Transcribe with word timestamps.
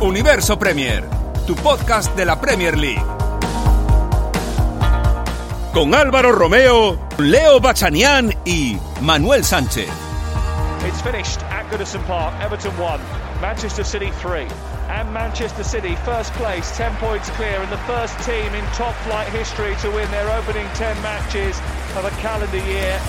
Universo 0.00 0.56
Premier, 0.56 1.02
tu 1.44 1.56
podcast 1.56 2.14
de 2.14 2.24
la 2.24 2.40
Premier 2.40 2.78
League. 2.78 3.02
Con 5.74 5.92
Álvaro 5.92 6.30
Romeo, 6.30 6.96
Leo 7.18 7.58
Bachanian 7.58 8.32
y 8.44 8.78
Manuel 9.00 9.44
Sánchez. 9.44 9.88
It's 10.86 11.02
finished 11.02 11.42
at 11.50 11.68
Goodison 11.72 12.00
Park. 12.06 12.32
Everton 12.40 12.70
1, 12.78 13.00
Manchester 13.40 13.84
City 13.84 14.12
3. 14.22 14.46
And 14.88 15.12
Manchester 15.12 15.64
City, 15.64 15.96
first 16.04 16.32
place, 16.34 16.70
10 16.76 16.94
points 16.96 17.28
clear, 17.30 17.60
and 17.60 17.70
the 17.72 17.78
first 17.78 18.16
team 18.24 18.54
in 18.54 18.64
top 18.74 18.94
flight 19.02 19.28
history 19.30 19.74
to 19.82 19.90
win 19.90 20.08
their 20.12 20.30
opening 20.38 20.66
10 20.74 21.02
matches 21.02 21.58
of 21.96 22.04
a 22.04 22.10
calendar 22.22 22.58
year. 22.58 23.00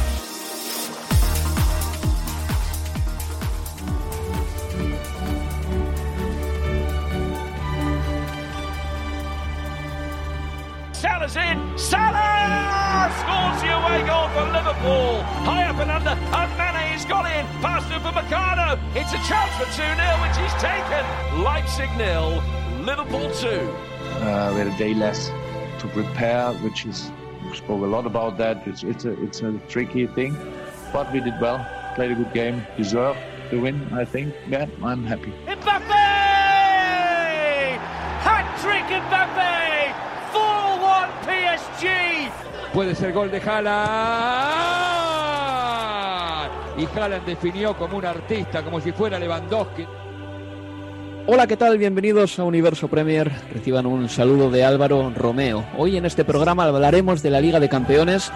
Salah 11.89 13.09
scores 13.19 13.59
the 13.61 13.69
away 13.73 13.99
goal 14.05 14.27
for 14.33 14.45
Liverpool. 14.57 15.23
High 15.45 15.65
up 15.69 15.79
and 15.83 15.91
under. 15.91 16.15
And 16.39 16.51
Mane's 16.57 17.05
got 17.05 17.25
in. 17.25 17.45
Past 17.61 17.89
him 17.89 18.01
for. 18.01 18.09
It's 18.95 19.13
a 19.13 19.17
chance 19.27 19.51
for 19.57 19.65
2 19.65 19.71
0, 19.71 19.87
which 20.21 20.37
he's 20.37 20.53
taken. 20.61 21.03
Leipzig 21.43 21.89
nil, 21.97 22.41
Liverpool 22.83 23.31
2. 23.31 23.47
Uh, 23.47 24.51
we 24.53 24.59
had 24.59 24.67
a 24.67 24.77
day 24.77 24.93
less 24.93 25.29
to 25.79 25.87
prepare, 25.87 26.53
which 26.55 26.85
is 26.85 27.11
we 27.43 27.55
spoke 27.55 27.81
a 27.81 27.85
lot 27.85 28.05
about 28.05 28.37
that. 28.37 28.67
It's 28.67 28.83
it's 28.83 29.05
a 29.05 29.11
it's 29.23 29.41
a 29.41 29.53
tricky 29.67 30.07
thing, 30.07 30.35
but 30.91 31.11
we 31.13 31.19
did 31.21 31.39
well. 31.39 31.65
Played 31.95 32.11
a 32.11 32.15
good 32.15 32.33
game. 32.33 32.65
Deserved 32.77 33.19
the 33.51 33.59
win. 33.59 33.87
I 33.93 34.05
think. 34.05 34.33
Yeah, 34.47 34.67
I'm 34.83 35.03
happy. 35.05 35.33
Mbappe! 35.47 35.89
Hat 38.25 38.45
trick 38.61 38.85
Mbappe! 38.85 39.78
4-1 41.59 41.79
PSG! 41.79 42.73
Puede 42.73 42.95
ser 42.95 43.13
gol 43.13 43.29
de 43.31 43.39
Haaland. 43.39 43.79
Y 46.77 46.85
Haaland 46.97 47.25
definió 47.25 47.75
como 47.75 47.97
un 47.97 48.05
artista, 48.05 48.63
como 48.63 48.79
si 48.79 48.91
fuera 48.91 49.19
Lewandowski. 49.19 49.85
Hola, 51.27 51.45
¿qué 51.45 51.57
tal? 51.57 51.77
Bienvenidos 51.77 52.39
a 52.39 52.43
Universo 52.43 52.87
Premier. 52.87 53.31
Reciban 53.53 53.85
un 53.85 54.09
saludo 54.09 54.49
de 54.49 54.63
Álvaro 54.63 55.11
Romeo. 55.15 55.63
Hoy 55.77 55.97
en 55.97 56.05
este 56.05 56.25
programa 56.25 56.63
hablaremos 56.63 57.21
de 57.21 57.29
la 57.29 57.41
Liga 57.41 57.59
de 57.59 57.69
Campeones 57.69 58.31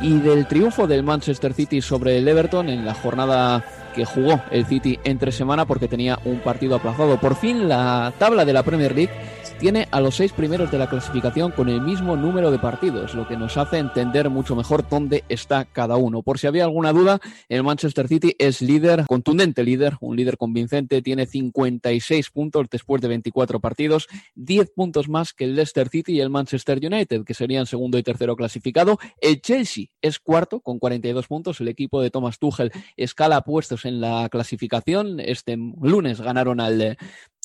y 0.00 0.18
del 0.18 0.46
triunfo 0.46 0.86
del 0.86 1.02
Manchester 1.02 1.52
City 1.52 1.82
sobre 1.82 2.16
el 2.18 2.28
Everton 2.28 2.68
en 2.68 2.86
la 2.86 2.94
jornada 2.94 3.64
que 3.94 4.04
jugó 4.04 4.40
el 4.50 4.64
City 4.64 4.98
entre 5.04 5.32
semana 5.32 5.66
porque 5.66 5.88
tenía 5.88 6.18
un 6.24 6.38
partido 6.38 6.76
aplazado. 6.76 7.18
Por 7.18 7.34
fin 7.34 7.68
la 7.68 8.12
tabla 8.18 8.44
de 8.44 8.52
la 8.52 8.62
Premier 8.62 8.94
League 8.94 9.12
tiene 9.58 9.88
a 9.90 10.00
los 10.00 10.14
seis 10.14 10.32
primeros 10.32 10.70
de 10.70 10.78
la 10.78 10.88
clasificación 10.88 11.50
con 11.50 11.68
el 11.68 11.80
mismo 11.80 12.16
número 12.16 12.52
de 12.52 12.60
partidos, 12.60 13.14
lo 13.14 13.26
que 13.26 13.36
nos 13.36 13.56
hace 13.56 13.78
entender 13.78 14.30
mucho 14.30 14.54
mejor 14.54 14.88
dónde 14.88 15.24
está 15.28 15.64
cada 15.64 15.96
uno. 15.96 16.22
Por 16.22 16.38
si 16.38 16.46
había 16.46 16.64
alguna 16.64 16.92
duda, 16.92 17.20
el 17.48 17.64
Manchester 17.64 18.06
City 18.06 18.36
es 18.38 18.62
líder, 18.62 19.04
contundente 19.06 19.64
líder, 19.64 19.96
un 20.00 20.16
líder 20.16 20.36
convincente, 20.36 21.02
tiene 21.02 21.26
56 21.26 22.30
puntos 22.30 22.66
después 22.70 23.02
de 23.02 23.08
24 23.08 23.58
partidos, 23.58 24.06
10 24.36 24.70
puntos 24.70 25.08
más 25.08 25.32
que 25.32 25.44
el 25.44 25.56
Leicester 25.56 25.88
City 25.88 26.12
y 26.12 26.20
el 26.20 26.30
Manchester 26.30 26.78
United, 26.80 27.24
que 27.24 27.34
serían 27.34 27.66
segundo 27.66 27.98
y 27.98 28.04
tercero 28.04 28.36
clasificado. 28.36 28.98
El 29.20 29.40
Chelsea 29.40 29.86
es 30.00 30.20
cuarto 30.20 30.60
con 30.60 30.78
42 30.78 31.26
puntos, 31.26 31.60
el 31.60 31.68
equipo 31.68 32.00
de 32.00 32.10
Thomas 32.10 32.38
Tuchel 32.38 32.70
escala 32.96 33.42
puestos 33.42 33.84
en 33.84 34.00
la 34.00 34.28
clasificación. 34.28 35.18
Este 35.18 35.56
lunes 35.56 36.20
ganaron 36.20 36.60
al 36.60 36.96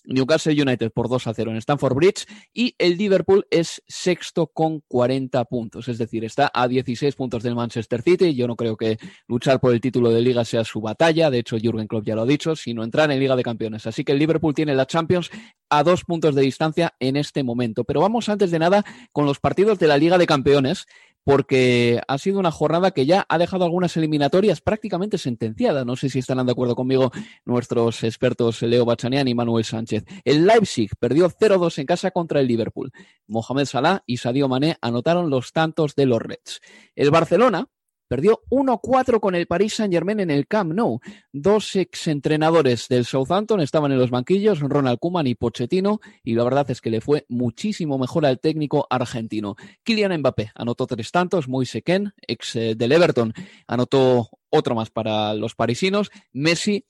Newcastle 0.06 0.62
United 0.62 0.92
por 0.92 1.10
2 1.10 1.28
a 1.28 1.34
0 1.34 1.52
en 1.52 1.58
Stamford 1.58 1.96
Bridge 1.96 2.26
y 2.54 2.76
el 2.78 2.98
Liverpool 2.98 3.46
es 3.50 3.82
sexto 3.88 4.48
con 4.48 4.82
40 4.88 5.46
puntos, 5.46 5.88
es 5.88 5.98
decir, 5.98 6.26
está 6.26 6.52
a 6.54 6.68
16 6.68 7.16
puntos 7.16 7.44
del 7.44 7.56
Manchester 7.56 8.02
City. 8.02 8.36
Yo 8.36 8.48
no 8.48 8.56
creo 8.56 8.76
que 8.78 8.98
luchar 9.28 9.60
por 9.60 9.74
el 9.74 9.82
título 9.82 10.10
de 10.10 10.22
liga 10.22 10.46
sea 10.46 10.64
su 10.64 10.82
batalla, 10.82 11.30
de 11.30 11.40
hecho 11.40 11.58
Jürgen 11.58 11.88
Klopp 11.88 12.06
ya 12.06 12.16
lo 12.16 12.24
ha 12.24 12.26
dicho, 12.26 12.56
sino 12.56 12.84
entrar 12.84 13.12
en 13.12 13.20
Liga 13.20 13.36
de 13.36 13.44
Campeones. 13.44 13.88
Así 13.88 14.04
que 14.04 14.12
el 14.12 14.20
Liverpool 14.20 14.54
tiene 14.54 14.76
la 14.76 14.86
Champions 14.86 15.30
a 15.70 15.84
dos 15.84 16.04
puntos 16.04 16.36
de 16.36 16.42
distancia 16.42 16.94
en 17.00 17.16
este 17.16 17.44
momento. 17.44 17.84
Pero 17.84 18.02
vamos 18.02 18.30
antes 18.30 18.52
de 18.52 18.60
nada 18.60 18.84
con 19.12 19.26
los 19.26 19.40
partidos 19.40 19.80
de 19.80 19.88
la 19.88 19.98
Liga 19.98 20.18
de 20.18 20.28
Campeones 20.28 20.86
porque 21.24 22.02
ha 22.08 22.18
sido 22.18 22.40
una 22.40 22.52
jornada 22.52 22.92
que 22.92 23.06
ya 23.06 23.26
ha 23.30 23.38
dejado 23.38 23.66
algunas 23.66 23.96
eliminatorias 23.98 24.62
prácticamente 24.62 25.18
sentenciadas. 25.18 25.86
No 25.86 25.96
sé 25.96 26.10
si 26.10 26.20
estarán 26.20 26.46
de 26.46 26.52
acuerdo 26.52 26.76
conmigo 26.76 27.12
nuestros 27.46 28.04
expertos 28.04 28.62
Leo 28.62 28.86
Bachanian 28.86 29.28
y 29.28 29.36
Manuel 29.36 29.64
Sánchez. 29.64 30.04
El 30.24 30.46
Leipzig 30.46 30.92
perdió 31.00 31.30
0-2 31.30 31.80
en 31.80 31.86
casa 31.86 32.12
contra 32.12 32.40
el 32.40 32.48
Liverpool. 32.48 32.92
Mohamed 33.28 33.66
Salah 33.66 34.04
y 34.06 34.18
Sadio 34.18 34.48
Mané 34.48 34.78
anotaron 34.82 35.30
los 35.30 35.52
tantos 35.54 35.96
de 35.96 36.06
los 36.06 36.22
Reds. 36.22 36.62
El 36.96 37.12
Barcelona 37.12 37.68
Perdió 38.08 38.42
1-4 38.50 39.20
con 39.20 39.36
el 39.36 39.48
Paris 39.48 39.76
Saint-Germain 39.76 40.20
en 40.20 40.32
el 40.32 40.48
Camp 40.48 40.74
Nou. 40.74 41.00
Dos 41.32 41.76
exentrenadores 41.76 42.88
del 42.88 43.06
Southampton 43.06 43.62
estaban 43.62 43.92
en 43.92 43.98
los 43.98 44.12
banquillos, 44.12 44.60
Ronald 44.60 45.00
Koeman 45.00 45.28
y 45.28 45.36
Pochettino, 45.36 46.00
y 46.24 46.36
la 46.36 46.44
verdad 46.44 46.70
es 46.70 46.82
que 46.82 46.90
le 46.90 47.02
fue 47.02 47.26
muchísimo 47.30 47.98
mejor 47.98 48.26
al 48.26 48.40
técnico 48.40 48.86
argentino. 48.90 49.56
Kylian 49.84 50.20
Mbappé 50.20 50.52
anotó 50.56 50.88
tres 50.88 51.12
tantos, 51.12 51.48
Moise 51.48 51.82
Ken, 51.82 52.14
ex 52.28 52.56
eh, 52.56 52.76
del 52.76 52.92
Everton, 52.92 53.34
anotó 53.68 54.30
otro 54.50 54.76
más 54.76 54.92
para 54.92 55.34
los 55.34 55.56
parisinos. 55.56 56.12
Messi 56.32 56.86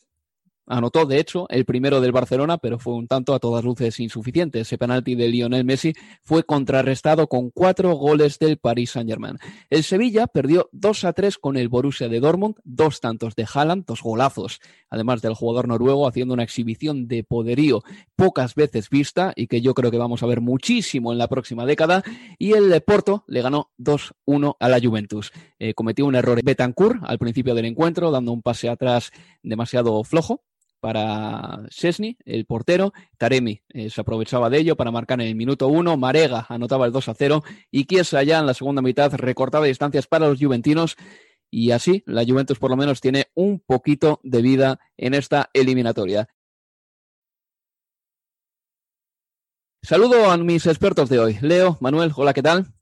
Anotó, 0.65 1.05
de 1.05 1.19
hecho, 1.19 1.45
el 1.49 1.65
primero 1.65 1.99
del 1.99 2.13
Barcelona, 2.13 2.57
pero 2.57 2.79
fue 2.79 2.93
un 2.93 3.07
tanto 3.07 3.33
a 3.33 3.39
todas 3.39 3.65
luces 3.65 3.99
insuficiente. 3.99 4.61
Ese 4.61 4.77
penalti 4.77 5.13
de 5.13 5.27
Lionel 5.27 5.65
Messi 5.65 5.93
fue 6.21 6.43
contrarrestado 6.43 7.27
con 7.27 7.49
cuatro 7.49 7.93
goles 7.95 8.39
del 8.39 8.57
Paris 8.57 8.91
Saint-Germain. 8.91 9.37
El 9.69 9.83
Sevilla 9.83 10.25
perdió 10.25 10.69
2 10.71 11.03
a 11.03 11.11
3 11.11 11.37
con 11.37 11.57
el 11.57 11.67
Borussia 11.67 12.07
de 12.07 12.21
Dortmund, 12.21 12.55
dos 12.63 13.01
tantos 13.01 13.35
de 13.35 13.45
Haaland, 13.53 13.85
dos 13.85 14.01
golazos, 14.01 14.61
además 14.89 15.21
del 15.21 15.33
jugador 15.33 15.67
noruego 15.67 16.07
haciendo 16.07 16.33
una 16.33 16.43
exhibición 16.43 17.09
de 17.09 17.25
poderío 17.25 17.83
pocas 18.15 18.55
veces 18.55 18.89
vista 18.89 19.33
y 19.35 19.47
que 19.47 19.59
yo 19.59 19.73
creo 19.73 19.91
que 19.91 19.97
vamos 19.97 20.23
a 20.23 20.27
ver 20.27 20.39
muchísimo 20.39 21.11
en 21.11 21.17
la 21.17 21.27
próxima 21.27 21.65
década. 21.65 22.03
Y 22.39 22.53
el 22.53 22.81
Porto 22.83 23.25
le 23.27 23.41
ganó 23.41 23.71
2-1 23.79 24.55
a 24.57 24.69
la 24.69 24.79
Juventus. 24.79 25.33
Eh, 25.59 25.73
cometió 25.73 26.05
un 26.05 26.15
error 26.15 26.39
Betancourt 26.41 27.01
al 27.03 27.19
principio 27.19 27.53
del 27.53 27.65
encuentro, 27.65 28.11
dando 28.11 28.31
un 28.31 28.41
pase 28.41 28.69
atrás 28.69 29.11
demasiado 29.41 30.01
flojo 30.05 30.41
para 30.83 31.61
Sesni, 31.69 32.17
el 32.25 32.45
portero. 32.45 32.91
Taremi 33.17 33.61
eh, 33.69 33.89
se 33.89 34.01
aprovechaba 34.01 34.49
de 34.49 34.57
ello 34.57 34.75
para 34.75 34.91
marcar 34.91 35.21
en 35.21 35.27
el 35.27 35.35
minuto 35.35 35.69
uno. 35.69 35.95
Marega 35.95 36.45
anotaba 36.49 36.85
el 36.85 36.91
2 36.91 37.07
a 37.07 37.13
0 37.13 37.41
y 37.71 37.85
Chiesa 37.85 38.21
ya 38.23 38.39
en 38.39 38.45
la 38.45 38.53
segunda 38.53 38.81
mitad 38.81 39.13
recortaba 39.13 39.65
distancias 39.65 40.07
para 40.07 40.27
los 40.27 40.39
juventinos. 40.39 40.97
Y 41.49 41.71
así 41.71 42.03
la 42.05 42.25
Juventus 42.25 42.59
por 42.59 42.69
lo 42.69 42.75
menos 42.75 42.99
tiene 42.99 43.27
un 43.33 43.61
poquito 43.61 44.19
de 44.23 44.41
vida 44.41 44.79
en 44.97 45.13
esta 45.13 45.49
eliminatoria. 45.53 46.27
Saludo 49.83 50.29
a 50.29 50.35
mis 50.35 50.67
expertos 50.67 51.07
de 51.07 51.19
hoy. 51.19 51.37
Leo, 51.39 51.77
Manuel, 51.79 52.11
hola, 52.13 52.33
¿qué 52.33 52.41
tal? 52.41 52.73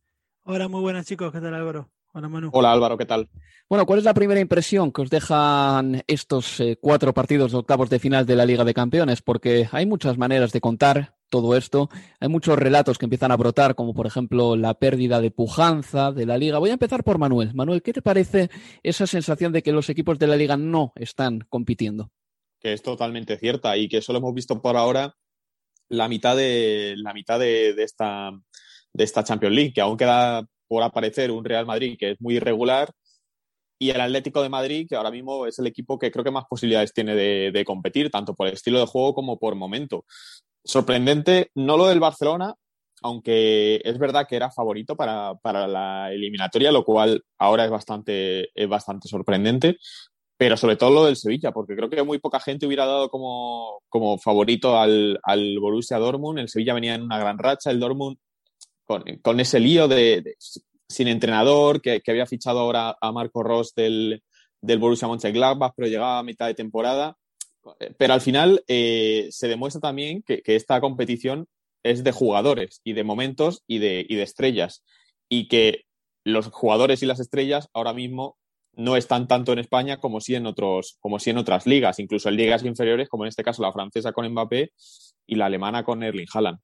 Hola, 0.44 0.68
muy 0.68 0.82
buenas 0.82 1.06
chicos, 1.06 1.32
¿qué 1.32 1.40
tal 1.40 1.54
Álvaro? 1.54 1.92
Hola 2.14 2.28
Manu. 2.28 2.50
Hola 2.52 2.74
Álvaro, 2.74 2.98
¿qué 2.98 3.06
tal? 3.06 3.30
Bueno, 3.70 3.86
¿cuál 3.86 4.00
es 4.00 4.06
la 4.06 4.14
primera 4.14 4.42
impresión 4.42 4.92
que 4.92 5.02
os 5.02 5.10
dejan 5.10 6.04
estos 6.08 6.60
eh, 6.60 6.78
cuatro 6.82 7.14
partidos 7.14 7.54
de 7.54 7.60
octavos 7.60 7.90
de 7.90 8.00
final 8.00 8.26
de 8.26 8.36
la 8.36 8.46
Liga 8.46 8.66
de 8.66 8.74
Campeones? 8.74 9.22
Porque 9.22 9.70
hay 9.72 9.86
muchas 9.86 10.18
maneras 10.18 10.52
de 10.52 10.60
contar 10.60 11.16
todo 11.30 11.56
esto. 11.56 11.90
Hay 12.20 12.28
muchos 12.28 12.60
relatos 12.60 12.98
que 12.98 13.06
empiezan 13.06 13.32
a 13.32 13.38
brotar, 13.38 13.76
como 13.76 13.94
por 13.94 14.08
ejemplo 14.08 14.58
la 14.58 14.74
pérdida 14.74 15.22
de 15.22 15.32
pujanza 15.32 16.12
de 16.12 16.26
la 16.26 16.38
Liga. 16.38 16.60
Voy 16.60 16.72
a 16.72 16.74
empezar 16.74 17.06
por 17.06 17.18
Manuel. 17.18 17.54
Manuel, 17.54 17.82
¿qué 17.82 17.94
te 17.94 18.02
parece 18.02 18.50
esa 18.84 19.08
sensación 19.08 19.54
de 19.54 19.64
que 19.64 19.72
los 19.72 19.90
equipos 19.90 20.20
de 20.20 20.28
la 20.28 20.36
Liga 20.36 20.58
no 20.58 20.92
están 20.96 21.46
compitiendo? 21.48 22.12
Que 22.60 22.74
es 22.74 22.82
totalmente 22.84 23.38
cierta 23.38 23.78
y 23.78 23.88
que 23.88 24.02
solo 24.02 24.20
hemos 24.20 24.34
visto 24.34 24.62
por 24.62 24.76
ahora 24.76 25.16
la 25.88 26.10
mitad 26.10 26.36
de 26.36 26.96
la 26.98 27.14
mitad 27.14 27.40
de, 27.40 27.74
de 27.74 27.84
esta 27.84 28.32
de 28.94 29.04
esta 29.06 29.24
Champions 29.24 29.56
League, 29.56 29.74
que 29.74 29.80
aún 29.80 29.96
queda 29.96 30.46
por 30.72 30.84
aparecer 30.84 31.32
un 31.32 31.44
Real 31.44 31.66
Madrid 31.66 31.98
que 32.00 32.12
es 32.12 32.22
muy 32.22 32.36
irregular 32.36 32.94
y 33.78 33.90
el 33.90 34.00
Atlético 34.00 34.42
de 34.42 34.48
Madrid, 34.48 34.88
que 34.88 34.96
ahora 34.96 35.12
mismo 35.12 35.46
es 35.46 35.60
el 35.60 35.68
equipo 35.68 36.00
que 36.00 36.10
creo 36.12 36.24
que 36.24 36.32
más 36.32 36.46
posibilidades 36.50 36.94
tiene 36.94 37.14
de, 37.14 37.66
competir, 37.66 38.10
tanto 38.10 38.34
por 38.34 38.48
el 38.48 38.54
estilo 38.54 38.80
de 38.80 38.86
juego 38.86 39.14
como 39.14 39.38
por 39.38 39.56
momento. 39.56 40.06
Sorprendente, 40.64 41.52
no 41.56 41.76
lo 41.76 41.88
del 41.88 42.00
Barcelona, 42.00 42.56
aunque 43.02 43.82
es 43.84 44.00
verdad 44.00 44.28
que 44.30 44.38
era 44.38 44.50
favorito 44.50 44.96
para, 44.96 45.36
la 45.44 46.10
eliminatoria, 46.14 46.72
lo 46.72 46.86
cual 46.86 47.22
ahora 47.38 47.66
es 47.66 47.72
bastante, 47.72 48.48
es 48.56 48.70
bastante 48.70 49.10
sorprendente, 49.10 49.76
pero 50.38 50.56
sobre 50.56 50.78
todo 50.78 50.92
lo 50.92 51.06
del 51.06 51.18
Sevilla, 51.18 51.52
porque 51.52 51.76
creo 51.76 51.90
que 51.90 52.02
muy 52.02 52.20
poca 52.20 52.40
gente 52.40 52.66
hubiera 52.66 52.86
dado 52.86 53.10
como, 53.10 53.82
como 53.90 54.18
favorito 54.20 54.80
al, 54.80 55.20
al, 55.24 55.60
Borussia 55.60 55.98
Dortmund. 55.98 56.40
El 56.40 56.48
Sevilla 56.48 56.74
venía 56.74 56.96
en 56.96 57.02
una 57.02 57.20
gran 57.20 57.38
racha, 57.38 57.72
el 57.72 57.80
Dortmund 57.82 58.16
con, 59.22 59.40
ese 59.40 59.60
lío 59.60 59.88
de, 59.88 60.36
sin 60.88 61.08
entrenador, 61.08 61.82
que, 61.82 62.02
había 62.08 62.26
fichado 62.26 62.60
ahora 62.60 62.98
a 63.00 63.12
Marco 63.12 63.44
Ross 63.44 63.74
del, 63.76 64.24
del 64.62 64.80
Borussia 64.80 65.08
Mönchengladbach, 65.08 65.74
pero 65.76 65.88
llegaba 65.90 66.20
a 66.20 66.24
mitad 66.24 66.48
de 66.48 66.54
temporada. 66.54 67.18
Pero 67.98 68.14
al 68.14 68.22
final 68.22 68.64
eh, 68.68 69.28
se 69.30 69.48
demuestra 69.48 69.82
también 69.82 70.24
que, 70.24 70.42
esta 70.46 70.82
competición 70.82 71.48
es 71.84 72.04
de 72.04 72.12
jugadores 72.12 72.82
y 72.84 72.94
de 72.94 73.04
momentos 73.04 73.64
y 73.68 73.80
de, 73.80 74.06
y 74.08 74.16
de 74.16 74.24
estrellas. 74.24 74.84
Y 75.30 75.48
que 75.48 75.86
los 76.24 76.48
jugadores 76.48 77.02
y 77.02 77.06
las 77.06 77.20
estrellas 77.20 77.70
ahora 77.74 77.94
mismo 77.94 78.38
no 78.74 78.96
están 78.96 79.28
tanto 79.28 79.54
en 79.54 79.60
España 79.60 79.98
como 79.98 80.22
sí 80.22 80.36
en, 80.36 80.46
otros, 80.46 80.98
como 81.00 81.20
sí 81.20 81.30
en 81.30 81.38
otras 81.38 81.66
ligas, 81.68 82.00
incluso 82.00 82.30
en 82.30 82.38
ligas 82.38 82.64
inferiores, 82.64 83.10
como 83.10 83.26
en 83.26 83.30
este 83.30 83.44
caso 83.44 83.62
la 83.62 83.74
francesa 83.74 84.14
con 84.14 84.28
Mbappé 84.30 84.72
y 85.28 85.36
la 85.36 85.48
alemana 85.48 85.84
con 85.84 86.04
Erling 86.04 86.28
Haaland. 86.34 86.60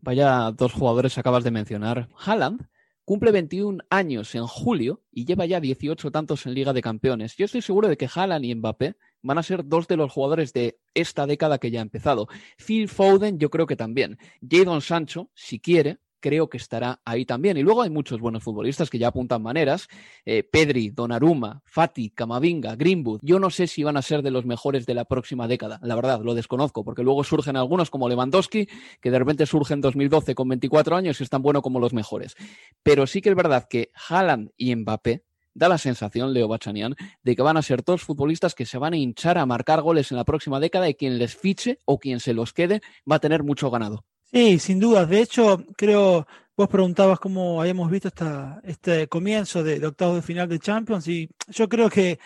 Vaya 0.00 0.50
dos 0.52 0.72
jugadores 0.72 1.18
acabas 1.18 1.44
de 1.44 1.50
mencionar. 1.50 2.08
Haaland 2.16 2.68
Cumple 3.08 3.32
21 3.32 3.78
años 3.88 4.34
en 4.34 4.46
julio 4.46 5.02
y 5.10 5.24
lleva 5.24 5.46
ya 5.46 5.60
18 5.60 6.10
tantos 6.10 6.44
en 6.44 6.52
Liga 6.52 6.74
de 6.74 6.82
Campeones. 6.82 7.36
Yo 7.38 7.46
estoy 7.46 7.62
seguro 7.62 7.88
de 7.88 7.96
que 7.96 8.06
Haaland 8.14 8.44
y 8.44 8.54
Mbappé 8.54 8.96
van 9.22 9.38
a 9.38 9.42
ser 9.42 9.64
dos 9.64 9.88
de 9.88 9.96
los 9.96 10.12
jugadores 10.12 10.52
de 10.52 10.78
esta 10.92 11.26
década 11.26 11.56
que 11.56 11.70
ya 11.70 11.78
ha 11.78 11.82
empezado. 11.82 12.28
Phil 12.58 12.86
Foden 12.86 13.38
yo 13.38 13.48
creo 13.48 13.64
que 13.64 13.76
también. 13.76 14.18
Jadon 14.46 14.82
Sancho, 14.82 15.30
si 15.32 15.58
quiere, 15.58 16.00
creo 16.20 16.48
que 16.48 16.56
estará 16.56 17.00
ahí 17.04 17.24
también. 17.24 17.56
Y 17.56 17.62
luego 17.62 17.82
hay 17.82 17.90
muchos 17.90 18.20
buenos 18.20 18.42
futbolistas 18.42 18.90
que 18.90 18.98
ya 18.98 19.08
apuntan 19.08 19.42
maneras. 19.42 19.88
Eh, 20.24 20.42
Pedri, 20.42 20.90
Donnarumma, 20.90 21.62
Fati, 21.64 22.10
Camavinga, 22.10 22.76
Greenwood. 22.76 23.20
Yo 23.22 23.38
no 23.38 23.50
sé 23.50 23.66
si 23.66 23.82
van 23.82 23.96
a 23.96 24.02
ser 24.02 24.22
de 24.22 24.30
los 24.30 24.44
mejores 24.44 24.86
de 24.86 24.94
la 24.94 25.04
próxima 25.04 25.48
década. 25.48 25.78
La 25.82 25.94
verdad, 25.94 26.20
lo 26.22 26.34
desconozco, 26.34 26.84
porque 26.84 27.02
luego 27.02 27.24
surgen 27.24 27.56
algunos 27.56 27.90
como 27.90 28.08
Lewandowski, 28.08 28.68
que 29.00 29.10
de 29.10 29.18
repente 29.18 29.46
surge 29.46 29.74
en 29.74 29.80
2012 29.80 30.34
con 30.34 30.48
24 30.48 30.96
años 30.96 31.20
y 31.20 31.24
es 31.24 31.30
tan 31.30 31.42
bueno 31.42 31.62
como 31.62 31.80
los 31.80 31.92
mejores. 31.92 32.34
Pero 32.82 33.06
sí 33.06 33.20
que 33.20 33.30
es 33.30 33.36
verdad 33.36 33.66
que 33.68 33.90
Haaland 34.08 34.50
y 34.56 34.74
Mbappé 34.74 35.24
da 35.58 35.68
la 35.68 35.78
sensación, 35.78 36.32
Leo 36.32 36.48
Bachanian, 36.48 36.94
de 37.22 37.36
que 37.36 37.42
van 37.42 37.56
a 37.56 37.62
ser 37.62 37.82
todos 37.82 38.02
futbolistas 38.02 38.54
que 38.54 38.64
se 38.64 38.78
van 38.78 38.94
a 38.94 38.96
hinchar 38.96 39.38
a 39.38 39.46
marcar 39.46 39.82
goles 39.82 40.10
en 40.12 40.16
la 40.16 40.24
próxima 40.24 40.60
década 40.60 40.88
y 40.88 40.94
quien 40.94 41.18
les 41.18 41.36
fiche 41.36 41.78
o 41.84 41.98
quien 41.98 42.20
se 42.20 42.32
los 42.32 42.52
quede 42.52 42.80
va 43.10 43.16
a 43.16 43.20
tener 43.20 43.42
mucho 43.42 43.70
ganado. 43.70 44.04
Sí, 44.32 44.58
sin 44.58 44.78
dudas. 44.78 45.08
De 45.08 45.20
hecho, 45.22 45.64
creo, 45.76 46.26
vos 46.56 46.68
preguntabas 46.68 47.18
cómo 47.18 47.60
habíamos 47.62 47.90
visto 47.90 48.08
esta, 48.08 48.60
este 48.62 49.08
comienzo 49.08 49.62
de, 49.62 49.84
octavos 49.86 50.16
de 50.16 50.22
final 50.22 50.48
de 50.48 50.58
Champions 50.58 51.08
y 51.08 51.30
yo 51.48 51.66
creo 51.68 51.88
que 51.88 52.18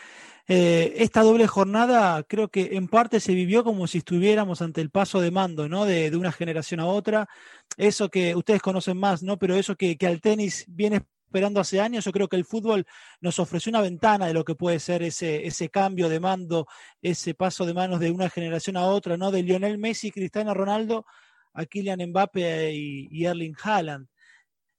eh, 0.48 0.94
esta 0.96 1.22
doble 1.22 1.46
jornada 1.46 2.24
creo 2.24 2.48
que 2.48 2.70
en 2.72 2.88
parte 2.88 3.20
se 3.20 3.34
vivió 3.34 3.62
como 3.62 3.86
si 3.86 3.98
estuviéramos 3.98 4.62
ante 4.62 4.80
el 4.80 4.90
paso 4.90 5.20
de 5.20 5.30
mando, 5.30 5.68
¿no? 5.68 5.84
De, 5.84 6.10
de 6.10 6.16
una 6.16 6.32
generación 6.32 6.80
a 6.80 6.86
otra. 6.86 7.28
Eso 7.76 8.08
que 8.10 8.34
ustedes 8.34 8.60
conocen 8.62 8.98
más, 8.98 9.22
¿no? 9.22 9.38
Pero 9.38 9.54
eso 9.54 9.76
que, 9.76 9.96
que 9.96 10.08
al 10.08 10.20
tenis 10.20 10.64
viene 10.68 11.02
esperando 11.26 11.60
hace 11.60 11.80
años, 11.80 12.04
yo 12.04 12.12
creo 12.12 12.28
que 12.28 12.36
el 12.36 12.44
fútbol 12.44 12.84
nos 13.20 13.38
ofreció 13.38 13.70
una 13.70 13.80
ventana 13.80 14.26
de 14.26 14.34
lo 14.34 14.44
que 14.44 14.56
puede 14.56 14.80
ser 14.80 15.02
ese, 15.04 15.46
ese 15.46 15.70
cambio 15.70 16.08
de 16.08 16.20
mando, 16.20 16.66
ese 17.00 17.34
paso 17.34 17.64
de 17.64 17.74
manos 17.74 18.00
de 18.00 18.10
una 18.10 18.28
generación 18.28 18.76
a 18.76 18.86
otra, 18.86 19.16
¿no? 19.16 19.30
De 19.30 19.42
Lionel 19.42 19.78
Messi, 19.78 20.10
Cristiano 20.10 20.52
Ronaldo 20.52 21.06
a 21.54 21.66
Kylian 21.66 22.08
Mbappe 22.08 22.72
y, 22.72 23.24
Erling 23.24 23.56
Haaland. 23.62 24.08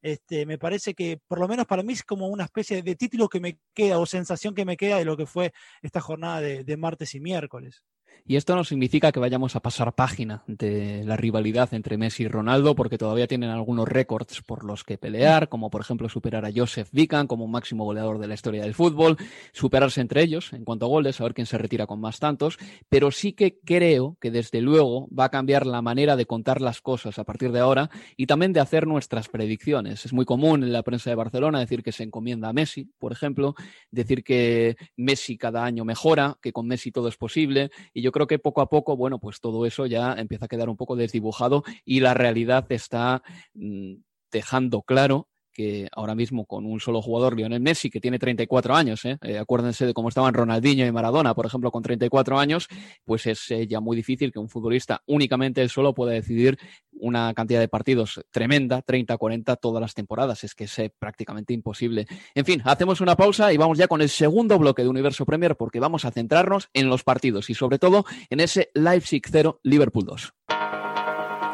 Este, 0.01 0.45
me 0.45 0.57
parece 0.57 0.93
que 0.93 1.19
por 1.27 1.39
lo 1.39 1.47
menos 1.47 1.65
para 1.65 1.81
mí 1.81 1.93
es 1.93 2.03
como 2.03 2.27
una 2.27 2.43
especie 2.43 2.81
de 2.81 2.95
título 2.95 3.29
que 3.29 3.39
me 3.39 3.59
queda 3.73 3.99
o 3.99 4.05
sensación 4.05 4.53
que 4.53 4.65
me 4.65 4.75
queda 4.75 4.97
de 4.97 5.05
lo 5.05 5.15
que 5.15 5.25
fue 5.25 5.53
esta 5.81 6.01
jornada 6.01 6.41
de 6.41 6.77
martes 6.77 7.15
y 7.15 7.21
miércoles. 7.21 7.83
Y 8.25 8.35
esto 8.37 8.55
no 8.55 8.63
significa 8.63 9.11
que 9.11 9.19
vayamos 9.19 9.55
a 9.55 9.59
pasar 9.59 9.93
página 9.93 10.43
de 10.47 11.03
la 11.05 11.17
rivalidad 11.17 11.73
entre 11.73 11.97
Messi 11.97 12.23
y 12.23 12.27
Ronaldo, 12.27 12.75
porque 12.75 12.97
todavía 12.97 13.27
tienen 13.27 13.49
algunos 13.49 13.87
récords 13.87 14.41
por 14.41 14.63
los 14.63 14.83
que 14.83 14.97
pelear, 14.97 15.49
como 15.49 15.69
por 15.69 15.81
ejemplo 15.81 16.07
superar 16.09 16.45
a 16.45 16.51
Joseph 16.55 16.89
Vican 16.91 17.27
como 17.27 17.47
máximo 17.47 17.83
goleador 17.83 18.19
de 18.19 18.27
la 18.27 18.33
historia 18.33 18.63
del 18.63 18.73
fútbol, 18.73 19.17
superarse 19.51 20.01
entre 20.01 20.23
ellos 20.23 20.53
en 20.53 20.63
cuanto 20.63 20.85
a 20.85 20.89
goles, 20.89 21.19
a 21.19 21.23
ver 21.23 21.33
quién 21.33 21.47
se 21.47 21.57
retira 21.57 21.85
con 21.85 21.99
más 21.99 22.19
tantos, 22.19 22.57
pero 22.89 23.11
sí 23.11 23.33
que 23.33 23.59
creo 23.59 24.17
que 24.21 24.31
desde 24.31 24.61
luego 24.61 25.07
va 25.07 25.25
a 25.25 25.29
cambiar 25.29 25.65
la 25.65 25.81
manera 25.81 26.15
de 26.15 26.25
contar 26.25 26.61
las 26.61 26.81
cosas 26.81 27.19
a 27.19 27.23
partir 27.23 27.51
de 27.51 27.59
ahora 27.59 27.89
y 28.17 28.27
también 28.27 28.53
de 28.53 28.59
hacer 28.59 28.87
nuestras 28.87 29.27
predicciones. 29.29 30.05
Es 30.05 30.13
muy 30.13 30.25
común 30.25 30.63
en 30.63 30.73
la 30.73 30.83
prensa 30.83 31.09
de 31.09 31.15
Barcelona 31.15 31.59
decir 31.59 31.83
que 31.83 31.91
se 31.91 32.03
encomienda 32.03 32.49
a 32.49 32.53
Messi, 32.53 32.89
por 32.99 33.11
ejemplo, 33.11 33.55
decir 33.91 34.23
que 34.23 34.77
Messi 34.95 35.37
cada 35.37 35.63
año 35.65 35.85
mejora, 35.85 36.37
que 36.41 36.53
con 36.53 36.67
Messi 36.67 36.91
todo 36.91 37.07
es 37.07 37.17
posible, 37.17 37.71
yo 38.03 38.11
creo 38.11 38.27
que 38.27 38.37
poco 38.37 38.59
a 38.61 38.69
poco, 38.69 38.97
bueno, 38.97 39.17
pues 39.17 39.39
todo 39.39 39.65
eso 39.65 39.85
ya 39.85 40.13
empieza 40.13 40.45
a 40.45 40.47
quedar 40.49 40.67
un 40.67 40.75
poco 40.75 40.97
desdibujado 40.97 41.63
y 41.85 42.01
la 42.01 42.13
realidad 42.13 42.65
está 42.69 43.23
mm, 43.53 43.93
dejando 44.29 44.81
claro 44.81 45.29
que 45.53 45.87
ahora 45.91 46.15
mismo 46.15 46.45
con 46.45 46.65
un 46.65 46.79
solo 46.79 47.01
jugador, 47.01 47.35
Lionel 47.35 47.61
Messi, 47.61 47.89
que 47.89 48.01
tiene 48.01 48.19
34 48.19 48.75
años, 48.75 49.05
¿eh? 49.05 49.17
¿eh? 49.21 49.37
acuérdense 49.37 49.85
de 49.85 49.93
cómo 49.93 50.09
estaban 50.09 50.33
Ronaldinho 50.33 50.85
y 50.85 50.91
Maradona, 50.91 51.33
por 51.33 51.45
ejemplo, 51.45 51.71
con 51.71 51.83
34 51.83 52.39
años, 52.39 52.67
pues 53.05 53.27
es 53.27 53.49
eh, 53.51 53.67
ya 53.67 53.79
muy 53.79 53.95
difícil 53.95 54.31
que 54.31 54.39
un 54.39 54.49
futbolista 54.49 55.01
únicamente 55.05 55.61
él 55.61 55.69
solo 55.69 55.93
pueda 55.93 56.11
decidir 56.11 56.57
una 56.91 57.33
cantidad 57.33 57.59
de 57.59 57.67
partidos 57.67 58.21
tremenda, 58.31 58.81
30, 58.81 59.17
40 59.17 59.55
todas 59.57 59.81
las 59.81 59.93
temporadas, 59.93 60.43
es 60.43 60.55
que 60.55 60.65
es 60.65 60.79
eh, 60.79 60.91
prácticamente 60.97 61.53
imposible. 61.53 62.07
En 62.35 62.45
fin, 62.45 62.61
hacemos 62.65 63.01
una 63.01 63.15
pausa 63.15 63.53
y 63.53 63.57
vamos 63.57 63.77
ya 63.77 63.87
con 63.87 64.01
el 64.01 64.09
segundo 64.09 64.57
bloque 64.57 64.83
de 64.83 64.89
Universo 64.89 65.25
Premier 65.25 65.55
porque 65.55 65.79
vamos 65.79 66.05
a 66.05 66.11
centrarnos 66.11 66.69
en 66.73 66.89
los 66.89 67.03
partidos 67.03 67.49
y 67.49 67.53
sobre 67.53 67.79
todo 67.79 68.05
en 68.29 68.39
ese 68.39 68.69
Leipzig 68.73 69.23
0, 69.29 69.59
Liverpool 69.63 70.05
2. 70.05 70.33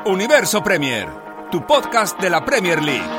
Universo 0.05 0.63
Premier, 0.63 1.09
tu 1.51 1.65
podcast 1.65 2.19
de 2.21 2.29
la 2.29 2.45
Premier 2.45 2.81
League. 2.81 3.18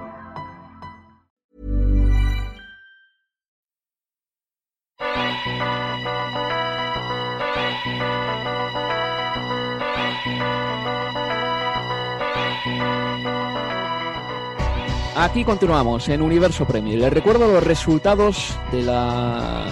Aquí 15.21 15.43
continuamos 15.43 16.09
en 16.09 16.23
Universo 16.23 16.65
Premier. 16.65 16.97
Les 16.97 17.13
recuerdo 17.13 17.47
los 17.47 17.63
resultados 17.63 18.57
de 18.71 18.81
la 18.81 19.67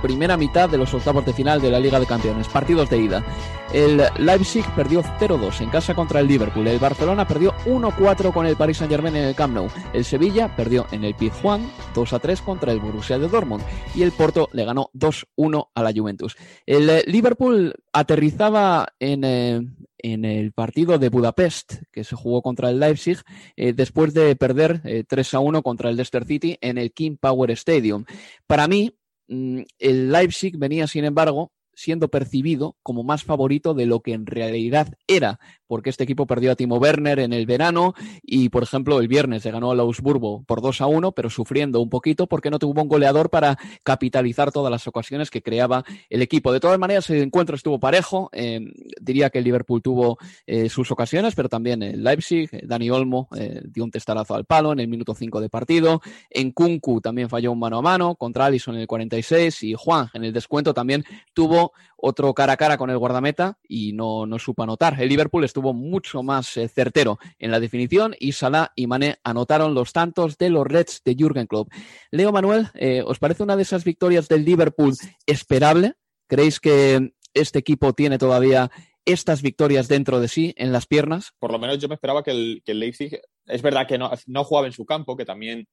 primera 0.00 0.36
mitad 0.36 0.68
de 0.68 0.78
los 0.78 0.92
octavos 0.94 1.24
de 1.24 1.32
final 1.32 1.60
de 1.60 1.70
la 1.70 1.80
Liga 1.80 2.00
de 2.00 2.06
Campeones, 2.06 2.48
partidos 2.48 2.90
de 2.90 2.98
ida. 2.98 3.24
El 3.72 4.02
Leipzig 4.18 4.64
perdió 4.74 5.02
0-2 5.02 5.60
en 5.60 5.70
casa 5.70 5.94
contra 5.94 6.18
el 6.18 6.26
Liverpool. 6.26 6.66
El 6.66 6.80
Barcelona 6.80 7.26
perdió 7.28 7.54
1-4 7.66 8.32
con 8.32 8.44
el 8.44 8.56
Paris 8.56 8.78
Saint-Germain 8.78 9.14
en 9.14 9.24
el 9.24 9.34
Camp 9.36 9.54
Nou. 9.54 9.68
El 9.92 10.04
Sevilla 10.04 10.56
perdió 10.56 10.86
en 10.90 11.04
el 11.04 11.14
Pizjuán 11.14 11.70
2-3 11.94 12.42
contra 12.42 12.72
el 12.72 12.80
Borussia 12.80 13.18
de 13.18 13.28
Dortmund. 13.28 13.62
Y 13.94 14.02
el 14.02 14.10
Porto 14.10 14.48
le 14.52 14.64
ganó 14.64 14.90
2-1 14.94 15.68
a 15.72 15.82
la 15.84 15.92
Juventus. 15.92 16.36
El 16.66 16.90
eh, 16.90 17.04
Liverpool 17.06 17.74
aterrizaba 17.92 18.88
en, 18.98 19.22
eh, 19.22 19.60
en 19.98 20.24
el 20.24 20.50
partido 20.52 20.98
de 20.98 21.08
Budapest 21.08 21.74
que 21.92 22.02
se 22.02 22.16
jugó 22.16 22.42
contra 22.42 22.70
el 22.70 22.80
Leipzig 22.80 23.18
eh, 23.54 23.72
después 23.72 24.12
de 24.14 24.34
perder 24.34 25.06
3 25.06 25.34
1 25.34 25.62
contra 25.62 25.90
el 25.90 25.96
Leicester 25.96 26.24
City 26.24 26.58
en 26.60 26.76
el 26.76 26.92
King 26.92 27.16
Power 27.20 27.52
Stadium. 27.52 28.04
Para 28.48 28.66
mí, 28.66 28.92
el 29.30 30.10
Leipzig 30.12 30.58
venía, 30.58 30.86
sin 30.86 31.04
embargo, 31.04 31.52
siendo 31.80 32.08
percibido 32.08 32.76
como 32.82 33.02
más 33.02 33.24
favorito 33.24 33.72
de 33.72 33.86
lo 33.86 34.00
que 34.00 34.12
en 34.12 34.26
realidad 34.26 34.92
era, 35.06 35.40
porque 35.66 35.88
este 35.88 36.04
equipo 36.04 36.26
perdió 36.26 36.52
a 36.52 36.54
Timo 36.54 36.76
Werner 36.76 37.20
en 37.20 37.32
el 37.32 37.46
verano 37.46 37.94
y, 38.22 38.50
por 38.50 38.62
ejemplo, 38.62 39.00
el 39.00 39.08
viernes 39.08 39.44
se 39.44 39.50
ganó 39.50 39.70
al 39.70 39.80
Augsburgo 39.80 40.42
por 40.44 40.60
2 40.60 40.82
a 40.82 40.86
1, 40.86 41.12
pero 41.12 41.30
sufriendo 41.30 41.80
un 41.80 41.88
poquito 41.88 42.26
porque 42.26 42.50
no 42.50 42.58
tuvo 42.58 42.82
un 42.82 42.88
goleador 42.88 43.30
para 43.30 43.56
capitalizar 43.82 44.52
todas 44.52 44.70
las 44.70 44.86
ocasiones 44.86 45.30
que 45.30 45.42
creaba 45.42 45.82
el 46.10 46.20
equipo. 46.20 46.52
De 46.52 46.60
todas 46.60 46.78
maneras, 46.78 47.08
el 47.08 47.22
encuentro 47.22 47.56
estuvo 47.56 47.80
parejo. 47.80 48.28
Eh, 48.32 48.60
diría 49.00 49.30
que 49.30 49.38
el 49.38 49.44
Liverpool 49.44 49.80
tuvo 49.80 50.18
eh, 50.46 50.68
sus 50.68 50.90
ocasiones, 50.90 51.34
pero 51.34 51.48
también 51.48 51.82
el 51.82 52.04
Leipzig. 52.04 52.50
Eh, 52.52 52.62
Dani 52.66 52.90
Olmo 52.90 53.28
dio 53.64 53.84
un 53.84 53.90
testarazo 53.90 54.34
al 54.34 54.44
palo 54.44 54.72
en 54.72 54.80
el 54.80 54.88
minuto 54.88 55.14
5 55.14 55.40
de 55.40 55.48
partido. 55.48 56.02
En 56.28 56.52
Kunku 56.52 57.00
también 57.00 57.30
falló 57.30 57.52
un 57.52 57.58
mano 57.58 57.78
a 57.78 57.82
mano 57.82 58.16
contra 58.16 58.44
Allison 58.44 58.74
en 58.74 58.82
el 58.82 58.86
46 58.86 59.62
y 59.62 59.74
Juan 59.74 60.10
en 60.12 60.24
el 60.24 60.32
descuento 60.32 60.74
también 60.74 61.04
tuvo 61.32 61.69
otro 61.96 62.32
cara 62.34 62.54
a 62.54 62.56
cara 62.56 62.76
con 62.76 62.90
el 62.90 62.98
guardameta 62.98 63.58
y 63.68 63.92
no, 63.92 64.26
no 64.26 64.38
supo 64.38 64.62
anotar. 64.62 65.00
El 65.00 65.08
Liverpool 65.08 65.44
estuvo 65.44 65.72
mucho 65.72 66.22
más 66.22 66.56
eh, 66.56 66.68
certero 66.68 67.18
en 67.38 67.50
la 67.50 67.60
definición 67.60 68.14
y 68.18 68.32
Salah 68.32 68.72
y 68.74 68.86
Mané 68.86 69.18
anotaron 69.24 69.74
los 69.74 69.92
tantos 69.92 70.38
de 70.38 70.50
los 70.50 70.66
Reds 70.66 71.02
de 71.04 71.14
Jürgen 71.14 71.46
Klopp. 71.46 71.70
Leo 72.10 72.32
Manuel, 72.32 72.68
eh, 72.74 73.02
¿os 73.06 73.18
parece 73.18 73.42
una 73.42 73.56
de 73.56 73.62
esas 73.62 73.84
victorias 73.84 74.28
del 74.28 74.44
Liverpool 74.44 74.94
esperable? 75.26 75.94
¿Creéis 76.26 76.60
que 76.60 77.12
este 77.34 77.58
equipo 77.58 77.92
tiene 77.92 78.18
todavía 78.18 78.70
estas 79.04 79.42
victorias 79.42 79.88
dentro 79.88 80.20
de 80.20 80.28
sí, 80.28 80.54
en 80.56 80.72
las 80.72 80.86
piernas? 80.86 81.32
Por 81.38 81.52
lo 81.52 81.58
menos 81.58 81.78
yo 81.78 81.88
me 81.88 81.94
esperaba 81.94 82.22
que 82.22 82.30
el, 82.30 82.62
que 82.64 82.74
Leipzig, 82.74 83.20
es 83.46 83.62
verdad 83.62 83.86
que 83.86 83.98
no, 83.98 84.10
no, 84.26 84.44
jugaba 84.44 84.66
en 84.66 84.72
su 84.72 84.84
campo, 84.84 85.16
que 85.16 85.24
también 85.24 85.68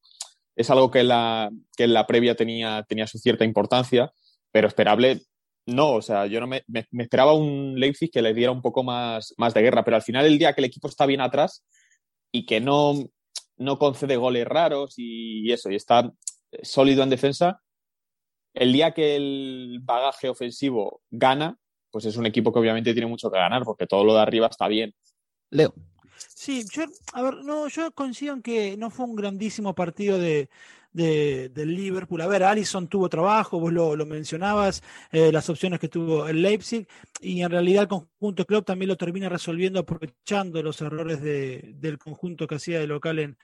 es 0.55 0.69
algo 0.69 0.89
que 0.89 1.03
la, 1.03 1.49
que 1.75 1.83
en 1.85 1.93
la 1.93 2.07
previa 2.07 2.35
tenía, 2.35 2.83
tenía 2.87 3.07
su 3.07 3.19
cierta 3.19 3.45
importancia, 3.45 4.11
pero 4.51 4.67
esperable 4.67 5.21
no, 5.67 5.95
o 5.95 6.01
sea, 6.01 6.25
yo 6.27 6.39
no 6.39 6.47
me, 6.47 6.63
esperaba 6.93 7.33
un 7.33 7.77
Leipzig 7.77 8.09
que 8.09 8.21
le 8.21 8.33
diera 8.33 8.51
un 8.51 8.61
poco 8.61 8.83
más, 8.83 9.33
más 9.37 9.53
de 9.53 9.61
guerra, 9.61 9.83
pero 9.83 9.97
al 9.97 10.01
final 10.01 10.25
el 10.25 10.39
día 10.39 10.53
que 10.53 10.61
el 10.61 10.65
equipo 10.65 10.87
está 10.87 11.05
bien 11.05 11.19
atrás 11.19 11.65
y 12.31 12.45
que 12.45 12.61
no, 12.61 12.93
no 13.57 13.77
concede 13.77 14.15
goles 14.15 14.47
raros 14.47 14.93
y, 14.97 15.51
eso, 15.51 15.69
y 15.69 15.75
está 15.75 16.09
sólido 16.63 17.03
en 17.03 17.09
defensa, 17.09 17.61
el 18.53 18.71
día 18.71 18.93
que 18.93 19.17
el 19.17 19.79
bagaje 19.83 20.29
ofensivo 20.29 21.01
gana, 21.11 21.57
pues 21.91 22.05
es 22.05 22.15
un 22.15 22.25
equipo 22.25 22.53
que 22.53 22.59
obviamente 22.59 22.93
tiene 22.93 23.07
mucho 23.07 23.29
que 23.29 23.37
ganar, 23.37 23.63
porque 23.63 23.87
todo 23.87 24.05
lo 24.05 24.13
de 24.13 24.21
arriba 24.21 24.47
está 24.47 24.69
bien. 24.69 24.95
Leo. 25.49 25.73
Sí, 26.17 26.65
yo, 26.71 26.85
a 27.13 27.21
ver, 27.21 27.43
no, 27.43 27.67
yo 27.67 27.91
coincido 27.91 28.33
en 28.33 28.41
que 28.41 28.77
no 28.77 28.89
fue 28.89 29.05
un 29.05 29.15
grandísimo 29.15 29.75
partido 29.75 30.17
de, 30.17 30.49
de, 30.97 31.49
del 31.49 31.75
Liverpool. 31.75 32.21
A 32.21 32.27
ver, 32.27 32.43
Allison 32.43 32.87
tuvo 32.87 33.07
trabajo, 33.07 33.59
vos 33.59 33.71
lo, 33.71 34.05
mencionabas, 34.05 34.83
eh, 35.11 35.31
las 35.31 35.49
opciones 35.49 35.79
que 35.79 35.87
tuvo 35.87 36.27
el 36.27 36.41
Leipzig, 36.41 36.87
y 37.21 37.41
en 37.41 37.51
realidad 37.51 37.83
el 37.83 37.87
conjunto 37.87 38.45
club 38.45 38.65
también 38.65 38.89
lo 38.89 38.97
termina 38.97 39.29
resolviendo 39.29 39.79
aprovechando 39.79 40.61
los 40.63 40.81
errores 40.81 41.21
de, 41.21 41.75
del 41.75 41.97
conjunto 41.97 42.47
que 42.47 42.55
hacía 42.55 42.79
de 42.79 42.87
local 42.87 43.19
en, 43.19 43.37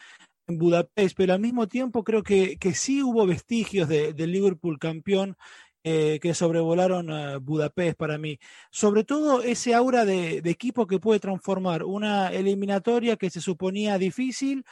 en 0.47 0.57
Budapest, 0.57 1.15
pero 1.15 1.33
al 1.33 1.39
mismo 1.39 1.67
tiempo 1.67 2.03
creo 2.03 2.23
que, 2.23 2.57
que 2.57 2.73
sí 2.73 3.03
hubo 3.03 3.25
vestigios 3.27 3.87
del 3.87 4.15
de 4.15 4.27
Liverpool 4.27 4.79
campeón 4.79 5.37
eh, 5.85 6.19
que 6.21 6.33
sobrevolaron 6.33 7.43
Budapest 7.43 7.97
para 7.97 8.17
mí. 8.17 8.39
Sobre 8.71 9.03
todo 9.03 9.41
ese 9.41 9.73
aura 9.73 10.05
de, 10.05 10.37
equipo 10.45 10.87
que 10.87 10.97
puede 10.97 11.19
transformar 11.19 11.83
una 11.83 12.29
eliminatoria 12.31 13.17
que 13.17 13.29
se 13.29 13.41
suponía 13.41 13.97
difícil 13.97 14.63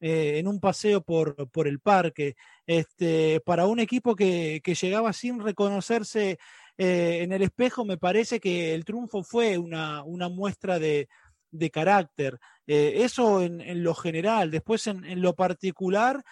eh, 0.00 0.38
en 0.38 0.46
un 0.46 0.60
paseo 0.60 1.02
por, 1.02 1.50
por 1.50 1.66
el 1.66 1.80
parque, 1.80 2.36
este, 2.66 3.40
para 3.44 3.66
un 3.66 3.80
equipo 3.80 4.14
que, 4.14 4.60
que 4.62 4.74
llegaba 4.74 5.12
sin 5.12 5.40
reconocerse 5.40 6.38
eh, 6.76 7.18
en 7.22 7.32
el 7.32 7.42
espejo, 7.42 7.84
me 7.84 7.98
parece 7.98 8.38
que 8.38 8.74
el 8.74 8.84
triunfo 8.84 9.24
fue 9.24 9.58
una, 9.58 10.04
una 10.04 10.28
muestra 10.28 10.78
de, 10.78 11.08
de 11.50 11.70
carácter. 11.70 12.38
Eh, 12.66 13.02
eso 13.02 13.42
en, 13.42 13.60
en, 13.60 13.82
lo 13.82 13.94
general, 13.94 14.50
después 14.50 14.86
en, 14.86 15.04
en 15.04 15.20
lo 15.20 15.34
particular, 15.34 16.22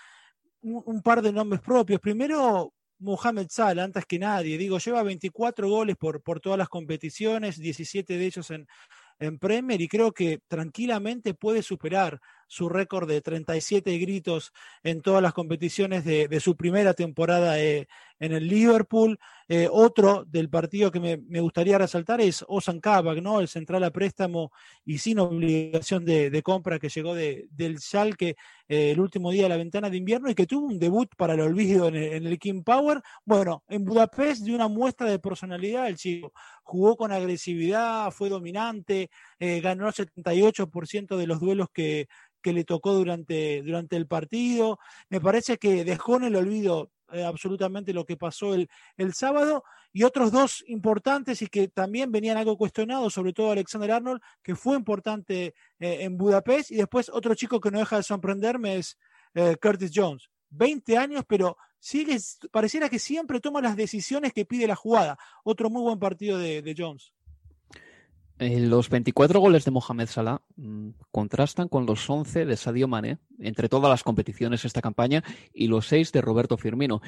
un, 0.62 0.82
un, 0.86 1.02
par 1.02 1.22
de 1.22 1.32
nombres 1.32 1.60
propios. 1.60 2.00
Primero, 2.00 2.72
Mohamed 2.98 3.48
Salah, 3.50 3.84
antes 3.84 4.06
que 4.06 4.18
nadie, 4.18 4.56
digo, 4.56 4.78
lleva 4.78 5.02
24 5.02 5.68
goles 5.68 5.96
por, 5.96 6.22
por 6.22 6.40
todas 6.40 6.58
las 6.58 6.68
competiciones, 6.68 7.58
17 7.58 8.16
de 8.16 8.26
ellos 8.26 8.50
en, 8.50 8.66
en 9.18 9.38
Premier 9.38 9.80
y 9.80 9.88
creo 9.88 10.12
que 10.12 10.40
tranquilamente 10.46 11.34
puede 11.34 11.62
superar 11.62 12.20
su 12.46 12.68
récord 12.68 13.08
de 13.08 13.20
37 13.20 13.98
gritos 13.98 14.52
en 14.82 15.00
todas 15.02 15.22
las 15.22 15.32
competiciones 15.32 16.04
de, 16.04 16.40
su 16.40 16.56
primera 16.56 16.94
temporada 16.94 17.60
eh, 17.60 17.88
en 18.18 18.32
el 18.32 18.48
Liverpool. 18.48 19.18
Eh, 19.48 19.68
otro 19.70 20.24
del 20.24 20.48
partido 20.48 20.90
que 20.90 21.00
me, 21.00 21.40
gustaría 21.40 21.78
resaltar 21.78 22.20
es 22.20 22.44
Osan 22.48 22.80
Kabak, 22.80 23.18
¿no? 23.18 23.40
el 23.40 23.48
central 23.48 23.84
a 23.84 23.90
préstamo 23.90 24.50
y 24.84 24.98
sin 24.98 25.18
obligación 25.18 26.04
de, 26.04 26.42
compra 26.42 26.78
que 26.78 26.88
llegó 26.88 27.14
de, 27.14 27.46
del 27.50 27.78
Schalke 27.78 28.36
eh, 28.68 28.90
el 28.90 29.00
último 29.00 29.30
día 29.30 29.44
de 29.44 29.48
la 29.50 29.56
ventana 29.56 29.90
de 29.90 29.96
invierno 29.96 30.28
y 30.30 30.34
que 30.34 30.46
tuvo 30.46 30.66
un 30.66 30.78
debut 30.78 31.08
para 31.16 31.34
el 31.34 31.40
olvido 31.40 31.88
en 31.88 31.96
el, 31.96 32.12
en 32.14 32.26
el 32.26 32.38
King 32.38 32.62
Power. 32.62 33.00
Bueno, 33.24 33.62
en 33.68 33.84
Budapest 33.84 34.42
de 34.42 34.54
una 34.54 34.68
muestra 34.68 35.08
de 35.08 35.18
personalidad 35.18 35.88
el 35.88 35.96
chico. 35.96 36.32
Jugó 36.62 36.96
con 36.96 37.12
agresividad, 37.12 38.10
fue 38.10 38.28
dominante, 38.28 39.10
eh, 39.38 39.60
ganó 39.60 39.88
el 39.88 39.94
78% 39.94 41.16
de 41.16 41.26
los 41.26 41.40
duelos 41.40 41.68
que, 41.72 42.08
que 42.40 42.52
le 42.52 42.64
tocó 42.64 42.94
durante, 42.94 43.62
durante 43.62 43.96
el 43.96 44.06
partido. 44.06 44.78
Me 45.10 45.20
parece 45.20 45.58
que 45.58 45.84
dejó 45.84 46.16
en 46.16 46.24
el 46.24 46.36
olvido 46.36 46.90
eh, 47.12 47.22
absolutamente 47.22 47.92
lo 47.92 48.04
que 48.04 48.16
pasó 48.16 48.54
el, 48.54 48.68
el 48.96 49.12
sábado 49.12 49.62
y 49.92 50.04
otros 50.04 50.32
dos 50.32 50.64
importantes 50.66 51.42
y 51.42 51.48
que 51.48 51.68
también 51.68 52.10
venían 52.10 52.36
algo 52.36 52.56
cuestionados, 52.56 53.12
sobre 53.12 53.32
todo 53.32 53.52
Alexander 53.52 53.92
Arnold, 53.92 54.20
que 54.42 54.56
fue 54.56 54.76
importante 54.76 55.54
eh, 55.78 55.98
en 56.00 56.16
Budapest, 56.16 56.70
y 56.70 56.76
después 56.76 57.10
otro 57.12 57.34
chico 57.34 57.60
que 57.60 57.70
no 57.70 57.78
deja 57.78 57.96
de 57.96 58.02
sorprenderme 58.02 58.76
es 58.76 58.98
Curtis 59.60 59.92
Jones. 59.94 60.30
20 60.48 60.96
años, 60.96 61.24
pero 61.28 61.58
sigue, 61.78 62.16
pareciera 62.50 62.88
que 62.88 62.98
siempre 62.98 63.38
toma 63.38 63.60
las 63.60 63.76
decisiones 63.76 64.32
que 64.32 64.46
pide 64.46 64.66
la 64.66 64.76
jugada. 64.76 65.18
Otro 65.44 65.68
muy 65.68 65.82
buen 65.82 65.98
partido 65.98 66.38
de 66.38 66.74
Jones. 66.76 67.12
Eh, 68.38 68.60
los 68.60 68.90
24 68.90 69.40
goles 69.40 69.64
de 69.64 69.70
Mohamed 69.70 70.08
Salah 70.08 70.42
mm, 70.56 70.90
contrastan 71.10 71.68
con 71.68 71.86
los 71.86 72.08
11 72.08 72.44
de 72.44 72.56
Sadio 72.56 72.86
Mané 72.86 73.18
entre 73.38 73.68
todas 73.68 73.88
las 73.88 74.02
competiciones 74.02 74.64
esta 74.64 74.82
campaña 74.82 75.24
y 75.54 75.68
los 75.68 75.86
6 75.86 76.12
de 76.12 76.20
Roberto 76.20 76.58
Firmino. 76.58 77.00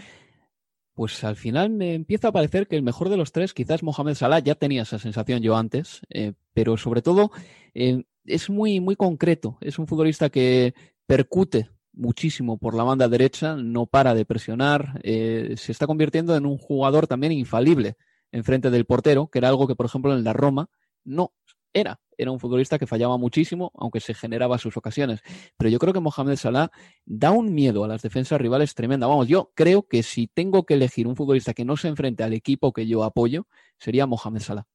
Pues 0.95 1.23
al 1.25 1.37
final 1.37 1.71
me 1.71 1.95
empieza 1.95 2.29
a 2.29 2.33
parecer 2.33 2.67
que 2.67 2.77
el 2.77 2.83
mejor 2.83 3.09
de 3.09 3.19
los 3.19 3.31
tres, 3.31 3.55
quizás 3.55 3.83
Mohamed 3.83 4.15
Salah, 4.15 4.41
ya 4.41 4.55
tenía 4.55 4.83
esa 4.83 4.99
sensación 4.99 5.43
yo 5.43 5.57
antes, 5.57 6.01
eh, 6.11 6.33
pero 6.55 6.77
sobre 6.77 7.03
todo 7.03 7.31
eh, 7.75 8.05
es 8.25 8.51
muy, 8.51 8.81
muy 8.81 8.97
concreto. 8.97 9.59
Es 9.61 9.79
un 9.79 9.87
futbolista 9.87 10.31
que 10.31 10.75
percute 11.07 11.71
muchísimo 11.93 12.59
por 12.59 12.75
la 12.75 12.85
banda 12.85 13.07
derecha, 13.07 13.55
no 13.55 13.87
para 13.87 14.15
de 14.15 14.25
presionar, 14.25 15.01
se 15.03 15.73
está 15.73 15.87
convirtiendo 15.87 16.37
en 16.37 16.47
un 16.47 16.57
jugador 16.57 17.09
también 17.09 17.33
infalible 17.33 17.97
en 18.31 18.45
frente 18.45 18.71
del 18.71 18.85
portero, 18.85 19.29
que 19.29 19.39
era 19.39 19.49
algo 19.49 19.67
que, 19.67 19.75
por 19.75 19.87
ejemplo, 19.87 20.15
en 20.15 20.23
la 20.23 20.33
Roma 20.33 20.69
no 21.05 21.33
era. 21.73 22.01
Era 22.17 22.33
un 22.33 22.41
futbolista 22.41 22.79
que 22.79 22.87
fallaba 22.87 23.17
muchísimo, 23.17 23.71
aunque 23.75 24.01
se 24.01 24.13
generaba 24.13 24.59
sus 24.59 24.77
ocasiones. 24.77 25.21
Pero 25.57 25.71
yo 25.71 25.79
creo 25.79 25.93
que 25.93 26.01
Mohamed 26.01 26.37
Salah 26.37 26.71
da 27.05 27.31
un 27.31 27.55
miedo 27.55 27.85
a 27.85 27.89
las 27.89 28.03
defensas 28.03 28.41
rivales 28.41 28.75
tremenda. 28.75 29.07
Vamos, 29.07 29.29
yo 29.29 29.53
creo 29.55 29.87
que 29.87 30.03
si 30.03 30.27
tengo 30.27 30.65
que 30.65 30.75
elegir 30.75 31.07
un 31.07 31.15
futbolista 31.15 31.55
que 31.55 31.65
no 31.65 31.77
se 31.77 31.89
enfrente 31.89 32.25
al 32.25 32.33
equipo 32.33 32.73
que 32.73 32.87
yo 32.87 33.05
apoyo, 33.05 33.47
sería 33.79 34.07
Mohamed 34.07 34.41
Salah. 34.41 34.67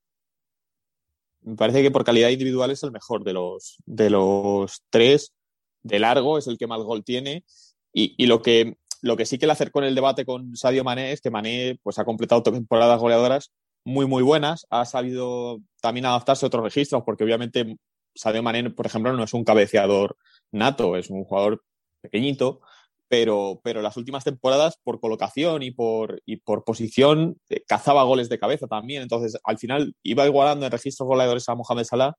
Me 1.41 1.55
parece 1.57 1.81
que 1.81 1.91
por 1.91 2.05
calidad 2.05 2.29
individual 2.29 2.71
es 2.71 2.83
el 2.83 2.91
mejor 2.91 3.25
de 3.25 3.33
los, 3.33 3.75
de 3.85 4.09
los 4.09 4.81
tres. 4.89 5.33
De 5.81 5.99
largo 5.99 6.37
es 6.37 6.47
el 6.47 6.57
que 6.57 6.67
más 6.67 6.79
gol 6.79 7.03
tiene. 7.03 7.43
Y, 7.91 8.25
lo, 8.25 8.41
que, 8.41 8.77
lo 9.01 9.17
que 9.17 9.25
sí 9.25 9.37
que 9.37 9.45
le 9.45 9.51
acercó 9.51 9.79
en 9.79 9.85
el 9.85 9.95
debate 9.95 10.25
con 10.25 10.55
Sadio 10.55 10.83
Mané 10.83 11.11
es 11.11 11.21
que 11.21 11.29
Mané 11.29 11.77
pues, 11.83 11.99
ha 11.99 12.05
completado 12.05 12.41
temporadas 12.41 12.99
goleadoras 12.99 13.51
muy, 13.85 14.05
muy 14.05 14.23
buenas. 14.23 14.65
Ha 14.69 14.85
sabido 14.85 15.59
también 15.81 16.05
adaptarse 16.05 16.45
a 16.45 16.47
otros 16.47 16.63
registros, 16.63 17.03
porque 17.05 17.23
obviamente 17.23 17.77
Sadio 18.15 18.43
Mané, 18.43 18.69
por 18.69 18.85
ejemplo, 18.85 19.13
no 19.13 19.23
es 19.23 19.33
un 19.33 19.43
cabeceador 19.43 20.17
nato, 20.51 20.95
es 20.95 21.09
un 21.09 21.23
jugador 21.23 21.63
pequeñito, 22.01 22.61
pero, 23.07 23.61
pero 23.63 23.81
las 23.81 23.97
últimas 23.97 24.23
temporadas, 24.23 24.77
por 24.83 24.99
colocación 24.99 25.63
y 25.63 25.71
por, 25.71 26.21
y 26.25 26.37
por 26.37 26.63
posición, 26.63 27.37
eh, 27.49 27.63
cazaba 27.67 28.03
goles 28.03 28.29
de 28.29 28.39
cabeza 28.39 28.67
también. 28.67 29.01
Entonces, 29.01 29.37
al 29.43 29.57
final 29.57 29.95
iba 30.03 30.25
igualando 30.25 30.65
en 30.65 30.71
registros 30.71 31.07
goleadores 31.07 31.47
a 31.49 31.55
Mohamed 31.55 31.83
Salah, 31.83 32.15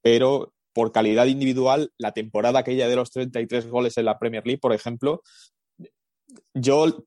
pero 0.00 0.52
por 0.72 0.92
calidad 0.92 1.26
individual, 1.26 1.92
la 1.98 2.12
temporada 2.12 2.60
aquella 2.60 2.88
de 2.88 2.96
los 2.96 3.10
33 3.10 3.68
goles 3.68 3.98
en 3.98 4.06
la 4.06 4.18
Premier 4.18 4.46
League, 4.46 4.60
por 4.60 4.72
ejemplo, 4.72 5.22
yo 6.54 7.04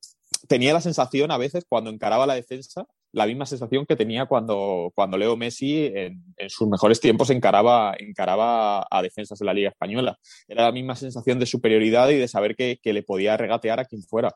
tenía 0.48 0.74
la 0.74 0.82
sensación 0.82 1.32
a 1.32 1.38
veces 1.38 1.66
cuando 1.68 1.90
encaraba 1.90 2.28
la 2.28 2.36
defensa 2.36 2.86
la 3.16 3.26
misma 3.26 3.46
sensación 3.46 3.86
que 3.86 3.96
tenía 3.96 4.26
cuando, 4.26 4.92
cuando 4.94 5.18
Leo 5.18 5.38
Messi 5.38 5.86
en, 5.86 6.22
sus 6.50 6.68
mejores 6.68 7.00
tiempos 7.00 7.30
encaraba, 7.30 7.96
encaraba 7.98 8.86
a 8.92 9.02
defensas 9.02 9.40
de 9.40 9.46
la 9.46 9.54
Liga 9.54 9.70
Española. 9.70 10.20
Era 10.50 10.64
la 10.64 10.74
misma 10.74 10.98
sensación 10.98 11.40
de 11.40 11.46
superioridad 11.46 12.10
y 12.10 12.18
de 12.18 12.28
saber 12.28 12.58
que, 12.58 12.78
que 12.84 12.92
le 12.92 13.04
podía 13.04 13.38
regatear 13.38 13.80
a 13.80 13.86
quien 13.86 14.04
fuera. 14.04 14.34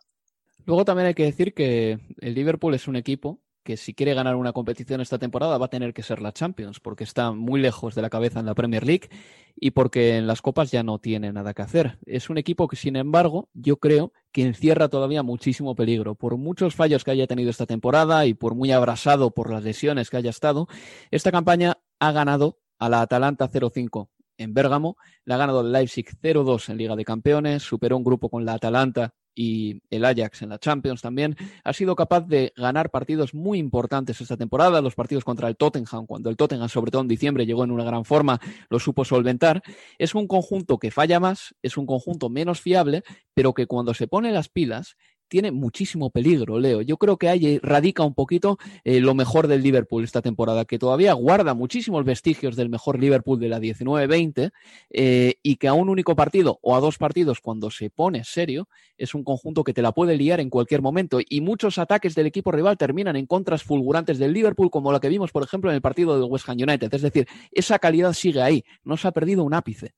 Luego 0.65 0.85
también 0.85 1.07
hay 1.07 1.13
que 1.13 1.25
decir 1.25 1.53
que 1.53 1.99
el 2.21 2.33
Liverpool 2.33 2.73
es 2.73 2.87
un 2.87 2.95
equipo 2.95 3.41
que 3.69 3.77
si 3.77 3.93
quiere 3.93 4.15
ganar 4.15 4.35
una 4.35 4.51
competición 4.51 4.99
esta 4.99 5.19
temporada 5.19 5.59
va 5.59 5.67
a 5.67 5.69
tener 5.69 5.93
que 5.93 6.01
ser 6.01 6.23
la 6.23 6.31
Champions, 6.31 6.79
porque 6.79 7.03
está 7.03 7.33
muy 7.33 7.61
lejos 7.61 7.93
de 7.93 8.01
la 8.01 8.09
cabeza 8.09 8.39
en 8.39 8.47
la 8.47 8.55
Premier 8.55 8.83
League 8.83 9.09
y 9.55 9.69
porque 9.69 10.17
en 10.17 10.25
las 10.25 10.41
copas 10.41 10.71
ya 10.71 10.81
no 10.81 10.97
tiene 10.97 11.31
nada 11.31 11.53
que 11.53 11.61
hacer. 11.61 11.99
Es 12.07 12.31
un 12.31 12.39
equipo 12.39 12.67
que, 12.67 12.75
sin 12.75 12.95
embargo, 12.95 13.47
yo 13.53 13.77
creo 13.77 14.11
que 14.31 14.41
encierra 14.41 14.89
todavía 14.89 15.21
muchísimo 15.21 15.75
peligro. 15.75 16.15
Por 16.15 16.35
muchos 16.37 16.73
fallos 16.73 17.03
que 17.03 17.11
haya 17.11 17.27
tenido 17.27 17.51
esta 17.51 17.67
temporada 17.67 18.25
y 18.25 18.33
por 18.33 18.55
muy 18.55 18.71
abrasado 18.71 19.29
por 19.29 19.51
las 19.51 19.63
lesiones 19.63 20.09
que 20.09 20.17
haya 20.17 20.31
estado, 20.31 20.67
esta 21.11 21.31
campaña 21.31 21.77
ha 21.99 22.11
ganado 22.11 22.57
a 22.79 22.89
la 22.89 23.01
Atalanta 23.01 23.51
0-5 23.51 24.09
en 24.39 24.53
Bérgamo, 24.53 24.97
le 25.25 25.33
ha 25.33 25.37
ganado 25.37 25.61
el 25.61 25.71
Leipzig 25.71 26.07
0-2 26.21 26.69
en 26.69 26.77
Liga 26.77 26.95
de 26.95 27.05
Campeones, 27.05 27.61
superó 27.61 27.97
un 27.97 28.03
grupo 28.03 28.29
con 28.29 28.45
la 28.45 28.53
Atalanta 28.53 29.13
y 29.35 29.81
el 29.89 30.03
Ajax 30.03 30.41
en 30.41 30.49
la 30.49 30.59
Champions 30.59 31.01
también, 31.01 31.35
ha 31.63 31.73
sido 31.73 31.95
capaz 31.95 32.27
de 32.27 32.51
ganar 32.57 32.89
partidos 32.89 33.33
muy 33.33 33.59
importantes 33.59 34.19
esta 34.19 34.35
temporada, 34.35 34.81
los 34.81 34.95
partidos 34.95 35.23
contra 35.23 35.47
el 35.47 35.55
Tottenham, 35.55 36.05
cuando 36.07 36.29
el 36.29 36.35
Tottenham, 36.35 36.67
sobre 36.67 36.91
todo 36.91 37.03
en 37.03 37.07
diciembre, 37.07 37.45
llegó 37.45 37.63
en 37.63 37.71
una 37.71 37.83
gran 37.83 38.03
forma, 38.03 38.39
lo 38.69 38.79
supo 38.79 39.05
solventar. 39.05 39.61
Es 39.97 40.15
un 40.15 40.27
conjunto 40.27 40.77
que 40.77 40.91
falla 40.91 41.19
más, 41.19 41.55
es 41.61 41.77
un 41.77 41.85
conjunto 41.85 42.29
menos 42.29 42.59
fiable, 42.59 43.03
pero 43.33 43.53
que 43.53 43.67
cuando 43.67 43.93
se 43.93 44.07
pone 44.07 44.31
las 44.31 44.49
pilas 44.49 44.97
tiene 45.29 45.51
muchísimo 45.51 46.09
peligro, 46.09 46.59
Leo. 46.59 46.81
Yo 46.81 46.97
creo 46.97 47.17
que 47.17 47.29
ahí 47.29 47.59
radica 47.59 48.03
un 48.03 48.13
poquito 48.13 48.57
eh, 48.83 48.99
lo 48.99 49.13
mejor 49.13 49.47
del 49.47 49.63
Liverpool 49.63 50.03
esta 50.03 50.21
temporada, 50.21 50.65
que 50.65 50.79
todavía 50.79 51.13
guarda 51.13 51.53
muchísimos 51.53 52.03
vestigios 52.03 52.55
del 52.55 52.69
mejor 52.69 52.99
Liverpool 52.99 53.39
de 53.39 53.49
la 53.49 53.59
19-20 53.59 54.51
eh, 54.89 55.35
y 55.43 55.55
que 55.55 55.67
a 55.67 55.73
un 55.73 55.87
único 55.89 56.15
partido 56.15 56.59
o 56.61 56.75
a 56.75 56.79
dos 56.79 56.97
partidos, 56.97 57.39
cuando 57.39 57.71
se 57.71 57.89
pone 57.89 58.23
serio, 58.23 58.67
es 58.97 59.13
un 59.13 59.23
conjunto 59.23 59.63
que 59.63 59.73
te 59.73 59.81
la 59.81 59.93
puede 59.93 60.17
liar 60.17 60.39
en 60.39 60.49
cualquier 60.49 60.81
momento. 60.81 61.19
Y 61.27 61.41
muchos 61.41 61.77
ataques 61.77 62.15
del 62.15 62.25
equipo 62.25 62.51
rival 62.51 62.77
terminan 62.77 63.15
en 63.15 63.25
contras 63.25 63.63
fulgurantes 63.63 64.17
del 64.17 64.33
Liverpool, 64.33 64.69
como 64.69 64.91
la 64.91 64.99
que 64.99 65.09
vimos, 65.09 65.31
por 65.31 65.43
ejemplo, 65.43 65.69
en 65.69 65.75
el 65.75 65.81
partido 65.81 66.19
del 66.19 66.29
West 66.29 66.49
Ham 66.49 66.57
United. 66.57 66.93
Es 66.93 67.01
decir, 67.01 67.27
esa 67.51 67.79
calidad 67.79 68.13
sigue 68.13 68.41
ahí, 68.41 68.63
no 68.83 68.97
se 68.97 69.07
ha 69.07 69.11
perdido 69.11 69.43
un 69.43 69.53
ápice. 69.53 69.93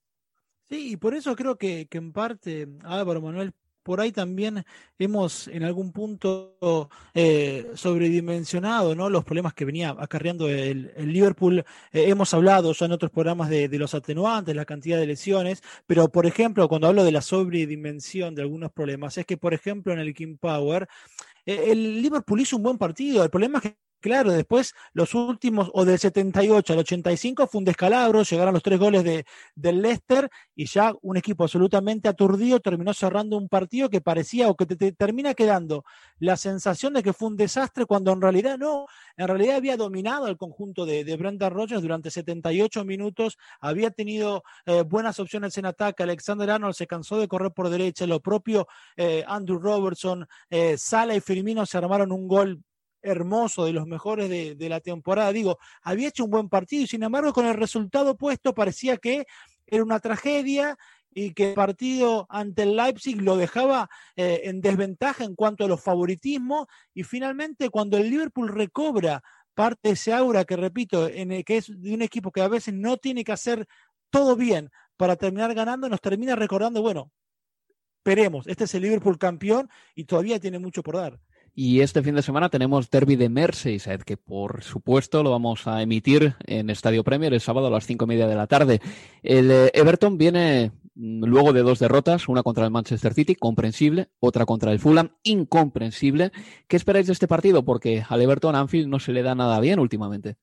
Sí, 0.69 0.93
y 0.93 0.97
por 0.97 1.13
eso 1.13 1.35
creo 1.35 1.57
que, 1.57 1.87
que 1.87 1.97
en 1.97 2.13
parte 2.13 2.67
Álvaro 2.83 3.21
Manuel 3.21 3.53
por 3.83 4.01
ahí 4.01 4.11
también 4.11 4.63
hemos 4.99 5.47
en 5.47 5.63
algún 5.63 5.91
punto 5.91 6.89
eh, 7.13 7.71
sobredimensionado 7.75 8.95
¿no? 8.95 9.09
los 9.09 9.23
problemas 9.23 9.53
que 9.53 9.65
venía 9.65 9.95
acarreando 9.97 10.49
el, 10.49 10.91
Liverpool. 10.97 11.59
Eh, 11.91 12.09
hemos 12.09 12.33
hablado 12.33 12.73
ya 12.73 12.85
en 12.85 12.91
otros 12.91 13.11
programas 13.11 13.49
de, 13.49 13.67
los 13.79 13.93
atenuantes, 13.93 14.55
la 14.55 14.65
cantidad 14.65 14.99
de 14.99 15.07
lesiones, 15.07 15.63
pero 15.87 16.09
por 16.09 16.25
ejemplo, 16.25 16.67
cuando 16.67 16.87
hablo 16.87 17.03
de 17.03 17.11
la 17.11 17.21
sobredimensión 17.21 18.35
de 18.35 18.43
algunos 18.43 18.71
problemas, 18.71 19.17
es 19.17 19.25
que 19.25 19.37
por 19.37 19.53
ejemplo 19.53 19.93
en 19.93 19.99
el 19.99 20.13
King 20.13 20.37
Power, 20.37 20.87
eh, 21.45 21.65
el 21.67 22.01
Liverpool 22.01 22.41
hizo 22.41 22.57
un 22.57 22.63
buen 22.63 22.77
partido. 22.77 23.23
El 23.23 23.29
problema 23.29 23.59
es 23.59 23.63
que 23.63 23.90
Claro, 24.01 24.31
después 24.31 24.73
los 24.93 25.13
últimos, 25.13 25.69
o 25.73 25.85
del 25.85 25.99
78 25.99 26.73
al 26.73 26.79
85 26.79 27.45
fue 27.45 27.59
un 27.59 27.65
descalabro, 27.65 28.23
llegaron 28.23 28.55
los 28.55 28.63
tres 28.63 28.79
goles 28.79 29.03
de, 29.03 29.25
del 29.53 29.79
Leicester 29.79 30.27
y 30.55 30.65
ya 30.65 30.93
un 31.03 31.17
equipo 31.17 31.43
absolutamente 31.43 32.09
aturdido 32.09 32.59
terminó 32.59 32.95
cerrando 32.95 33.37
un 33.37 33.47
partido 33.47 33.91
que 33.91 34.01
parecía 34.01 34.49
o 34.49 34.55
que 34.55 34.65
te, 34.65 34.91
termina 34.93 35.35
quedando 35.35 35.85
la 36.17 36.35
sensación 36.35 36.93
de 36.93 37.03
que 37.03 37.13
fue 37.13 37.27
un 37.27 37.37
desastre 37.37 37.85
cuando 37.85 38.11
en 38.11 38.21
realidad 38.21 38.57
no, 38.57 38.87
en 39.17 39.27
realidad 39.27 39.57
había 39.57 39.77
dominado 39.77 40.27
el 40.27 40.37
conjunto 40.37 40.87
de, 40.87 41.03
de 41.03 41.15
Brenda 41.15 41.49
Rogers 41.49 41.83
durante 41.83 42.09
78 42.09 42.83
minutos, 42.83 43.37
había 43.59 43.91
tenido 43.91 44.43
eh, 44.65 44.81
buenas 44.81 45.19
opciones 45.19 45.55
en 45.59 45.67
ataque, 45.67 46.01
Alexander 46.01 46.49
Arnold 46.49 46.73
se 46.73 46.87
cansó 46.87 47.19
de 47.19 47.27
correr 47.27 47.51
por 47.51 47.69
derecha, 47.69 48.07
lo 48.07 48.19
propio 48.19 48.67
eh, 48.97 49.23
Andrew 49.27 49.59
Robertson, 49.59 50.27
eh, 50.49 50.75
Sala 50.79 51.13
y 51.13 51.21
Firmino 51.21 51.67
se 51.67 51.77
armaron 51.77 52.11
un 52.11 52.27
gol 52.27 52.63
hermoso, 53.01 53.65
de 53.65 53.73
los 53.73 53.87
mejores 53.87 54.29
de, 54.29 54.69
la 54.69 54.79
temporada. 54.79 55.31
Digo, 55.31 55.57
había 55.81 56.09
hecho 56.09 56.25
un 56.25 56.31
buen 56.31 56.49
partido 56.49 56.83
y 56.83 56.87
sin 56.87 57.03
embargo 57.03 57.33
con 57.33 57.45
el 57.45 57.55
resultado 57.55 58.15
puesto 58.15 58.53
parecía 58.53 58.97
que 58.97 59.25
era 59.65 59.83
una 59.83 59.99
tragedia 59.99 60.77
y 61.13 61.33
que 61.33 61.49
el 61.49 61.53
partido 61.55 62.25
ante 62.29 62.63
el 62.63 62.75
Leipzig 62.75 63.21
lo 63.21 63.35
dejaba 63.35 63.89
eh, 64.15 64.41
en 64.45 64.61
desventaja 64.61 65.23
en 65.23 65.35
cuanto 65.35 65.65
a 65.65 65.67
los 65.67 65.81
favoritismos 65.81 66.67
y 66.93 67.03
finalmente 67.03 67.69
cuando 67.69 67.97
el 67.97 68.09
Liverpool 68.09 68.47
recobra 68.47 69.21
parte 69.53 69.89
de 69.89 69.93
ese 69.93 70.13
aura 70.13 70.45
que 70.45 70.55
repito, 70.55 71.07
en 71.07 71.31
el 71.31 71.43
que 71.43 71.57
es 71.57 71.67
de 71.67 71.93
un 71.93 72.01
equipo 72.01 72.31
que 72.31 72.41
a 72.41 72.47
veces 72.47 72.73
no 72.73 72.97
tiene 72.97 73.23
que 73.23 73.33
hacer 73.33 73.67
todo 74.09 74.35
bien 74.35 74.69
para 74.95 75.15
terminar 75.15 75.53
ganando, 75.53 75.89
nos 75.89 76.01
termina 76.01 76.35
recordando, 76.35 76.81
bueno, 76.81 77.11
esperemos, 77.97 78.47
este 78.47 78.63
es 78.63 78.75
el 78.75 78.83
Liverpool 78.83 79.17
campeón 79.17 79.69
y 79.95 80.05
todavía 80.05 80.39
tiene 80.39 80.59
mucho 80.59 80.81
por 80.83 80.95
dar. 80.95 81.19
Y 81.53 81.81
este 81.81 82.01
fin 82.01 82.15
de 82.15 82.21
semana 82.21 82.49
tenemos 82.49 82.89
Derby 82.89 83.17
de 83.17 83.27
Merseyside, 83.27 84.05
que 84.05 84.15
por 84.15 84.63
supuesto 84.63 85.21
lo 85.21 85.31
vamos 85.31 85.67
a 85.67 85.81
emitir 85.81 86.35
en 86.45 86.69
Estadio 86.69 87.03
Premier 87.03 87.33
el 87.33 87.41
sábado 87.41 87.67
a 87.67 87.69
las 87.69 87.85
cinco 87.85 88.05
y 88.05 88.07
media 88.07 88.27
de 88.27 88.35
la 88.35 88.47
tarde. 88.47 88.79
El 89.21 89.51
eh, 89.51 89.71
Everton 89.73 90.17
viene 90.17 90.71
mm, 90.95 91.25
luego 91.25 91.51
de 91.51 91.61
dos 91.61 91.79
derrotas, 91.79 92.29
una 92.29 92.41
contra 92.41 92.63
el 92.63 92.71
Manchester 92.71 93.13
City, 93.13 93.35
comprensible, 93.35 94.07
otra 94.21 94.45
contra 94.45 94.71
el 94.71 94.79
Fulham, 94.79 95.09
incomprensible. 95.23 96.31
¿Qué 96.69 96.77
esperáis 96.77 97.07
de 97.07 97.13
este 97.13 97.27
partido? 97.27 97.65
Porque 97.65 98.01
al 98.07 98.21
Everton 98.21 98.55
Anfield 98.55 98.87
no 98.87 98.99
se 98.99 99.11
le 99.11 99.21
da 99.21 99.35
nada 99.35 99.59
bien 99.59 99.79
últimamente. 99.79 100.37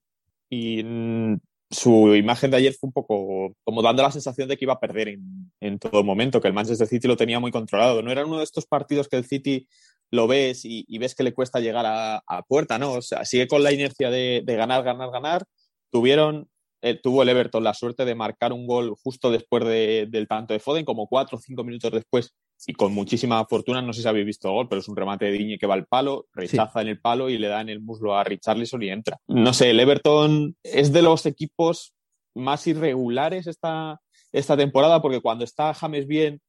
Y 0.47 0.83
mm, 0.83 1.37
su 1.71 2.15
imagen 2.15 2.51
de 2.51 2.57
ayer 2.57 2.73
fue 2.73 2.87
un 2.87 2.93
poco 2.93 3.55
como 3.63 3.81
dando 3.81 4.03
la 4.03 4.11
sensación 4.11 4.47
de 4.47 4.57
que 4.57 4.65
iba 4.65 4.73
a 4.73 4.79
perder 4.79 5.07
en, 5.07 5.51
en 5.59 5.79
todo 5.79 6.03
momento, 6.03 6.39
que 6.39 6.47
el 6.47 6.53
Manchester 6.53 6.85
City 6.85 7.07
lo 7.07 7.17
tenía 7.17 7.39
muy 7.39 7.51
controlado. 7.51 8.03
No 8.03 8.11
era 8.11 8.25
uno 8.27 8.37
de 8.37 8.43
estos 8.43 8.67
partidos 8.67 9.07
que 9.07 9.17
el 9.17 9.25
City 9.25 9.67
lo 10.11 10.27
ves 10.27 10.61
y, 10.63 10.97
ves 10.97 11.15
que 11.15 11.23
le 11.23 11.33
cuesta 11.33 11.59
llegar 11.59 11.85
a, 11.87 12.43
puerta, 12.47 12.77
¿no? 12.77 12.93
O 12.93 13.01
sea, 13.01 13.25
sigue 13.25 13.47
con 13.47 13.63
la 13.63 13.71
inercia 13.71 14.09
de, 14.09 14.43
ganar, 14.45 14.83
ganar, 14.83 15.11
ganar. 15.11 15.45
Tuvieron, 15.91 16.49
eh, 16.81 16.95
tuvo 16.95 17.23
el 17.23 17.29
Everton 17.29 17.63
la 17.63 17.73
suerte 17.73 18.05
de 18.05 18.15
marcar 18.15 18.53
un 18.53 18.67
gol 18.67 18.95
justo 19.03 19.31
después 19.31 19.65
del 19.65 20.27
tanto 20.27 20.53
de 20.53 20.59
Foden, 20.59 20.85
como 20.85 21.07
cuatro 21.07 21.37
o 21.37 21.41
cinco 21.41 21.63
minutos 21.63 21.91
después 21.91 22.33
y 22.67 22.73
con 22.73 22.93
muchísima 22.93 23.43
fortuna, 23.45 23.81
no 23.81 23.93
sé 23.93 24.01
si 24.01 24.07
habéis 24.07 24.25
visto 24.25 24.49
el 24.49 24.53
gol, 24.53 24.67
pero 24.67 24.81
es 24.81 24.87
un 24.87 24.95
remate 24.95 25.25
de 25.25 25.31
Diñe 25.31 25.57
que 25.57 25.67
va 25.67 25.75
al 25.75 25.85
palo, 25.85 26.27
rechaza 26.33 26.81
en 26.81 26.89
el 26.89 26.99
palo 26.99 27.29
y 27.29 27.37
le 27.37 27.47
da 27.47 27.61
en 27.61 27.69
el 27.69 27.79
muslo 27.79 28.15
a 28.15 28.23
Richarlison 28.23 28.83
y 28.83 28.89
entra. 28.89 29.17
No 29.27 29.53
sé, 29.53 29.69
el 29.69 29.79
Everton 29.79 30.55
es 30.63 30.91
de 30.91 31.01
los 31.01 31.25
equipos 31.25 31.93
más 32.35 32.67
irregulares 32.67 33.47
esta, 33.47 33.99
esta 34.31 34.57
temporada 34.57 35.01
porque 35.01 35.21
cuando 35.21 35.43
está 35.43 35.73
James 35.73 36.05
bien 36.05 36.41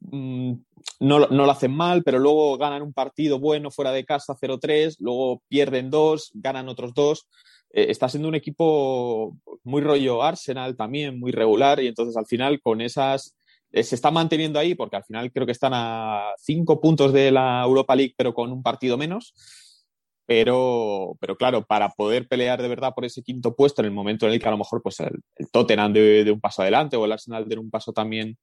no, 0.00 0.58
no, 1.00 1.28
lo 1.28 1.50
hacen 1.50 1.74
mal, 1.74 2.02
pero 2.02 2.18
luego 2.18 2.56
ganan 2.58 2.82
un 2.82 2.92
partido 2.92 3.38
bueno 3.38 3.70
fuera 3.70 3.92
de 3.92 4.04
casa 4.04 4.34
0-3, 4.34 4.96
luego 5.00 5.42
pierden 5.48 5.90
dos, 5.90 6.30
ganan 6.34 6.68
otros 6.68 6.94
dos. 6.94 7.28
Eh, 7.70 7.86
está 7.90 8.08
siendo 8.08 8.28
un 8.28 8.34
equipo 8.34 9.36
muy 9.64 9.82
rollo 9.82 10.22
Arsenal 10.22 10.76
también, 10.76 11.18
muy 11.18 11.32
regular 11.32 11.82
y 11.82 11.88
entonces 11.88 12.16
al 12.16 12.26
final 12.26 12.60
con 12.60 12.80
esas 12.80 13.36
eh, 13.72 13.82
se 13.82 13.94
está 13.94 14.10
manteniendo 14.10 14.58
ahí 14.58 14.74
porque 14.74 14.96
al 14.96 15.04
final 15.04 15.32
creo 15.32 15.46
que 15.46 15.52
están 15.52 15.72
a 15.74 16.32
cinco 16.38 16.80
puntos 16.80 17.12
de 17.12 17.30
la 17.30 17.62
Europa 17.64 17.94
League, 17.94 18.14
pero 18.16 18.32
con 18.32 18.52
un 18.52 18.62
partido 18.62 18.96
menos. 18.96 19.34
Pero, 20.28 21.16
pero 21.20 21.36
claro, 21.36 21.64
para 21.64 21.90
poder 21.90 22.26
pelear 22.26 22.60
de 22.60 22.66
verdad 22.66 22.92
por 22.94 23.04
ese 23.04 23.22
quinto 23.22 23.54
puesto 23.54 23.80
en 23.80 23.86
el 23.86 23.92
momento 23.92 24.26
en 24.26 24.32
el 24.32 24.40
que 24.40 24.48
a 24.48 24.50
lo 24.50 24.58
mejor 24.58 24.82
pues 24.82 24.98
el, 24.98 25.20
Tottenham 25.52 25.92
de, 25.92 26.30
un 26.32 26.40
paso 26.40 26.62
adelante 26.62 26.96
o 26.96 27.04
el 27.04 27.12
Arsenal 27.12 27.46
de 27.48 27.58
un 27.58 27.70
paso 27.70 27.92
también 27.92 28.36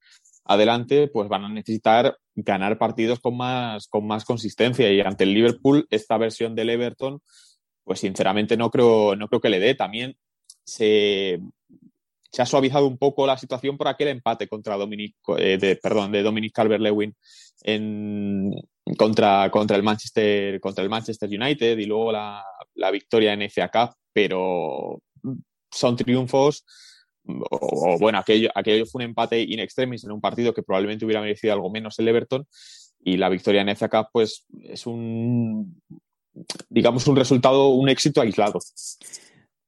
adelante, 0.45 1.08
pues 1.08 1.29
van 1.29 1.45
a 1.45 1.49
necesitar 1.49 2.17
ganar 2.36 2.77
partidos 2.77 3.19
con 3.19 3.38
más, 3.38 3.88
con 3.88 4.06
más 4.06 4.25
consistencia. 4.25 4.91
Y 4.91 5.01
ante 5.01 5.23
el 5.23 5.34
Liverpool, 5.34 5.88
esta 5.89 6.17
versión 6.17 6.56
del 6.56 6.69
Everton, 6.69 7.21
pues 7.84 7.99
sinceramente 7.99 8.58
no 8.58 8.69
creo, 8.69 9.15
no 9.15 9.27
creo 9.27 9.41
que 9.41 9.49
le 9.49 9.60
dé. 9.60 9.75
También 9.75 10.15
se, 10.63 11.39
se 12.32 12.41
ha 12.41 12.45
suavizado 12.45 12.88
un 12.88 12.97
poco 12.97 13.27
la 13.27 13.38
situación 13.38 13.77
por 13.77 13.88
aquel 13.88 14.10
empate 14.10 14.47
contra 14.47 14.77
Dominic, 14.77 15.15
eh, 15.38 15.58
de, 15.58 15.75
perdón, 15.77 16.12
de 16.12 16.23
Dominic 16.23 16.53
Calvert-Lewin 16.53 17.15
contra, 18.97 19.49
contra, 19.49 19.77
el 19.77 19.84
Manchester, 19.84 20.60
contra 20.60 20.84
el 20.84 20.89
Manchester 20.89 21.29
United 21.29 21.77
y 21.77 21.86
luego 21.86 22.12
la, 22.12 22.43
la 22.75 22.91
victoria 22.91 23.34
en 23.34 23.49
FA 23.49 23.69
Cup, 23.69 23.95
pero 24.12 25.01
son 25.71 25.95
triunfos 25.95 26.65
o, 27.25 27.97
bueno, 27.99 28.17
aquello, 28.19 28.49
aquello 28.53 28.86
fue 28.86 28.99
un 29.03 29.09
empate 29.09 29.41
in 29.41 29.59
extremis 29.59 30.03
en 30.03 30.12
un 30.12 30.21
partido 30.21 30.53
que 30.53 30.63
probablemente 30.63 31.05
hubiera 31.05 31.21
merecido 31.21 31.53
algo 31.53 31.69
menos 31.69 31.97
el 31.99 32.07
Everton 32.07 32.45
y 33.03 33.17
la 33.17 33.29
victoria 33.29 33.62
en 33.62 33.69
FA 33.69 33.89
Cup 33.89 34.07
pues 34.12 34.45
es 34.62 34.86
un 34.86 35.81
digamos 36.69 37.07
un 37.07 37.15
resultado, 37.15 37.69
un 37.69 37.89
éxito 37.89 38.21
aislado. 38.21 38.59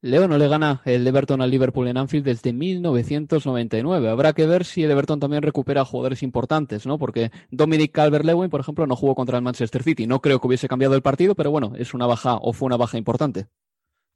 Leo 0.02 0.28
no 0.28 0.38
le 0.38 0.48
gana 0.48 0.84
el 0.86 1.08
Everton 1.08 1.42
al 1.42 1.50
Liverpool 1.50 1.88
en 1.88 1.98
Anfield 1.98 2.26
desde 2.26 2.54
1999. 2.54 4.10
Habrá 4.10 4.34
que 4.34 4.46
ver 4.46 4.64
si 4.64 4.84
el 4.84 4.92
Everton 4.92 5.20
también 5.20 5.42
recupera 5.42 5.84
jugadores 5.84 6.22
importantes, 6.22 6.86
¿no? 6.86 7.00
Porque 7.00 7.32
Dominic 7.50 7.92
Calvert-Lewin, 7.92 8.50
por 8.50 8.60
ejemplo, 8.60 8.86
no 8.86 8.96
jugó 8.96 9.16
contra 9.16 9.38
el 9.38 9.44
Manchester 9.44 9.82
City. 9.82 10.06
No 10.06 10.22
creo 10.22 10.40
que 10.40 10.46
hubiese 10.46 10.68
cambiado 10.68 10.94
el 10.94 11.02
partido, 11.02 11.34
pero 11.34 11.50
bueno, 11.50 11.74
es 11.76 11.96
una 11.96 12.06
baja 12.06 12.36
o 12.36 12.54
fue 12.54 12.68
una 12.68 12.78
baja 12.78 13.00
importante. 13.00 13.48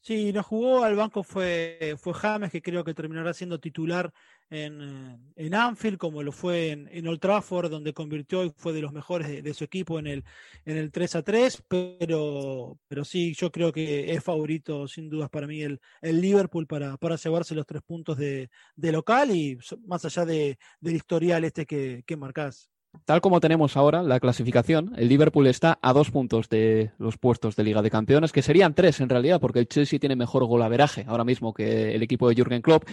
Sí, 0.02 0.32
no 0.32 0.44
jugó, 0.44 0.84
al 0.86 0.96
banco 0.96 1.24
fue, 1.24 1.96
fue 2.00 2.14
James, 2.14 2.52
que 2.52 2.62
creo 2.62 2.84
que 2.86 2.94
terminará 2.94 3.34
siendo 3.34 3.60
titular 3.60 4.12
en, 4.50 4.82
eh, 4.82 5.20
en 5.36 5.54
Anfield, 5.54 5.98
como 5.98 6.24
lo 6.24 6.32
fue 6.32 6.72
en, 6.72 6.88
en, 6.92 7.08
Old 7.08 7.20
Trafford, 7.20 7.70
donde 7.70 7.94
convirtió 7.94 8.46
y 8.46 8.52
fue 8.56 8.72
de 8.74 8.82
los 8.82 8.94
mejores 8.94 9.44
de, 9.44 9.54
su 9.54 9.66
equipo 9.66 10.00
en 10.00 10.08
el, 10.08 10.24
en 10.66 10.78
el 10.78 10.92
3 10.92 11.16
a 11.16 11.22
3, 11.24 11.64
pero, 11.68 12.80
pero 12.88 13.04
sí, 13.04 13.34
yo 13.36 13.52
creo 13.52 13.74
que 13.74 14.14
es 14.14 14.24
favorito, 14.24 14.88
sin 14.88 15.10
dudas, 15.10 15.30
para 15.30 15.48
mí 15.48 15.62
el, 15.62 15.80
el 16.02 16.22
Liverpool 16.22 16.66
para, 16.66 16.98
para 16.98 17.18
llevarse 17.18 17.54
los 17.54 17.66
tres 17.66 17.82
puntos 17.84 18.18
de, 18.18 18.50
de 18.76 18.92
local 18.94 19.32
y 19.32 19.58
más 19.86 20.06
allá 20.06 20.26
de, 20.26 20.58
del 20.80 20.96
historial 20.96 21.44
este 21.44 21.66
que, 21.66 22.04
que 22.06 22.18
marcás. 22.18 22.70
Tal 23.06 23.22
como 23.22 23.40
tenemos 23.40 23.78
ahora 23.78 24.02
la 24.02 24.20
clasificación, 24.20 24.94
el 24.98 25.10
Liverpool 25.10 25.46
está 25.48 25.78
a 25.82 25.94
dos 25.94 26.10
puntos 26.10 26.50
de 26.50 26.92
los 26.98 27.18
puestos 27.18 27.56
de 27.56 27.64
Liga 27.64 27.84
de 27.84 27.92
Campeones, 27.92 28.32
que 28.32 28.42
serían 28.42 28.74
tres 28.74 29.00
en 29.00 29.10
realidad, 29.10 29.40
porque 29.40 29.60
el 29.60 29.68
Chelsea 29.68 30.00
tiene 30.00 30.16
mejor 30.16 30.46
golaveraje 30.46 31.06
ahora 31.08 31.24
mismo 31.24 31.54
que 31.54 31.94
el 31.94 32.02
equipo 32.02 32.28
de 32.28 32.36
Jürgen 32.36 32.64
Klopp, 32.64 32.86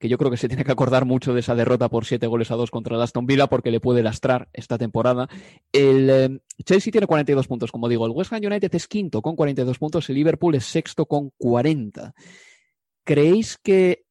que 0.00 0.08
yo 0.08 0.18
creo 0.18 0.30
que 0.30 0.36
se 0.36 0.48
tiene 0.48 0.64
que 0.64 0.72
acordar 0.72 1.04
mucho 1.04 1.34
de 1.34 1.40
esa 1.40 1.54
derrota 1.54 1.88
por 1.88 2.04
siete 2.04 2.26
goles 2.26 2.50
a 2.50 2.56
dos 2.56 2.72
contra 2.72 2.96
el 2.96 3.02
Aston 3.02 3.26
Villa, 3.26 3.46
porque 3.46 3.70
le 3.70 3.78
puede 3.78 4.02
lastrar 4.02 4.48
esta 4.52 4.76
temporada. 4.76 5.28
El 5.72 6.10
eh, 6.10 6.40
Chelsea 6.64 6.90
tiene 6.90 7.06
42 7.06 7.46
puntos, 7.46 7.70
como 7.70 7.88
digo, 7.88 8.06
el 8.06 8.12
West 8.12 8.32
Ham 8.32 8.42
United 8.44 8.74
es 8.74 8.88
quinto 8.88 9.22
con 9.22 9.36
42 9.36 9.78
puntos, 9.78 10.08
el 10.08 10.16
Liverpool 10.16 10.56
es 10.56 10.64
sexto 10.64 11.06
con 11.06 11.30
40. 11.38 12.12
¿Creéis 13.04 13.58
que 13.62 14.03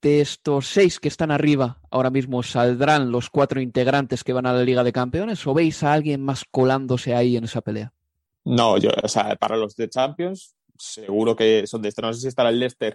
de 0.00 0.20
estos 0.20 0.66
seis 0.66 1.00
que 1.00 1.08
están 1.08 1.30
arriba 1.30 1.80
ahora 1.90 2.10
mismo 2.10 2.42
saldrán 2.42 3.10
los 3.10 3.30
cuatro 3.30 3.60
integrantes 3.60 4.22
que 4.22 4.32
van 4.32 4.46
a 4.46 4.52
la 4.52 4.62
Liga 4.62 4.84
de 4.84 4.92
Campeones 4.92 5.44
o 5.46 5.54
veis 5.54 5.82
a 5.82 5.92
alguien 5.92 6.22
más 6.22 6.44
colándose 6.50 7.14
ahí 7.14 7.36
en 7.36 7.44
esa 7.44 7.60
pelea? 7.60 7.92
No, 8.44 8.78
yo, 8.78 8.90
o 9.02 9.08
sea, 9.08 9.36
para 9.36 9.56
los 9.56 9.74
de 9.76 9.88
Champions, 9.88 10.54
seguro 10.78 11.34
que 11.34 11.66
son 11.66 11.82
de 11.82 11.88
este. 11.88 12.02
No 12.02 12.12
sé 12.12 12.20
si 12.20 12.28
estará 12.28 12.50
el 12.50 12.60
Leicester 12.60 12.94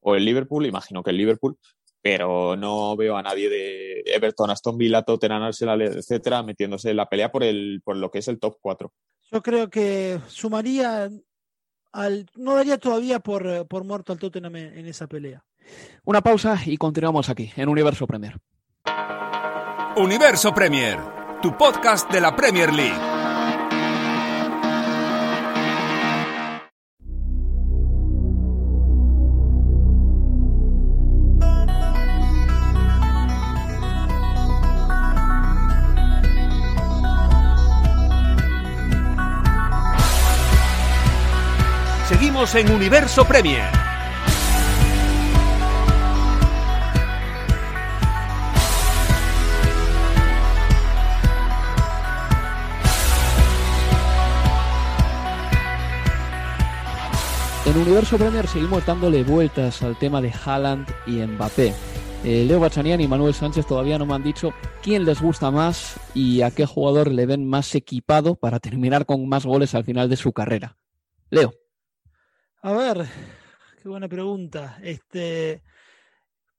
o 0.00 0.14
el 0.14 0.24
Liverpool, 0.24 0.66
imagino 0.66 1.02
que 1.02 1.10
el 1.10 1.16
Liverpool, 1.16 1.58
pero 2.00 2.56
no 2.56 2.96
veo 2.96 3.16
a 3.16 3.22
nadie 3.22 3.48
de 3.48 4.02
Everton, 4.06 4.50
Aston 4.50 4.78
Villa, 4.78 5.02
Tottenham, 5.02 5.42
Arsenal, 5.42 5.82
etcétera, 5.82 6.42
metiéndose 6.42 6.90
en 6.90 6.96
la 6.96 7.08
pelea 7.08 7.32
por, 7.32 7.42
el, 7.42 7.82
por 7.84 7.96
lo 7.96 8.10
que 8.10 8.18
es 8.18 8.28
el 8.28 8.38
top 8.38 8.58
4. 8.60 8.92
Yo 9.32 9.42
creo 9.42 9.68
que 9.68 10.20
sumaría 10.28 11.10
al. 11.92 12.26
No 12.36 12.54
daría 12.54 12.78
todavía 12.78 13.20
por, 13.20 13.66
por 13.66 13.84
muerto 13.84 14.12
al 14.12 14.18
Tottenham 14.18 14.56
en 14.56 14.86
esa 14.86 15.06
pelea. 15.06 15.44
Una 16.04 16.20
pausa 16.20 16.58
y 16.64 16.76
continuamos 16.76 17.28
aquí 17.28 17.52
en 17.56 17.68
Universo 17.68 18.06
Premier. 18.06 18.38
Universo 19.96 20.52
Premier, 20.52 20.98
tu 21.40 21.56
podcast 21.56 22.10
de 22.10 22.20
la 22.20 22.34
Premier 22.34 22.72
League. 22.72 23.14
Seguimos 42.08 42.54
en 42.54 42.70
Universo 42.70 43.24
Premier. 43.24 43.93
Universo 57.84 58.16
Premier 58.16 58.46
seguimos 58.48 58.86
dándole 58.86 59.22
vueltas 59.24 59.82
al 59.82 59.98
tema 59.98 60.22
de 60.22 60.32
Haaland 60.32 60.88
y 61.06 61.16
Mbappé. 61.16 61.74
Eh, 62.24 62.44
Leo 62.46 62.58
Bachanian 62.58 62.98
y 63.02 63.06
Manuel 63.06 63.34
Sánchez 63.34 63.66
todavía 63.66 63.98
no 63.98 64.06
me 64.06 64.14
han 64.14 64.22
dicho 64.22 64.54
quién 64.82 65.04
les 65.04 65.20
gusta 65.20 65.50
más 65.50 66.00
y 66.14 66.40
a 66.40 66.50
qué 66.50 66.64
jugador 66.64 67.12
le 67.12 67.26
ven 67.26 67.46
más 67.46 67.74
equipado 67.74 68.36
para 68.36 68.58
terminar 68.58 69.04
con 69.04 69.28
más 69.28 69.44
goles 69.44 69.74
al 69.74 69.84
final 69.84 70.08
de 70.08 70.16
su 70.16 70.32
carrera. 70.32 70.78
Leo. 71.28 71.52
A 72.62 72.72
ver, 72.72 73.06
qué 73.82 73.86
buena 73.86 74.08
pregunta. 74.08 74.78
Este, 74.82 75.62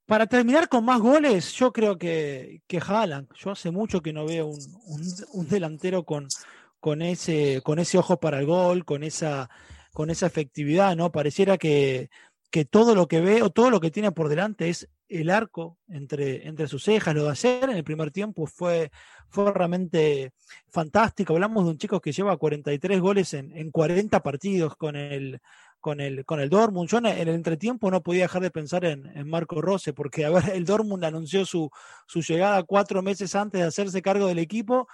para 0.06 0.28
terminar 0.28 0.70
con 0.70 0.86
más 0.86 1.02
goles, 1.02 1.54
yo 1.54 1.74
creo 1.74 1.98
que, 1.98 2.62
que 2.68 2.78
Haaland. 2.78 3.30
Yo 3.34 3.50
hace 3.50 3.72
mucho 3.72 4.00
que 4.00 4.14
no 4.14 4.28
veo 4.28 4.46
un, 4.46 5.02
un 5.34 5.48
delantero 5.48 6.04
con, 6.04 6.28
con, 6.80 7.02
ese, 7.02 7.62
con 7.64 7.80
ese 7.80 7.98
ojo 7.98 8.20
para 8.20 8.38
el 8.38 8.46
gol, 8.46 8.86
con 8.86 9.02
esa 9.02 9.50
con 9.96 10.10
esa 10.10 10.26
efectividad, 10.26 10.94
¿no? 10.98 11.10
Pareciera 11.10 11.58
que, 11.58 12.10
que 12.52 12.66
todo 12.66 12.96
lo 12.96 13.08
que 13.08 13.22
ve 13.22 13.42
o 13.42 13.50
todo 13.50 13.70
lo 13.70 13.80
que 13.80 13.92
tiene 13.92 14.12
por 14.12 14.28
delante 14.28 14.68
es 14.68 14.90
el 15.08 15.30
arco 15.30 15.78
entre, 15.88 16.50
entre 16.50 16.68
sus 16.68 16.84
cejas. 16.84 17.16
Lo 17.16 17.24
de 17.24 17.32
hacer 17.32 17.70
en 17.70 17.78
el 17.78 17.86
primer 17.86 18.12
tiempo 18.12 18.46
fue, 18.46 18.92
fue 19.30 19.54
realmente 19.54 20.34
fantástico. 20.70 21.32
Hablamos 21.32 21.64
de 21.64 21.72
un 21.72 21.78
chico 21.78 22.02
que 22.02 22.12
lleva 22.12 22.36
43 22.36 23.00
goles 23.00 23.34
en, 23.36 23.56
en 23.56 23.72
40 23.72 24.22
partidos 24.22 24.76
con 24.76 24.98
el, 24.98 25.40
con 25.80 26.02
el, 26.02 26.26
con 26.26 26.42
el 26.42 26.50
Dortmund. 26.50 26.90
Yo 26.90 26.98
en 26.98 27.06
el 27.06 27.30
entretiempo 27.30 27.90
no 27.90 28.04
podía 28.04 28.24
dejar 28.24 28.42
de 28.42 28.52
pensar 28.52 28.84
en, 28.84 29.06
en, 29.16 29.30
Marco 29.30 29.62
Rose, 29.62 29.94
porque 29.94 30.26
a 30.26 30.30
ver, 30.30 30.50
el 30.56 30.66
Dortmund 30.66 31.06
anunció 31.06 31.46
su, 31.46 31.72
su 32.06 32.20
llegada 32.20 32.64
cuatro 32.64 33.02
meses 33.02 33.34
antes 33.34 33.62
de 33.62 33.68
hacerse 33.68 34.02
cargo 34.02 34.28
del 34.28 34.40
equipo 34.40 34.90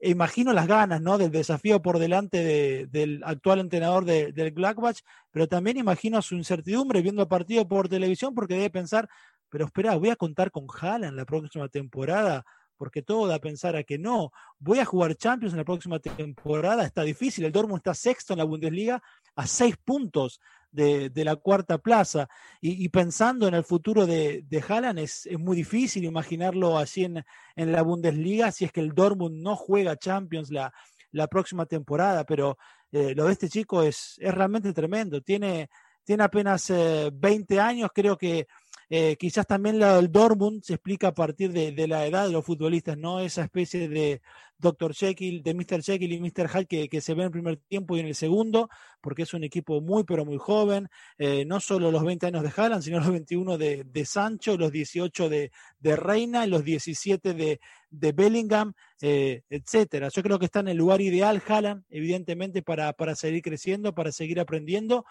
imagino 0.00 0.52
las 0.52 0.66
ganas, 0.66 1.00
¿no? 1.00 1.18
Del 1.18 1.30
desafío 1.30 1.80
por 1.80 1.98
delante 1.98 2.86
del 2.86 3.22
actual 3.24 3.60
entrenador 3.60 4.04
del 4.04 4.50
Gladbach, 4.52 4.98
pero 5.30 5.48
también 5.48 5.76
imagino 5.76 6.20
su 6.22 6.34
incertidumbre 6.34 7.02
viendo 7.02 7.22
el 7.22 7.28
partido 7.28 7.66
por 7.66 7.88
televisión 7.88 8.34
porque 8.34 8.54
debe 8.54 8.70
pensar, 8.70 9.08
pero 9.48 9.66
espera, 9.66 9.96
voy 9.96 10.10
a 10.10 10.16
contar 10.16 10.50
con 10.50 10.66
en 11.02 11.16
la 11.16 11.24
próxima 11.24 11.68
temporada, 11.68 12.44
porque 12.76 13.02
todo 13.02 13.26
da 13.26 13.36
a 13.36 13.40
pensar 13.40 13.76
a 13.76 13.84
que 13.84 13.98
no, 13.98 14.32
voy 14.58 14.80
a 14.80 14.84
jugar 14.84 15.14
Champions 15.14 15.54
en 15.54 15.58
la 15.58 15.64
próxima 15.64 15.98
temporada, 15.98 16.84
está 16.84 17.02
difícil, 17.02 17.44
el 17.44 17.52
Dortmund 17.52 17.78
está 17.78 17.94
sexto 17.94 18.32
en 18.32 18.38
la 18.38 18.44
Bundesliga 18.44 19.02
a 19.36 19.46
seis 19.46 19.76
puntos 19.76 20.40
de, 20.74 21.24
la 21.24 21.36
cuarta 21.36 21.78
plaza. 21.78 22.28
Y, 22.60 22.88
pensando 22.88 23.46
en 23.48 23.54
el 23.54 23.64
futuro 23.64 24.06
de, 24.06 24.44
de 24.48 24.64
Haaland, 24.66 24.98
es, 24.98 25.28
muy 25.38 25.56
difícil 25.56 26.04
imaginarlo 26.04 26.78
así 26.78 27.04
en, 27.04 27.24
en, 27.56 27.72
la 27.72 27.82
Bundesliga 27.82 28.50
si 28.52 28.64
es 28.64 28.72
que 28.72 28.80
el 28.80 28.92
Dortmund 28.94 29.42
no 29.42 29.56
juega 29.56 29.96
Champions 29.96 30.50
la, 30.50 30.72
la 31.12 31.28
próxima 31.28 31.66
temporada. 31.66 32.24
Pero 32.24 32.58
eh, 32.90 33.14
lo 33.14 33.26
de 33.26 33.32
este 33.32 33.48
chico 33.48 33.82
es, 33.82 34.16
es 34.18 34.34
realmente 34.34 34.72
tremendo. 34.72 35.20
Tiene, 35.20 35.70
tiene 36.02 36.24
apenas 36.24 36.72
20 37.12 37.60
años, 37.60 37.90
creo 37.94 38.18
que 38.18 38.46
eh, 38.90 39.16
quizás 39.18 39.46
también 39.46 39.78
la 39.78 39.96
del 39.96 40.12
Dortmund 40.12 40.62
se 40.62 40.74
explica 40.74 41.08
a 41.08 41.14
partir 41.14 41.52
de, 41.52 41.88
la 41.88 42.06
edad 42.06 42.26
de 42.26 42.32
los 42.32 42.44
futbolistas, 42.44 42.96
¿no? 42.96 43.20
Esa 43.20 43.44
especie 43.44 43.88
de 43.88 44.20
Dr. 44.58 44.94
Jekyll, 44.94 45.42
de 45.42 45.54
Mr. 45.54 45.82
Jekyll 45.82 46.12
y 46.12 46.20
Mr. 46.20 46.48
Hyde 46.48 46.88
que, 46.88 47.00
se 47.00 47.14
ve 47.14 47.22
en 47.22 47.26
el 47.26 47.30
primer 47.30 47.56
tiempo 47.56 47.96
y 47.96 48.00
en 48.00 48.06
el 48.06 48.14
segundo, 48.14 48.68
porque 49.00 49.22
es 49.22 49.34
un 49.34 49.44
equipo 49.44 49.80
muy, 49.80 50.04
pero 50.04 50.24
muy 50.24 50.38
joven. 50.38 50.88
Eh, 51.18 51.44
no 51.44 51.60
solo 51.60 51.90
los 51.90 52.04
20 52.04 52.26
años 52.26 52.42
de 52.42 52.52
Haaland, 52.54 52.82
sino 52.82 52.98
los 52.98 53.10
21 53.10 53.58
de, 53.58 53.84
de 53.84 54.04
Sancho, 54.04 54.56
los 54.56 54.70
18 54.70 55.28
de, 55.28 55.50
de 55.80 55.96
Reina, 55.96 56.46
los 56.46 56.64
17 56.64 57.34
de, 57.34 57.60
de 57.90 58.12
Bellingham, 58.12 58.74
eh, 59.00 59.42
etcétera. 59.48 60.08
Yo 60.08 60.22
creo 60.22 60.38
que 60.38 60.46
está 60.46 60.60
en 60.60 60.68
el 60.68 60.76
lugar 60.76 61.00
ideal 61.00 61.42
Haaland, 61.46 61.84
evidentemente, 61.90 62.62
para, 62.62 62.92
para 62.92 63.14
seguir 63.14 63.42
creciendo, 63.42 63.94
para 63.94 64.12
seguir 64.12 64.40
aprendiendo 64.40 65.04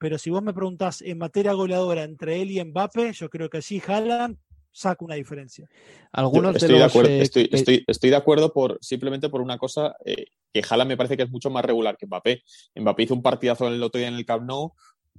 pero 0.00 0.16
si 0.16 0.30
vos 0.30 0.42
me 0.42 0.54
preguntás 0.54 1.02
en 1.02 1.18
materia 1.18 1.52
goleadora 1.52 2.04
entre 2.04 2.40
él 2.40 2.50
y 2.50 2.64
Mbappé, 2.64 3.12
yo 3.12 3.28
creo 3.28 3.50
que 3.50 3.58
allí 3.58 3.82
Haaland 3.86 4.38
saca 4.72 5.04
una 5.04 5.14
diferencia. 5.14 5.68
Algunos 6.10 6.56
estoy, 6.56 6.78
de, 6.78 6.84
acuerdo, 6.84 7.10
eh, 7.10 7.20
estoy, 7.20 8.10
de 8.10 8.16
acuerdo 8.16 8.50
por 8.50 8.78
simplemente 8.80 9.28
por 9.28 9.42
una 9.42 9.58
cosa 9.58 9.94
eh, 10.06 10.24
que 10.50 10.62
Haaland 10.66 10.88
me 10.88 10.96
parece 10.96 11.18
que 11.18 11.24
es 11.24 11.30
mucho 11.30 11.50
más 11.50 11.66
regular 11.66 11.98
que 11.98 12.06
Mbappé. 12.06 12.42
Mbappé 12.76 13.02
hizo 13.02 13.14
un 13.14 13.22
partidazo 13.22 13.68
en 13.68 13.74
el 13.74 13.82
otro 13.82 13.98
día 13.98 14.08
en 14.08 14.14
el 14.14 14.24
Camp 14.24 14.44
Nou, 14.44 14.72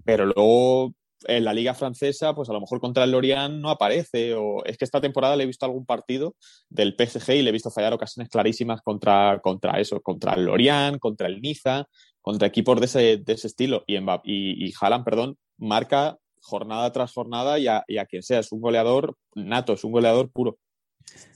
pero 0.04 0.26
luego 0.26 0.96
en 1.28 1.44
la 1.44 1.54
liga 1.54 1.74
francesa, 1.74 2.34
pues 2.34 2.50
a 2.50 2.54
lo 2.54 2.62
mejor 2.62 2.80
contra 2.80 3.04
el 3.04 3.12
Lorient 3.12 3.56
no 3.56 3.70
aparece. 3.70 4.34
O 4.34 4.64
es 4.66 4.78
que 4.78 4.86
esta 4.86 5.02
temporada 5.02 5.36
le 5.36 5.44
he 5.44 5.48
visto 5.48 5.66
algún 5.66 5.86
partido 5.86 6.36
del 6.70 6.96
PSG 6.98 7.34
y 7.34 7.42
le 7.42 7.50
he 7.50 7.54
visto 7.54 7.70
fallar 7.70 7.94
ocasiones 7.94 8.30
clarísimas 8.30 8.82
contra, 8.82 9.40
contra 9.42 9.80
eso, 9.80 10.02
contra 10.02 10.34
el 10.34 10.46
Lorient, 10.46 11.00
contra 11.00 11.28
el 11.28 11.42
Niza, 11.42 11.86
contra 12.22 12.48
equipos 12.48 12.80
de 12.80 12.86
ese, 12.86 13.18
de 13.18 13.34
ese 13.34 13.48
estilo. 13.48 13.84
Y, 13.88 14.74
Haaland, 14.80 15.04
perdón, 15.04 15.38
marca 15.58 16.18
jornada 16.42 16.92
tras 16.92 17.14
jornada 17.14 17.60
y 17.60 17.68
a, 17.68 17.84
quien 18.10 18.24
sea. 18.24 18.40
Es 18.40 18.52
un 18.52 18.62
goleador 18.62 19.16
nato, 19.36 19.74
es 19.74 19.84
un 19.84 19.92
goleador 19.92 20.30
puro. 20.32 20.58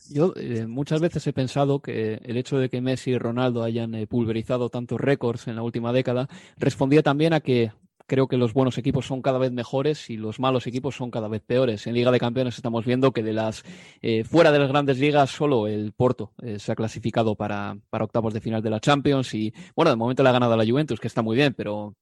Yo 0.10 0.34
eh, 0.36 0.68
muchas 0.68 1.02
veces 1.02 1.26
he 1.26 1.34
pensado 1.34 1.82
que 1.82 2.22
el 2.24 2.38
hecho 2.38 2.60
de 2.60 2.70
que 2.70 2.82
Messi 2.82 3.12
y 3.12 3.18
Ronaldo 3.18 3.64
hayan 3.64 3.96
eh, 3.96 4.08
pulverizado 4.08 4.70
tantos 4.70 5.02
récords 5.02 5.48
en 5.48 5.56
la 5.56 5.64
última 5.64 5.92
década 5.92 6.30
respondía 6.58 7.02
también 7.02 7.34
a 7.34 7.40
que 7.40 7.72
creo 8.06 8.28
que 8.28 8.38
los 8.38 8.54
buenos 8.54 8.78
equipos 8.78 9.06
son 9.06 9.22
cada 9.22 9.40
vez 9.40 9.52
mejores 9.52 10.10
y 10.10 10.18
los 10.18 10.40
malos 10.40 10.68
equipos 10.68 10.96
son 10.96 11.12
cada 11.12 11.28
vez 11.28 11.42
peores. 11.42 11.88
En 11.88 11.94
Liga 11.94 12.12
de 12.12 12.20
Campeones 12.20 12.56
estamos 12.56 12.86
viendo 12.86 13.12
que 13.12 13.24
de 13.24 13.34
las 13.34 13.64
eh, 14.02 14.24
fuera 14.24 14.52
de 14.52 14.60
las 14.60 14.70
grandes 14.70 15.00
ligas 15.00 15.30
solo 15.32 15.68
el 15.68 15.94
Porto 15.94 16.34
eh, 16.42 16.60
se 16.60 16.72
ha 16.72 16.76
clasificado 16.76 17.36
para, 17.36 17.78
para, 17.90 18.06
octavos 18.06 18.34
de 18.34 18.42
final 18.42 18.62
de 18.62 18.70
la 18.70 18.80
Champions 18.80 19.34
y 19.34 19.54
bueno, 19.76 19.92
de 19.92 19.98
momento 19.98 20.24
le 20.24 20.30
ha 20.30 20.34
ganado 20.34 20.56
la 20.56 20.66
Juventus, 20.66 21.00
que 21.00 21.08
está 21.08 21.22
muy 21.22 21.36
bien, 21.36 21.54
pero 21.54 21.96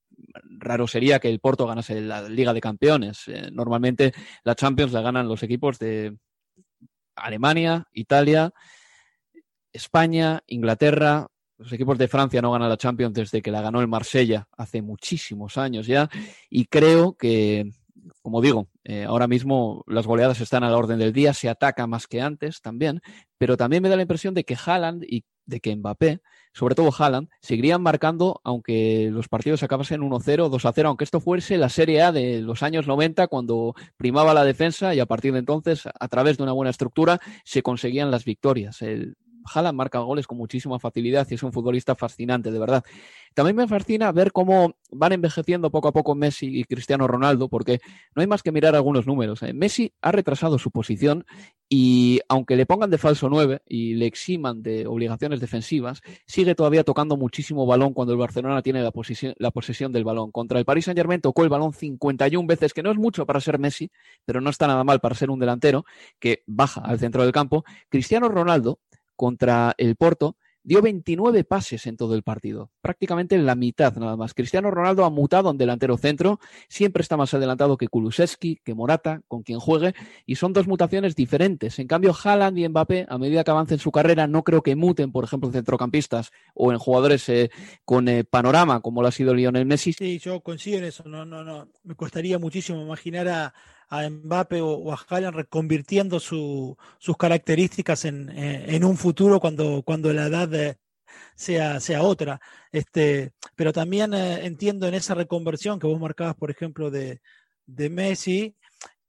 raro 0.59 0.87
sería 0.87 1.19
que 1.19 1.29
el 1.29 1.39
Porto 1.39 1.67
ganase 1.67 2.01
la 2.01 2.27
Liga 2.29 2.53
de 2.53 2.61
Campeones. 2.61 3.27
Eh, 3.27 3.49
normalmente 3.51 4.13
la 4.43 4.55
Champions 4.55 4.91
la 4.91 5.01
ganan 5.01 5.27
los 5.27 5.43
equipos 5.43 5.79
de 5.79 6.17
Alemania, 7.15 7.85
Italia, 7.93 8.51
España, 9.71 10.41
Inglaterra, 10.47 11.27
los 11.63 11.71
equipos 11.73 11.97
de 11.97 12.07
Francia 12.07 12.41
no 12.41 12.51
ganan 12.51 12.69
la 12.69 12.77
Champions 12.77 13.13
desde 13.13 13.41
que 13.41 13.51
la 13.51 13.61
ganó 13.61 13.79
el 13.79 13.87
Marsella 13.87 14.47
hace 14.57 14.81
muchísimos 14.81 15.57
años 15.57 15.87
ya. 15.87 16.09
Y 16.49 16.65
creo 16.65 17.13
que, 17.13 17.71
como 18.21 18.41
digo, 18.41 18.67
eh, 18.83 19.05
ahora 19.05 19.27
mismo 19.27 19.83
las 19.87 20.05
goleadas 20.05 20.41
están 20.41 20.63
a 20.63 20.69
la 20.69 20.77
orden 20.77 20.99
del 20.99 21.13
día, 21.13 21.33
se 21.33 21.47
ataca 21.47 21.87
más 21.87 22.05
que 22.05 22.21
antes 22.21 22.61
también, 22.61 23.01
pero 23.37 23.55
también 23.55 23.81
me 23.81 23.89
da 23.89 23.95
la 23.95 24.01
impresión 24.01 24.33
de 24.33 24.43
que 24.43 24.57
Haaland 24.63 25.05
y 25.07 25.23
de 25.45 25.61
que 25.61 25.75
Mbappé, 25.75 26.19
sobre 26.53 26.75
todo 26.75 26.91
Haaland, 26.97 27.29
seguirían 27.41 27.81
marcando 27.81 28.41
aunque 28.43 29.09
los 29.11 29.29
partidos 29.29 29.63
acabasen 29.63 30.01
1-0, 30.01 30.49
2-0, 30.49 30.85
aunque 30.85 31.05
esto 31.05 31.21
fuese 31.21 31.57
la 31.57 31.69
Serie 31.69 32.01
A 32.01 32.11
de 32.11 32.41
los 32.41 32.61
años 32.61 32.87
90 32.87 33.27
cuando 33.27 33.73
primaba 33.95 34.33
la 34.33 34.43
defensa 34.43 34.93
y 34.93 34.99
a 34.99 35.05
partir 35.05 35.31
de 35.31 35.39
entonces, 35.39 35.83
a 35.87 36.07
través 36.09 36.37
de 36.37 36.43
una 36.43 36.51
buena 36.51 36.71
estructura, 36.71 37.19
se 37.45 37.63
conseguían 37.63 38.11
las 38.11 38.25
victorias. 38.25 38.81
El 38.81 39.15
Haaland 39.45 39.77
marca 39.77 39.99
goles 39.99 40.27
con 40.27 40.37
muchísima 40.37 40.79
facilidad 40.79 41.27
y 41.29 41.35
es 41.35 41.43
un 41.43 41.51
futbolista 41.51 41.95
fascinante, 41.95 42.51
de 42.51 42.59
verdad. 42.59 42.83
También 43.33 43.55
me 43.55 43.67
fascina 43.67 44.11
ver 44.11 44.31
cómo 44.31 44.75
van 44.91 45.13
envejeciendo 45.13 45.71
poco 45.71 45.87
a 45.87 45.91
poco 45.91 46.13
Messi 46.15 46.59
y 46.59 46.63
Cristiano 46.65 47.07
Ronaldo, 47.07 47.49
porque 47.49 47.79
no 48.15 48.21
hay 48.21 48.27
más 48.27 48.43
que 48.43 48.51
mirar 48.51 48.75
algunos 48.75 49.07
números. 49.07 49.41
¿eh? 49.43 49.53
Messi 49.53 49.91
ha 50.01 50.11
retrasado 50.11 50.59
su 50.59 50.69
posición 50.69 51.25
y 51.67 52.19
aunque 52.29 52.55
le 52.55 52.67
pongan 52.67 52.91
de 52.91 52.99
falso 52.99 53.29
9 53.29 53.63
y 53.67 53.95
le 53.95 54.05
eximan 54.05 54.61
de 54.61 54.85
obligaciones 54.85 55.39
defensivas, 55.39 56.01
sigue 56.27 56.53
todavía 56.53 56.83
tocando 56.83 57.17
muchísimo 57.17 57.65
balón 57.65 57.93
cuando 57.93 58.13
el 58.13 58.19
Barcelona 58.19 58.61
tiene 58.61 58.83
la, 58.83 58.91
la 59.37 59.51
posesión 59.51 59.91
del 59.91 60.03
balón. 60.03 60.31
Contra 60.31 60.59
el 60.59 60.65
Paris 60.65 60.85
Saint-Germain 60.85 61.21
tocó 61.21 61.43
el 61.43 61.49
balón 61.49 61.73
51 61.73 62.47
veces, 62.47 62.73
que 62.73 62.83
no 62.83 62.91
es 62.91 62.97
mucho 62.97 63.25
para 63.25 63.39
ser 63.39 63.57
Messi, 63.57 63.89
pero 64.25 64.41
no 64.41 64.51
está 64.51 64.67
nada 64.67 64.83
mal 64.83 64.99
para 64.99 65.15
ser 65.15 65.31
un 65.31 65.39
delantero 65.39 65.85
que 66.19 66.43
baja 66.45 66.81
al 66.81 66.99
centro 66.99 67.23
del 67.23 67.31
campo. 67.31 67.63
Cristiano 67.89 68.29
Ronaldo 68.29 68.79
contra 69.15 69.73
el 69.77 69.95
Porto, 69.95 70.37
dio 70.63 70.81
29 70.81 71.43
pases 71.43 71.85
en 71.87 71.97
todo 71.97 72.15
el 72.15 72.23
partido, 72.23 72.71
prácticamente 72.81 73.37
la 73.37 73.55
mitad 73.55 73.95
nada 73.97 74.15
más. 74.15 74.33
Cristiano 74.33 74.71
Ronaldo 74.71 75.03
ha 75.03 75.09
mutado 75.09 75.51
en 75.51 75.57
delantero 75.57 75.97
centro, 75.97 76.39
siempre 76.69 77.01
está 77.01 77.17
más 77.17 77.33
adelantado 77.33 77.77
que 77.77 77.89
Kulusevski, 77.89 78.61
que 78.63 78.73
Morata, 78.73 79.21
con 79.27 79.43
quien 79.43 79.59
juegue, 79.59 79.93
y 80.25 80.35
son 80.35 80.53
dos 80.53 80.67
mutaciones 80.67 81.15
diferentes. 81.15 81.79
En 81.79 81.87
cambio, 81.87 82.15
Haaland 82.23 82.57
y 82.57 82.67
Mbappé, 82.67 83.05
a 83.09 83.17
medida 83.17 83.43
que 83.43 83.51
avancen 83.51 83.79
su 83.79 83.91
carrera, 83.91 84.25
no 84.27 84.43
creo 84.43 84.63
que 84.63 84.75
muten, 84.75 85.11
por 85.11 85.25
ejemplo, 85.25 85.49
en 85.49 85.53
centrocampistas 85.53 86.31
o 86.53 86.71
en 86.71 86.79
jugadores 86.79 87.27
eh, 87.29 87.51
con 87.83 88.07
eh, 88.07 88.23
panorama, 88.23 88.79
como 88.79 89.01
lo 89.01 89.09
ha 89.09 89.11
sido 89.11 89.33
Lionel 89.33 89.65
Messi. 89.65 89.93
Sí, 89.93 90.19
yo 90.19 90.39
coincido 90.39 90.77
en 90.77 90.85
eso. 90.85 91.03
No, 91.05 91.25
no, 91.25 91.43
no. 91.43 91.67
Me 91.83 91.95
costaría 91.95 92.39
muchísimo 92.39 92.81
imaginar 92.81 93.27
a, 93.27 93.53
a 93.93 94.09
Mbappe 94.09 94.61
o, 94.61 94.91
a 94.91 94.99
Haaland 95.07 95.35
reconvirtiendo 95.35 96.19
sus 96.19 96.75
características 97.17 98.05
en, 98.05 98.83
un 98.83 98.97
futuro 98.97 99.39
cuando, 99.39 99.83
cuando 99.83 100.11
la 100.11 100.27
edad 100.27 100.77
sea, 101.35 101.79
sea 101.79 102.01
otra. 102.03 102.39
Este, 102.71 103.33
pero 103.55 103.71
también 103.71 104.13
eh, 104.13 104.45
entiendo 104.45 104.87
en 104.87 104.95
esa 104.95 105.13
reconversión 105.13 105.79
que 105.79 105.87
vos 105.87 105.99
marcabas, 105.99 106.35
por 106.35 106.49
ejemplo, 106.49 106.89
de, 106.89 107.21
de 107.65 107.89
Messi, 107.89 108.55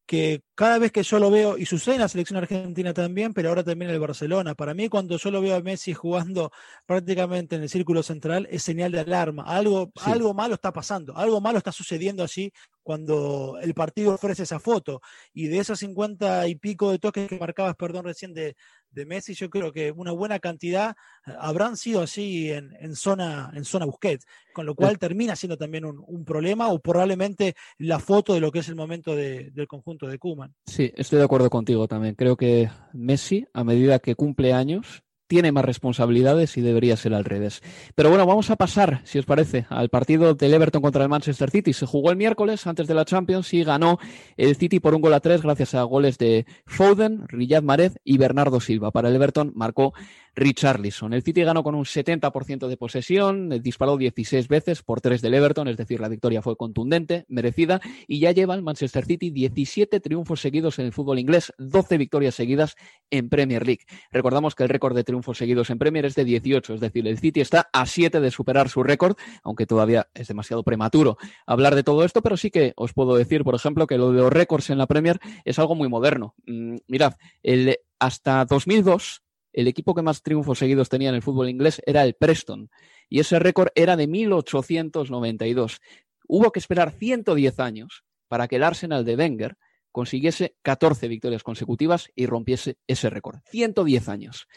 que 0.06 0.42
cada 0.54 0.78
vez 0.78 0.92
que 0.92 1.02
yo 1.02 1.18
lo 1.18 1.30
veo, 1.30 1.56
y 1.56 1.64
sucede 1.64 1.94
en 1.94 2.02
la 2.02 2.08
selección 2.08 2.36
argentina 2.36 2.92
también, 2.92 3.32
pero 3.32 3.48
ahora 3.48 3.64
también 3.64 3.88
en 3.88 3.94
el 3.94 4.00
Barcelona, 4.00 4.54
para 4.54 4.74
mí 4.74 4.88
cuando 4.88 5.16
yo 5.16 5.30
lo 5.30 5.40
veo 5.40 5.56
a 5.56 5.62
Messi 5.62 5.94
jugando 5.94 6.50
prácticamente 6.86 7.56
en 7.56 7.62
el 7.62 7.70
círculo 7.70 8.02
central 8.02 8.46
es 8.50 8.62
señal 8.62 8.92
de 8.92 9.00
alarma, 9.00 9.44
algo, 9.44 9.90
algo 10.04 10.34
malo 10.34 10.54
está 10.54 10.72
pasando, 10.72 11.16
algo 11.16 11.40
malo 11.40 11.58
está 11.58 11.72
sucediendo 11.72 12.22
así 12.22 12.52
cuando 12.84 13.58
el 13.60 13.74
partido 13.74 14.14
ofrece 14.14 14.44
esa 14.44 14.60
foto, 14.60 15.00
y 15.32 15.48
de 15.48 15.58
esos 15.58 15.80
cincuenta 15.80 16.46
y 16.46 16.54
pico 16.54 16.92
de 16.92 17.00
toques 17.00 17.28
que 17.28 17.38
marcabas, 17.38 17.74
perdón, 17.74 18.04
recién 18.04 18.32
de, 18.32 18.54
de 18.94 19.06
Messi, 19.06 19.34
yo 19.34 19.50
creo 19.50 19.72
que 19.72 19.90
una 19.90 20.12
buena 20.12 20.38
cantidad 20.38 20.96
eh, 21.26 21.32
habrán 21.38 21.76
sido 21.76 22.02
así 22.02 22.50
en, 22.50 22.94
zona 22.94 23.50
en 23.54 23.64
zona 23.64 23.86
Busquets, 23.86 24.26
con 24.52 24.66
lo 24.66 24.74
cual 24.74 24.98
termina 24.98 25.34
siendo 25.34 25.56
también 25.56 25.84
un, 25.84 26.24
problema 26.24 26.68
o 26.68 26.78
probablemente 26.78 27.54
la 27.78 27.98
foto 27.98 28.34
de 28.34 28.40
lo 28.40 28.52
que 28.52 28.60
es 28.60 28.68
el 28.68 28.76
momento 28.76 29.16
del 29.16 29.66
conjunto 29.66 30.06
de 30.06 30.18
Kuman. 30.18 30.54
Sí, 30.66 30.92
estoy 30.94 31.18
de 31.18 31.24
acuerdo 31.24 31.50
contigo 31.50 31.88
también. 31.88 32.14
Creo 32.14 32.36
que 32.36 32.70
Messi, 32.92 33.46
a 33.52 33.64
medida 33.64 33.98
que 33.98 34.14
cumple 34.14 34.52
años, 34.52 35.02
tiene 35.34 35.50
más 35.50 35.64
responsabilidades 35.64 36.56
y 36.56 36.60
debería 36.60 36.96
ser 36.96 37.12
al 37.12 37.24
revés. 37.24 37.60
Pero 37.96 38.08
bueno, 38.08 38.24
vamos 38.24 38.50
a 38.50 38.56
pasar, 38.56 39.00
si 39.02 39.18
os 39.18 39.26
parece, 39.26 39.66
al 39.68 39.88
partido 39.88 40.34
del 40.34 40.54
Everton 40.54 40.80
contra 40.80 41.02
el 41.02 41.08
Manchester 41.08 41.50
City. 41.50 41.72
Se 41.72 41.86
jugó 41.86 42.12
el 42.12 42.16
miércoles 42.16 42.68
antes 42.68 42.86
de 42.86 42.94
la 42.94 43.04
Champions 43.04 43.52
y 43.52 43.64
ganó 43.64 43.98
el 44.36 44.54
City 44.54 44.78
por 44.78 44.94
un 44.94 45.00
gol 45.00 45.12
a 45.12 45.18
tres 45.18 45.42
gracias 45.42 45.74
a 45.74 45.82
goles 45.82 46.18
de 46.18 46.46
Foden, 46.66 47.26
Riyad 47.26 47.64
Mahrez 47.64 47.98
y 48.04 48.16
Bernardo 48.16 48.60
Silva. 48.60 48.92
Para 48.92 49.08
el 49.08 49.16
Everton 49.16 49.50
marcó 49.56 49.92
Richarlison. 50.34 51.12
El 51.12 51.22
City 51.22 51.42
ganó 51.42 51.62
con 51.62 51.74
un 51.74 51.84
70% 51.84 52.68
de 52.68 52.76
posesión, 52.76 53.48
disparó 53.62 53.96
16 53.96 54.48
veces 54.48 54.82
por 54.82 55.00
3 55.00 55.22
del 55.22 55.34
Everton, 55.34 55.68
es 55.68 55.76
decir, 55.76 56.00
la 56.00 56.08
victoria 56.08 56.42
fue 56.42 56.56
contundente, 56.56 57.24
merecida, 57.28 57.80
y 58.06 58.20
ya 58.20 58.32
lleva 58.32 58.54
el 58.54 58.62
Manchester 58.62 59.04
City 59.04 59.30
17 59.30 60.00
triunfos 60.00 60.40
seguidos 60.40 60.78
en 60.78 60.86
el 60.86 60.92
fútbol 60.92 61.18
inglés, 61.18 61.52
12 61.58 61.98
victorias 61.98 62.34
seguidas 62.34 62.76
en 63.10 63.28
Premier 63.28 63.66
League. 63.66 63.84
Recordamos 64.10 64.54
que 64.54 64.64
el 64.64 64.68
récord 64.68 64.94
de 64.94 65.04
triunfos 65.04 65.38
seguidos 65.38 65.70
en 65.70 65.78
Premier 65.78 66.04
es 66.04 66.14
de 66.14 66.24
18, 66.24 66.74
es 66.74 66.80
decir, 66.80 67.06
el 67.06 67.18
City 67.18 67.40
está 67.40 67.68
a 67.72 67.86
7 67.86 68.20
de 68.20 68.30
superar 68.30 68.68
su 68.68 68.82
récord, 68.82 69.16
aunque 69.42 69.66
todavía 69.66 70.08
es 70.14 70.28
demasiado 70.28 70.62
prematuro 70.62 71.16
hablar 71.46 71.74
de 71.74 71.82
todo 71.82 72.04
esto, 72.04 72.22
pero 72.22 72.36
sí 72.36 72.50
que 72.50 72.72
os 72.76 72.92
puedo 72.92 73.16
decir, 73.16 73.44
por 73.44 73.54
ejemplo, 73.54 73.86
que 73.86 73.98
lo 73.98 74.12
de 74.12 74.20
los 74.20 74.32
récords 74.32 74.70
en 74.70 74.78
la 74.78 74.86
Premier 74.86 75.18
es 75.44 75.58
algo 75.58 75.74
muy 75.74 75.88
moderno. 75.88 76.34
Mm, 76.46 76.76
mirad, 76.88 77.14
el, 77.42 77.76
hasta 77.98 78.44
2002 78.44 79.23
el 79.54 79.68
equipo 79.68 79.94
que 79.94 80.02
más 80.02 80.22
triunfos 80.22 80.58
seguidos 80.58 80.88
tenía 80.88 81.08
en 81.08 81.14
el 81.14 81.22
fútbol 81.22 81.48
inglés 81.48 81.80
era 81.86 82.04
el 82.04 82.14
Preston 82.14 82.70
y 83.08 83.20
ese 83.20 83.38
récord 83.38 83.68
era 83.74 83.96
de 83.96 84.06
1892. 84.06 85.80
hubo 86.26 86.52
que 86.52 86.58
esperar 86.58 86.90
110 86.90 87.60
años 87.60 88.04
para 88.28 88.48
que 88.48 88.56
el 88.56 88.64
Arsenal 88.64 89.04
de 89.04 89.16
Wenger 89.16 89.56
consiguiese 89.92 90.56
14 90.62 91.06
victorias 91.06 91.44
consecutivas 91.44 92.10
y 92.16 92.26
rompiese 92.26 92.78
ese 92.88 93.10
récord. 93.10 93.38
110 93.46 94.08
años. 94.08 94.48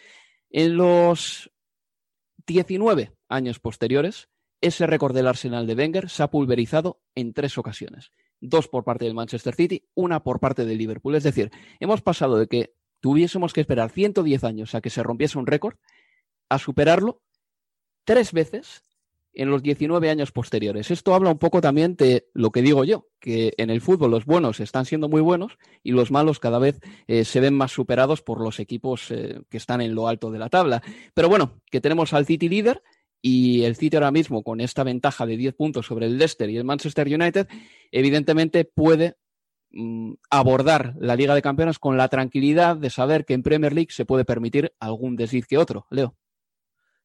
En 0.50 0.78
los 0.78 1.52
19 2.48 3.12
años 3.30 3.60
posteriores, 3.60 4.30
ese 4.62 4.88
récord 4.88 5.14
del 5.14 5.28
Arsenal 5.28 5.68
de 5.68 5.76
Wenger 5.76 6.10
se 6.10 6.24
ha 6.24 6.32
pulverizado 6.32 7.02
en 7.14 7.34
tres 7.34 7.58
ocasiones. 7.60 8.12
Dos 8.40 8.68
por 8.68 8.84
parte 8.84 9.06
del 9.06 9.14
Manchester 9.14 9.54
City, 9.54 9.88
una 9.94 10.24
por 10.24 10.40
parte 10.40 10.66
del 10.66 10.78
Liverpool. 10.78 11.16
Es 11.16 11.24
decir, 11.24 11.52
hemos 11.80 12.02
pasado 12.02 12.38
de 12.38 12.48
que 12.48 12.74
tuviésemos 13.00 13.54
que 13.54 13.62
esperar 13.62 13.90
110 13.90 14.44
años 14.44 14.76
a 14.76 14.82
que 14.82 14.90
se 14.90 15.04
rompiese 15.04 15.38
un 15.38 15.48
récord 15.48 15.76
a 16.50 16.60
superarlo 16.60 17.22
tres 18.06 18.32
veces 18.32 18.84
en 19.38 19.52
los 19.52 19.62
19 19.62 20.10
años 20.10 20.32
posteriores. 20.32 20.90
Esto 20.90 21.14
habla 21.14 21.30
un 21.30 21.38
poco 21.38 21.62
también 21.62 21.96
de 21.96 22.28
lo 22.34 22.50
que 22.50 22.64
digo 22.64 22.84
yo, 22.84 23.08
que 23.20 23.54
en 23.58 23.70
el 23.70 23.82
fútbol 23.82 24.10
los 24.10 24.26
buenos 24.26 24.60
están 24.60 24.86
siendo 24.86 25.10
muy 25.10 25.22
buenos 25.22 25.60
y 25.84 25.92
los 25.92 26.10
malos 26.10 26.40
cada 26.40 26.58
vez 26.58 26.80
eh, 27.06 27.24
se 27.24 27.40
ven 27.40 27.54
más 27.54 27.72
superados 27.72 28.24
por 28.24 28.42
los 28.42 28.60
equipos 28.60 29.12
eh, 29.12 29.42
que 29.50 29.58
están 29.58 29.82
en 29.82 29.94
lo 29.94 30.08
alto 30.08 30.32
de 30.32 30.40
la 30.40 30.50
tabla. 30.50 30.82
Pero 31.14 31.30
bueno, 31.30 31.62
que 31.70 31.82
tenemos 31.82 32.14
al 32.14 32.26
City 32.26 32.50
líder 32.50 32.82
y 33.22 33.64
el 33.64 33.76
City 33.76 33.96
ahora 33.98 34.12
mismo 34.12 34.42
con 34.42 34.60
esta 34.60 34.84
ventaja 34.84 35.28
de 35.28 35.38
10 35.38 35.54
puntos 35.54 35.86
sobre 35.86 36.08
el 36.08 36.18
Leicester 36.18 36.50
y 36.50 36.58
el 36.58 36.64
Manchester 36.64 37.08
United, 37.08 37.48
evidentemente 37.92 38.66
puede 38.66 39.18
abordar 40.30 40.96
la 41.00 41.16
Liga 41.16 41.36
de 41.36 41.42
Campeones 41.42 41.80
con 41.80 41.98
la 41.98 42.08
tranquilidad 42.08 42.78
de 42.78 42.90
saber 42.90 43.26
que 43.26 43.34
en 43.34 43.44
Premier 43.44 43.74
League 43.74 43.92
se 43.92 44.06
puede 44.06 44.26
permitir 44.26 44.74
algún 44.80 45.16
desliz 45.16 45.46
que 45.46 45.58
otro. 45.58 45.86
Leo. 45.90 46.16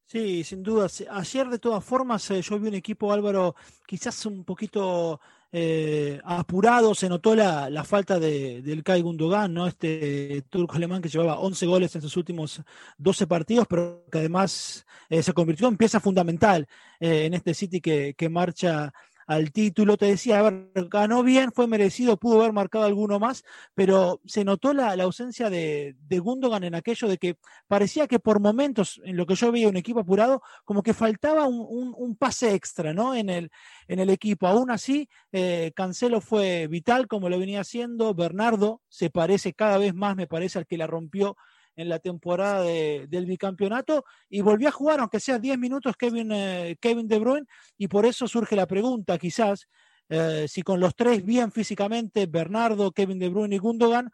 Sí, 0.05 0.43
sin 0.43 0.61
duda. 0.61 0.87
Ayer, 1.11 1.47
de 1.47 1.59
todas 1.59 1.83
formas, 1.83 2.29
eh, 2.29 2.41
yo 2.41 2.59
vi 2.59 2.67
un 2.67 2.75
equipo, 2.75 3.11
Álvaro, 3.11 3.55
quizás 3.87 4.25
un 4.25 4.43
poquito 4.43 5.19
eh, 5.51 6.19
apurado. 6.23 6.93
Se 6.93 7.09
notó 7.09 7.33
la, 7.35 7.69
la 7.69 7.83
falta 7.83 8.19
de, 8.19 8.61
del 8.61 8.83
Kai 8.83 9.01
Gundogan, 9.01 9.53
¿no? 9.53 9.65
Este 9.65 10.43
turco 10.49 10.75
alemán 10.75 11.01
que 11.01 11.09
llevaba 11.09 11.39
11 11.39 11.65
goles 11.65 11.95
en 11.95 12.01
sus 12.01 12.15
últimos 12.17 12.61
12 12.97 13.27
partidos, 13.27 13.65
pero 13.67 14.05
que 14.11 14.19
además 14.19 14.85
eh, 15.09 15.23
se 15.23 15.33
convirtió 15.33 15.67
en 15.67 15.77
pieza 15.77 15.99
fundamental 15.99 16.67
en 16.99 17.33
este 17.33 17.53
City 17.53 17.81
que, 17.81 18.13
que 18.15 18.29
marcha 18.29 18.93
al 19.27 19.51
título. 19.51 19.97
Te 19.97 20.05
decía, 20.05 20.39
a 20.39 20.49
ver, 20.49 20.69
ganó 20.89 21.23
bien, 21.23 21.51
fue 21.51 21.67
merecido, 21.67 22.17
pudo 22.17 22.41
haber 22.41 22.53
marcado 22.53 22.85
alguno 22.85 23.19
más, 23.19 23.43
pero 23.73 24.21
se 24.25 24.43
notó 24.43 24.73
la, 24.73 24.93
ausencia 25.03 25.49
de, 25.49 25.95
de, 26.07 26.19
Gundogan 26.19 26.63
en 26.63 26.75
aquello 26.75 27.07
de 27.07 27.17
que 27.17 27.37
parecía 27.67 28.07
que 28.07 28.19
por 28.19 28.39
momentos, 28.39 29.01
en 29.03 29.17
lo 29.17 29.25
que 29.25 29.35
yo 29.35 29.51
veía 29.51 29.67
un 29.67 29.77
equipo 29.77 29.99
apurado, 29.99 30.41
como 30.65 30.83
que 30.83 30.93
faltaba 30.93 31.45
un, 31.45 32.15
pase 32.17 32.53
extra, 32.53 32.93
¿no? 32.93 33.15
En 33.15 33.29
el, 33.29 33.51
en 33.87 33.99
el 33.99 34.09
equipo. 34.09 34.47
Aún 34.47 34.71
así, 34.71 35.09
eh, 35.31 35.71
Cancelo 35.75 36.21
fue 36.21 36.67
vital 36.67 37.07
como 37.07 37.29
lo 37.29 37.39
venía 37.39 37.61
haciendo. 37.61 38.13
Bernardo 38.13 38.81
se 38.87 39.09
parece 39.09 39.53
cada 39.53 39.77
vez 39.77 39.93
más, 39.93 40.15
me 40.15 40.27
parece, 40.27 40.59
al 40.59 40.67
que 40.67 40.77
la 40.77 40.87
rompió 40.87 41.35
en 41.75 41.89
la 41.89 41.99
temporada 41.99 42.63
del 42.63 43.25
bicampeonato 43.25 44.05
y 44.29 44.41
volvió 44.41 44.69
a 44.69 44.71
jugar, 44.71 44.99
aunque 44.99 45.19
sea 45.19 45.39
10 45.39 45.57
minutos, 45.57 45.95
Kevin, 45.97 46.31
eh, 46.31 46.77
Kevin 46.79 47.07
De 47.07 47.19
Bruyne, 47.19 47.47
y 47.77 47.87
por 47.87 48.05
eso 48.05 48.27
surge 48.27 48.55
la 48.55 48.67
pregunta, 48.67 49.17
quizás, 49.17 49.67
eh, 50.09 50.45
si 50.47 50.61
con 50.61 50.79
los 50.79 50.95
tres 50.95 51.25
bien 51.25 51.51
físicamente, 51.51 52.25
Bernardo, 52.25 52.91
Kevin 52.91 53.19
De 53.19 53.29
Bruyne 53.29 53.55
y 53.55 53.59
Gundogan, 53.59 54.11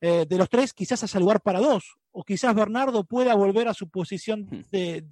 eh, 0.00 0.26
de 0.28 0.36
los 0.36 0.48
tres 0.48 0.72
quizás 0.72 1.14
a 1.14 1.20
lugar 1.20 1.40
para 1.40 1.60
dos, 1.60 1.96
o 2.10 2.24
quizás 2.24 2.54
Bernardo 2.54 3.04
pueda 3.04 3.34
volver 3.34 3.68
a 3.68 3.74
su 3.74 3.88
posición 3.88 4.48
de, 4.70 5.04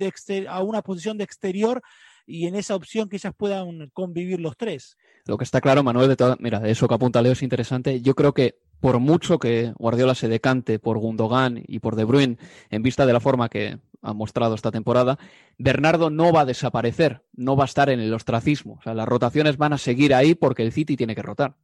a 0.49 0.63
una 0.63 0.83
posición 0.83 1.17
de 1.17 1.25
exterior 1.25 1.81
y 2.27 2.47
en 2.47 2.57
esa 2.57 2.75
opción 2.75 3.09
quizás 3.09 3.33
puedan 3.37 3.89
convivir 3.93 4.41
los 4.41 4.57
tres. 4.57 4.97
Lo 5.27 5.39
que 5.39 5.45
está 5.45 5.61
claro, 5.61 5.83
Manuel, 5.83 6.09
de 6.09 6.17
toda, 6.17 6.37
mira, 6.41 6.69
eso 6.69 6.89
que 6.89 6.95
apunta 6.95 7.23
Leo 7.23 7.33
es 7.33 7.43
interesante. 7.43 8.01
Yo 8.01 8.15
creo 8.15 8.35
que 8.35 8.59
por 8.81 8.99
mucho 8.99 9.39
que 9.39 9.73
Guardiola 9.79 10.15
se 10.15 10.29
decante 10.29 10.79
por 10.79 10.99
Gundogan 10.99 11.63
y 11.67 11.79
por 11.81 11.97
De 11.97 12.05
Bruyne 12.05 12.39
en 12.71 12.83
vista 12.83 13.07
de 13.07 13.13
la 13.13 13.21
forma 13.21 13.49
que 13.49 13.79
ha 14.03 14.15
mostrado 14.15 14.55
esta 14.55 14.71
temporada, 14.71 15.19
Bernardo 15.59 16.11
no 16.11 16.33
va 16.33 16.43
a 16.43 16.47
desaparecer, 16.47 17.23
no 17.35 17.57
va 17.57 17.65
a 17.65 17.67
estar 17.67 17.91
en 17.91 18.01
el 18.01 18.15
ostracismo. 18.15 18.79
O 18.81 18.83
sea, 18.83 18.95
las 18.95 19.07
rotaciones 19.07 19.59
van 19.59 19.75
a 19.75 19.79
seguir 19.79 20.15
ahí 20.15 20.35
porque 20.35 20.63
el 20.63 20.73
City 20.73 20.97
tiene 20.97 21.15
que 21.15 21.23
rotar. 21.23 21.55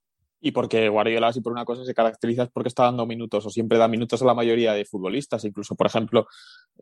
Y 0.40 0.50
porque 0.52 0.88
Guardiola, 0.88 1.32
si 1.32 1.40
por 1.40 1.52
una 1.52 1.64
cosa 1.64 1.84
se 1.84 1.94
caracteriza 1.94 2.44
es 2.44 2.50
porque 2.50 2.68
está 2.68 2.84
dando 2.84 3.06
minutos 3.06 3.46
o 3.46 3.50
siempre 3.50 3.78
da 3.78 3.88
minutos 3.88 4.20
a 4.20 4.26
la 4.26 4.34
mayoría 4.34 4.74
de 4.74 4.84
futbolistas. 4.84 5.44
Incluso, 5.44 5.74
por 5.74 5.86
ejemplo, 5.86 6.26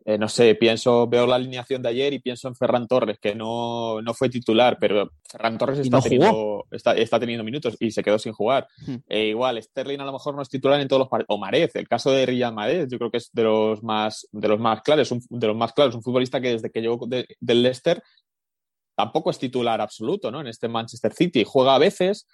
eh, 0.03 0.17
no 0.17 0.27
sé, 0.27 0.55
pienso, 0.55 1.07
veo 1.07 1.25
la 1.25 1.35
alineación 1.35 1.81
de 1.81 1.89
ayer 1.89 2.13
y 2.13 2.19
pienso 2.19 2.47
en 2.47 2.55
Ferran 2.55 2.87
Torres, 2.87 3.17
que 3.19 3.33
no, 3.33 4.01
no 4.01 4.13
fue 4.13 4.29
titular, 4.29 4.77
pero 4.79 5.11
Ferran 5.23 5.57
Torres 5.57 5.79
está, 5.79 6.01
teniendo, 6.01 6.65
está, 6.71 7.19
teniendo, 7.19 7.43
minutos 7.43 7.77
y 7.79 7.91
se 7.91 8.03
quedó 8.03 8.19
sin 8.19 8.33
jugar. 8.33 8.67
Hmm. 8.85 8.97
E 9.07 9.27
igual, 9.27 9.61
Sterling 9.61 9.99
a 9.99 10.05
lo 10.05 10.13
mejor 10.13 10.35
no 10.35 10.41
es 10.41 10.49
titular 10.49 10.79
en 10.81 10.87
todos 10.87 10.99
los 10.99 11.09
partidos. 11.09 11.27
O 11.29 11.37
Marez, 11.37 11.75
el 11.75 11.87
caso 11.87 12.11
de 12.11 12.25
Riyad 12.25 12.51
Marez, 12.51 12.89
yo 12.89 12.97
creo 12.97 13.09
que 13.09 13.17
es 13.17 13.29
de 13.31 13.43
los 13.43 13.81
más, 13.83 14.27
de 14.31 14.47
los 14.47 14.59
más 14.59 14.81
claros, 14.81 15.11
un, 15.11 15.21
de 15.29 15.47
los 15.47 15.55
más 15.55 15.71
claros, 15.71 15.95
un 15.95 16.03
futbolista 16.03 16.41
que 16.41 16.49
desde 16.49 16.69
que 16.69 16.81
llegó 16.81 17.07
del 17.07 17.63
Leicester 17.63 18.03
tampoco 18.95 19.29
es 19.29 19.37
titular 19.37 19.81
absoluto, 19.81 20.31
¿no? 20.31 20.41
En 20.41 20.47
este 20.47 20.67
Manchester 20.67 21.13
City. 21.13 21.43
Juega 21.45 21.75
a 21.75 21.79
veces, 21.79 22.27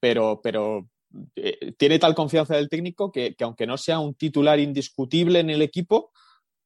pero, 0.00 0.40
pero 0.42 0.88
eh, 1.36 1.72
tiene 1.78 1.98
tal 1.98 2.14
confianza 2.14 2.56
del 2.56 2.68
técnico 2.68 3.10
que, 3.10 3.34
aunque 3.40 3.66
no 3.66 3.76
sea 3.76 3.98
un 3.98 4.14
titular 4.14 4.58
indiscutible 4.60 5.40
en 5.40 5.50
el 5.50 5.62
equipo, 5.62 6.12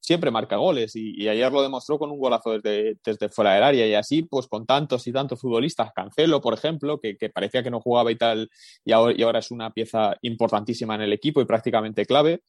siempre 0.01 0.33
marca 0.33 0.57
goles 0.57 0.97
y, 0.97 1.29
ayer 1.29 1.53
lo 1.53 1.63
demostró 1.63 1.99
con 1.99 2.11
un 2.11 2.19
golazo 2.19 2.59
desde, 2.59 2.99
desde, 3.05 3.29
fuera 3.29 3.55
del 3.55 3.63
área 3.63 3.87
y 3.87 3.95
así 3.95 4.23
pues 4.23 4.49
con 4.49 4.67
tantos 4.67 5.07
y 5.07 5.13
tantos 5.13 5.41
futbolistas, 5.41 5.93
Cancelo 5.95 6.41
por 6.41 6.55
ejemplo, 6.55 7.01
que, 7.01 7.17
parecía 7.33 7.63
que 7.63 7.71
no 7.71 7.81
jugaba 7.81 8.11
y 8.11 8.17
tal 8.17 8.51
y 8.85 8.93
ahora, 8.93 9.15
y 9.17 9.23
ahora, 9.23 9.39
es 9.39 9.51
una 9.51 9.73
pieza 9.73 10.17
importantísima 10.23 10.97
en 10.97 11.03
el 11.03 11.13
equipo 11.13 11.41
y 11.41 11.45
prácticamente 11.45 12.05
clave. 12.05 12.43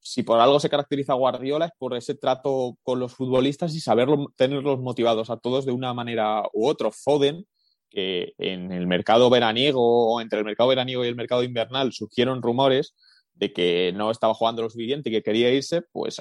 Si 0.00 0.22
por 0.22 0.40
algo 0.40 0.60
se 0.60 0.70
caracteriza 0.70 1.14
Guardiola 1.14 1.66
es 1.66 1.72
por 1.78 1.96
ese 1.96 2.14
trato 2.14 2.78
con 2.82 3.00
los 3.00 3.14
futbolistas 3.14 3.74
y 3.74 3.80
saberlo, 3.80 4.32
tenerlos 4.36 4.78
motivados 4.78 5.28
a 5.30 5.38
todos 5.38 5.66
de 5.66 5.72
una 5.72 5.92
manera 5.92 6.44
u 6.52 6.66
otra. 6.68 6.90
Foden, 6.90 7.46
que 7.90 8.34
en 8.38 8.72
el 8.72 8.86
mercado 8.86 9.30
veraniego 9.30 10.14
o 10.14 10.20
entre 10.20 10.38
el 10.38 10.44
mercado 10.44 10.68
veraniego 10.68 11.04
y 11.04 11.08
el 11.08 11.16
mercado 11.16 11.42
invernal 11.42 11.92
surgieron 11.92 12.42
rumores 12.42 12.94
de 13.34 13.52
que 13.52 13.92
no 13.94 14.10
estaba 14.10 14.34
jugando 14.34 14.62
lo 14.62 14.70
suficiente 14.70 15.10
y 15.10 15.12
que 15.12 15.22
quería 15.22 15.52
irse, 15.52 15.82
pues 15.92 16.20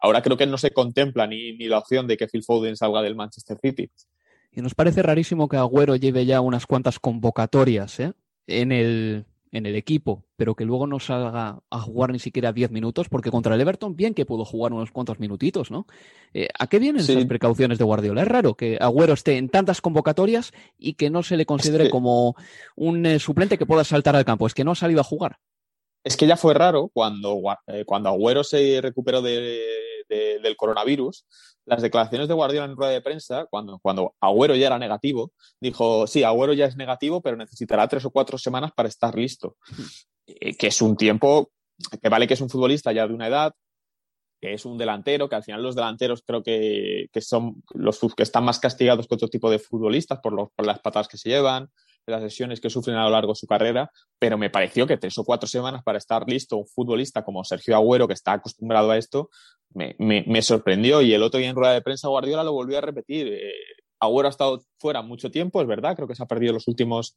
ahora 0.00 0.22
creo 0.22 0.36
que 0.36 0.46
no 0.46 0.58
se 0.58 0.70
contempla 0.70 1.26
ni, 1.26 1.56
ni 1.56 1.66
la 1.66 1.78
opción 1.78 2.06
de 2.06 2.16
que 2.16 2.28
Phil 2.28 2.44
Foden 2.44 2.76
salga 2.76 3.02
del 3.02 3.16
Manchester 3.16 3.58
City. 3.60 3.90
Y 4.52 4.60
nos 4.60 4.74
parece 4.74 5.02
rarísimo 5.02 5.48
que 5.48 5.56
Agüero 5.56 5.96
lleve 5.96 6.26
ya 6.26 6.40
unas 6.40 6.66
cuantas 6.66 6.98
convocatorias 6.98 8.00
¿eh? 8.00 8.12
en 8.46 8.72
el 8.72 9.24
en 9.52 9.66
el 9.66 9.76
equipo, 9.76 10.24
pero 10.36 10.54
que 10.54 10.64
luego 10.64 10.86
no 10.86 11.00
salga 11.00 11.60
a 11.70 11.80
jugar 11.80 12.12
ni 12.12 12.18
siquiera 12.18 12.52
10 12.52 12.70
minutos, 12.70 13.08
porque 13.08 13.30
contra 13.30 13.54
el 13.54 13.60
Everton 13.60 13.96
bien 13.96 14.14
que 14.14 14.26
pudo 14.26 14.44
jugar 14.44 14.72
unos 14.72 14.90
cuantos 14.90 15.18
minutitos, 15.20 15.70
¿no? 15.70 15.86
Eh, 16.34 16.48
¿A 16.58 16.66
qué 16.66 16.78
vienen 16.78 17.00
esas 17.00 17.24
precauciones 17.24 17.78
de 17.78 17.84
Guardiola? 17.84 18.22
Es 18.22 18.28
raro 18.28 18.54
que 18.54 18.78
Agüero 18.80 19.14
esté 19.14 19.36
en 19.36 19.48
tantas 19.48 19.80
convocatorias 19.80 20.52
y 20.76 20.94
que 20.94 21.10
no 21.10 21.22
se 21.22 21.36
le 21.36 21.46
considere 21.46 21.90
como 21.90 22.36
un 22.76 23.06
eh, 23.06 23.18
suplente 23.18 23.58
que 23.58 23.66
pueda 23.66 23.84
saltar 23.84 24.16
al 24.16 24.24
campo, 24.24 24.46
es 24.46 24.54
que 24.54 24.64
no 24.64 24.72
ha 24.72 24.76
salido 24.76 25.00
a 25.00 25.04
jugar. 25.04 25.38
Es 26.04 26.16
que 26.16 26.26
ya 26.26 26.36
fue 26.36 26.54
raro 26.54 26.90
cuando, 26.92 27.40
eh, 27.66 27.84
cuando 27.84 28.08
Agüero 28.08 28.44
se 28.44 28.80
recuperó 28.80 29.20
del 30.08 30.56
coronavirus, 30.56 31.26
las 31.66 31.82
declaraciones 31.82 32.28
de 32.28 32.34
Guardiola 32.34 32.66
en 32.66 32.76
rueda 32.76 32.92
de 32.92 33.02
prensa, 33.02 33.46
cuando, 33.50 33.78
cuando 33.78 34.14
Agüero 34.20 34.56
ya 34.56 34.68
era 34.68 34.78
negativo, 34.78 35.32
dijo, 35.60 36.06
sí, 36.06 36.24
Agüero 36.24 36.52
ya 36.54 36.66
es 36.66 36.76
negativo, 36.76 37.20
pero 37.20 37.36
necesitará 37.36 37.86
tres 37.88 38.04
o 38.04 38.10
cuatro 38.10 38.38
semanas 38.38 38.72
para 38.74 38.88
estar 38.88 39.14
listo. 39.14 39.56
Eh, 40.26 40.56
que 40.56 40.68
es 40.68 40.82
un 40.82 40.96
tiempo 40.96 41.50
que 42.02 42.08
vale 42.08 42.26
que 42.26 42.34
es 42.34 42.40
un 42.40 42.50
futbolista 42.50 42.92
ya 42.92 43.06
de 43.06 43.14
una 43.14 43.28
edad, 43.28 43.54
que 44.40 44.54
es 44.54 44.64
un 44.64 44.78
delantero, 44.78 45.28
que 45.28 45.36
al 45.36 45.44
final 45.44 45.62
los 45.62 45.74
delanteros 45.74 46.22
creo 46.24 46.42
que, 46.42 47.08
son 47.20 47.62
los 47.74 47.98
que 48.16 48.22
están 48.22 48.44
más 48.44 48.58
castigados 48.58 49.06
que 49.06 49.14
otro 49.14 49.28
tipo 49.28 49.50
de 49.50 49.58
futbolistas 49.58 50.20
por, 50.20 50.50
por 50.54 50.66
las 50.66 50.80
patadas 50.80 51.08
que 51.08 51.18
se 51.18 51.30
llevan, 51.30 51.68
las 52.10 52.22
lesiones 52.22 52.60
que 52.60 52.70
sufren 52.70 52.96
a 52.96 53.04
lo 53.04 53.10
largo 53.10 53.32
de 53.32 53.36
su 53.36 53.46
carrera, 53.46 53.90
pero 54.18 54.38
me 54.38 54.50
pareció 54.50 54.86
que 54.86 54.96
tres 54.96 55.16
o 55.18 55.24
cuatro 55.24 55.48
semanas 55.48 55.82
para 55.82 55.98
estar 55.98 56.24
listo 56.26 56.56
un 56.56 56.66
futbolista 56.66 57.24
como 57.24 57.44
Sergio 57.44 57.76
Agüero, 57.76 58.06
que 58.06 58.14
está 58.14 58.32
acostumbrado 58.32 58.90
a 58.90 58.98
esto, 58.98 59.30
me, 59.74 59.94
me, 59.98 60.42
sorprendió. 60.42 61.02
Y 61.02 61.12
el 61.12 61.22
otro 61.22 61.38
día 61.38 61.50
en 61.50 61.56
rueda 61.56 61.74
de 61.74 61.82
prensa 61.82 62.08
Guardiola 62.08 62.44
lo 62.44 62.52
volvió 62.52 62.78
a 62.78 62.80
repetir. 62.80 63.28
Eh, 63.28 63.52
Agüero 64.00 64.28
ha 64.28 64.30
estado 64.30 64.62
fuera 64.78 65.02
mucho 65.02 65.30
tiempo, 65.30 65.60
es 65.60 65.66
verdad, 65.66 65.96
creo 65.96 66.08
que 66.08 66.14
se 66.14 66.22
ha 66.22 66.26
perdido 66.26 66.52
los 66.52 66.68
últimos... 66.68 67.16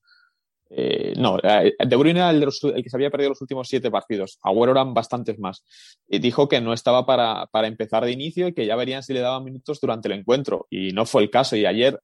Eh, 0.73 1.13
no, 1.17 1.37
eh, 1.43 1.73
De 1.85 1.95
Bruyne 1.97 2.19
era 2.19 2.29
el, 2.29 2.45
que 2.45 2.89
se 2.89 2.95
había 2.95 3.09
perdido 3.09 3.31
los 3.31 3.41
últimos 3.41 3.67
siete 3.67 3.91
partidos. 3.91 4.39
Agüero 4.41 4.71
eran 4.71 4.93
bastantes 4.93 5.37
más. 5.37 5.65
Y 6.07 6.19
dijo 6.19 6.47
que 6.47 6.61
no 6.61 6.71
estaba 6.71 7.05
para, 7.05 7.47
para 7.47 7.67
empezar 7.67 8.05
de 8.05 8.11
inicio 8.11 8.47
y 8.47 8.53
que 8.53 8.65
ya 8.65 8.77
verían 8.77 9.03
si 9.03 9.13
le 9.13 9.19
daban 9.19 9.43
minutos 9.43 9.81
durante 9.81 10.07
el 10.07 10.19
encuentro. 10.19 10.67
Y 10.69 10.93
no 10.93 11.05
fue 11.05 11.23
el 11.23 11.29
caso. 11.29 11.57
Y 11.57 11.65
ayer 11.65 11.99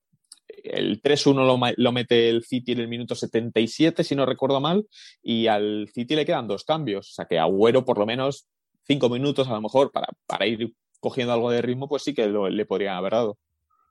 el 0.71 1.01
3-1 1.01 1.73
lo, 1.77 1.91
mete 1.91 2.29
el 2.29 2.43
City 2.43 2.73
en 2.73 2.79
el 2.79 2.87
minuto 2.87 3.15
77, 3.15 4.03
si 4.03 4.15
no 4.15 4.25
recuerdo 4.25 4.59
mal, 4.59 4.85
y 5.21 5.47
al 5.47 5.89
City 5.93 6.15
le 6.15 6.25
quedan 6.25 6.47
dos 6.47 6.63
cambios. 6.63 7.09
O 7.09 7.13
sea 7.13 7.25
que 7.25 7.39
Agüero, 7.39 7.85
por 7.85 7.97
lo 7.97 8.05
menos 8.05 8.47
cinco 8.85 9.09
minutos 9.09 9.47
a 9.47 9.53
lo 9.53 9.61
mejor 9.61 9.91
para, 9.91 10.07
para 10.25 10.47
ir 10.47 10.73
cogiendo 10.99 11.33
algo 11.33 11.51
de 11.51 11.61
ritmo, 11.61 11.87
pues 11.87 12.03
sí 12.03 12.13
que 12.13 12.27
le 12.27 12.65
podrían 12.65 12.95
haber 12.95 13.13
dado. 13.13 13.37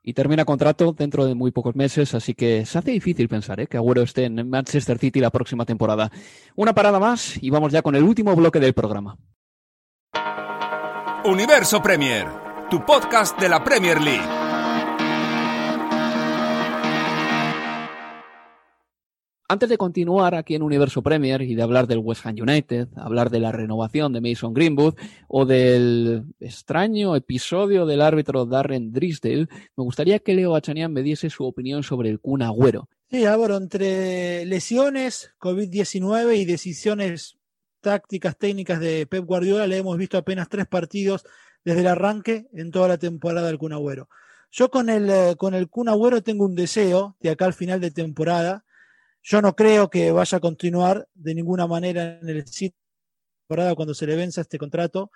y 0.03 0.13
termina 0.13 0.45
contrato 0.45 0.93
dentro 0.93 1.25
de 1.25 1.35
muy 1.35 1.51
pocos 1.51 1.75
meses, 1.75 2.15
así 2.15 2.35
que 2.35 2.65
se 2.65 2.79
hace 2.79 2.93
difícil 2.93 3.29
pensar 3.29 3.61
¿eh? 3.61 3.67
que 3.67 3.77
Agüero 3.77 4.03
esté 4.03 4.25
en 4.25 4.49
Manchester 4.49 4.99
City 4.99 5.21
la 5.21 5.31
próxima 5.31 5.65
temporada. 5.65 6.11
Una 6.55 6.75
parada 6.75 7.01
más 7.01 7.43
y 7.43 7.51
vamos 7.51 7.73
ya 7.73 7.83
con 7.83 7.95
el 7.97 8.05
último 8.05 8.35
bloque 8.35 8.61
del 8.61 8.75
programa. 8.75 9.17
Universo 11.25 11.83
Premier, 11.83 12.29
tu 12.71 12.85
podcast 12.87 13.37
de 13.41 13.49
la 13.49 13.65
Premier 13.65 14.01
League. 14.01 14.36
Antes 19.49 19.69
de 19.69 19.79
continuar 19.79 20.35
aquí 20.35 20.57
en 20.57 20.63
Universo 20.63 21.03
Premier 21.03 21.41
y 21.41 21.55
de 21.55 21.63
hablar 21.63 21.87
del 21.87 22.01
West 22.01 22.27
Ham 22.27 22.35
United, 22.37 22.89
hablar 22.97 23.31
de 23.31 23.39
la 23.39 23.53
renovación 23.53 24.13
de 24.13 24.21
Mason 24.21 24.53
Greenwood 24.53 24.95
o 25.29 25.47
del 25.47 26.25
extraño 26.41 27.15
episodio 27.15 27.87
del 27.87 28.03
árbitro 28.03 28.45
Darren 28.45 28.93
Drisdale, 28.93 29.47
me 29.77 29.85
gustaría 29.85 30.19
que 30.19 30.35
Leo 30.35 30.57
Achanian 30.57 30.93
me 30.93 31.03
diese 31.03 31.31
su 31.31 31.45
opinión 31.45 31.85
sobre 31.85 32.11
el 32.11 32.19
Kun 32.19 32.43
Agüero. 32.43 32.89
Sí, 33.09 33.25
Álvaro, 33.25 33.57
entre 33.57 34.45
lesiones, 34.47 35.31
COVID-19 35.39 36.39
y 36.39 36.45
decisiones 36.45 37.39
tácticas, 37.81 38.37
técnicas 38.37 38.81
de 38.81 39.07
Pep 39.07 39.25
Guardiola, 39.25 39.69
le 39.69 39.77
hemos 39.77 39.97
visto 39.97 40.19
apenas 40.19 40.49
tres 40.49 40.67
partidos 40.67 41.25
desde 41.65 41.83
el 41.83 41.87
arranque 41.87 42.49
en 42.53 42.73
toda 42.73 42.89
la 42.89 42.99
temporada 42.99 43.47
del 43.47 43.59
Kun 43.59 43.75
Agüero. 43.75 44.09
Yo 44.51 44.73
con 44.73 44.91
el, 44.91 45.09
eh, 45.09 45.37
con 45.39 45.55
el 45.55 45.69
Kun 45.69 45.89
Agüero 45.89 46.21
tengo 46.21 46.45
un 46.45 46.57
deseo 46.57 47.17
de 47.21 47.31
acá 47.31 47.45
al 47.45 47.55
final 47.55 47.81
de 47.81 47.93
temporada 47.93 48.65
yo 49.29 49.43
no 49.43 49.57
creo 49.57 49.91
que 49.91 50.13
vaya 50.13 50.39
a 50.39 50.41
continuar 50.41 51.09
de 51.13 51.35
ninguna 51.35 51.67
manera 51.67 52.21
en 52.21 52.29
el 52.29 52.47
sitio 52.47 52.79
cuando 53.49 53.93
se 53.93 54.07
le 54.07 54.15
venza 54.15 54.41
este 54.41 54.57
contrato. 54.57 55.11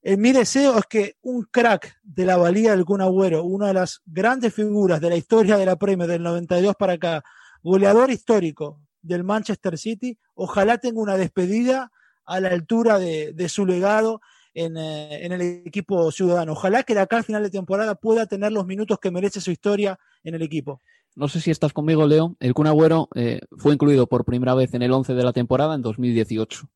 Eh, 0.00 0.16
mi 0.16 0.30
deseo 0.30 0.78
es 0.78 0.84
que 0.86 1.16
un 1.22 1.48
crack 1.50 1.98
de 2.04 2.24
la 2.24 2.36
valía 2.36 2.70
del 2.70 2.84
Kun 2.84 3.00
Agüero, 3.00 3.42
una 3.42 3.68
de 3.68 3.74
las 3.74 4.00
grandes 4.06 4.54
figuras 4.54 5.00
de 5.00 5.08
la 5.08 5.16
historia 5.16 5.56
de 5.56 5.66
la 5.66 5.74
Premier 5.74 6.08
del 6.08 6.22
92 6.22 6.76
para 6.76 6.92
acá, 6.94 7.24
goleador 7.64 8.10
histórico 8.10 8.80
del 9.00 9.24
Manchester 9.24 9.76
City, 9.76 10.16
ojalá 10.34 10.78
tenga 10.78 11.00
una 11.00 11.16
despedida 11.16 11.90
a 12.24 12.38
la 12.38 12.50
altura 12.50 13.00
de, 13.00 13.48
su 13.48 13.66
legado 13.66 14.20
en, 14.54 14.76
eh, 14.76 15.24
en, 15.26 15.32
el 15.32 15.40
equipo 15.66 16.12
ciudadano. 16.12 16.52
Ojalá 16.52 16.84
que 16.84 16.94
de 16.94 17.00
acá 17.00 17.16
al 17.16 17.24
final 17.24 17.42
de 17.42 17.50
temporada 17.50 17.96
pueda 17.96 18.26
tener 18.26 18.52
los 18.52 18.66
minutos 18.66 19.00
que 19.00 19.10
merece 19.10 19.40
su 19.40 19.50
historia 19.50 19.98
en 20.22 20.36
el 20.36 20.42
equipo. 20.42 20.80
No 21.14 21.28
sé 21.28 21.40
si 21.40 21.50
estás 21.50 21.72
conmigo, 21.72 22.06
Leo. 22.06 22.36
El 22.40 22.54
Kun 22.54 22.66
eh, 23.14 23.40
fue 23.58 23.74
incluido 23.74 24.06
por 24.06 24.24
primera 24.24 24.54
vez 24.54 24.72
en 24.74 24.82
el 24.82 24.92
11 24.92 25.14
de 25.14 25.24
la 25.24 25.32
temporada 25.32 25.74
en 25.74 25.82
2018. 25.82 26.68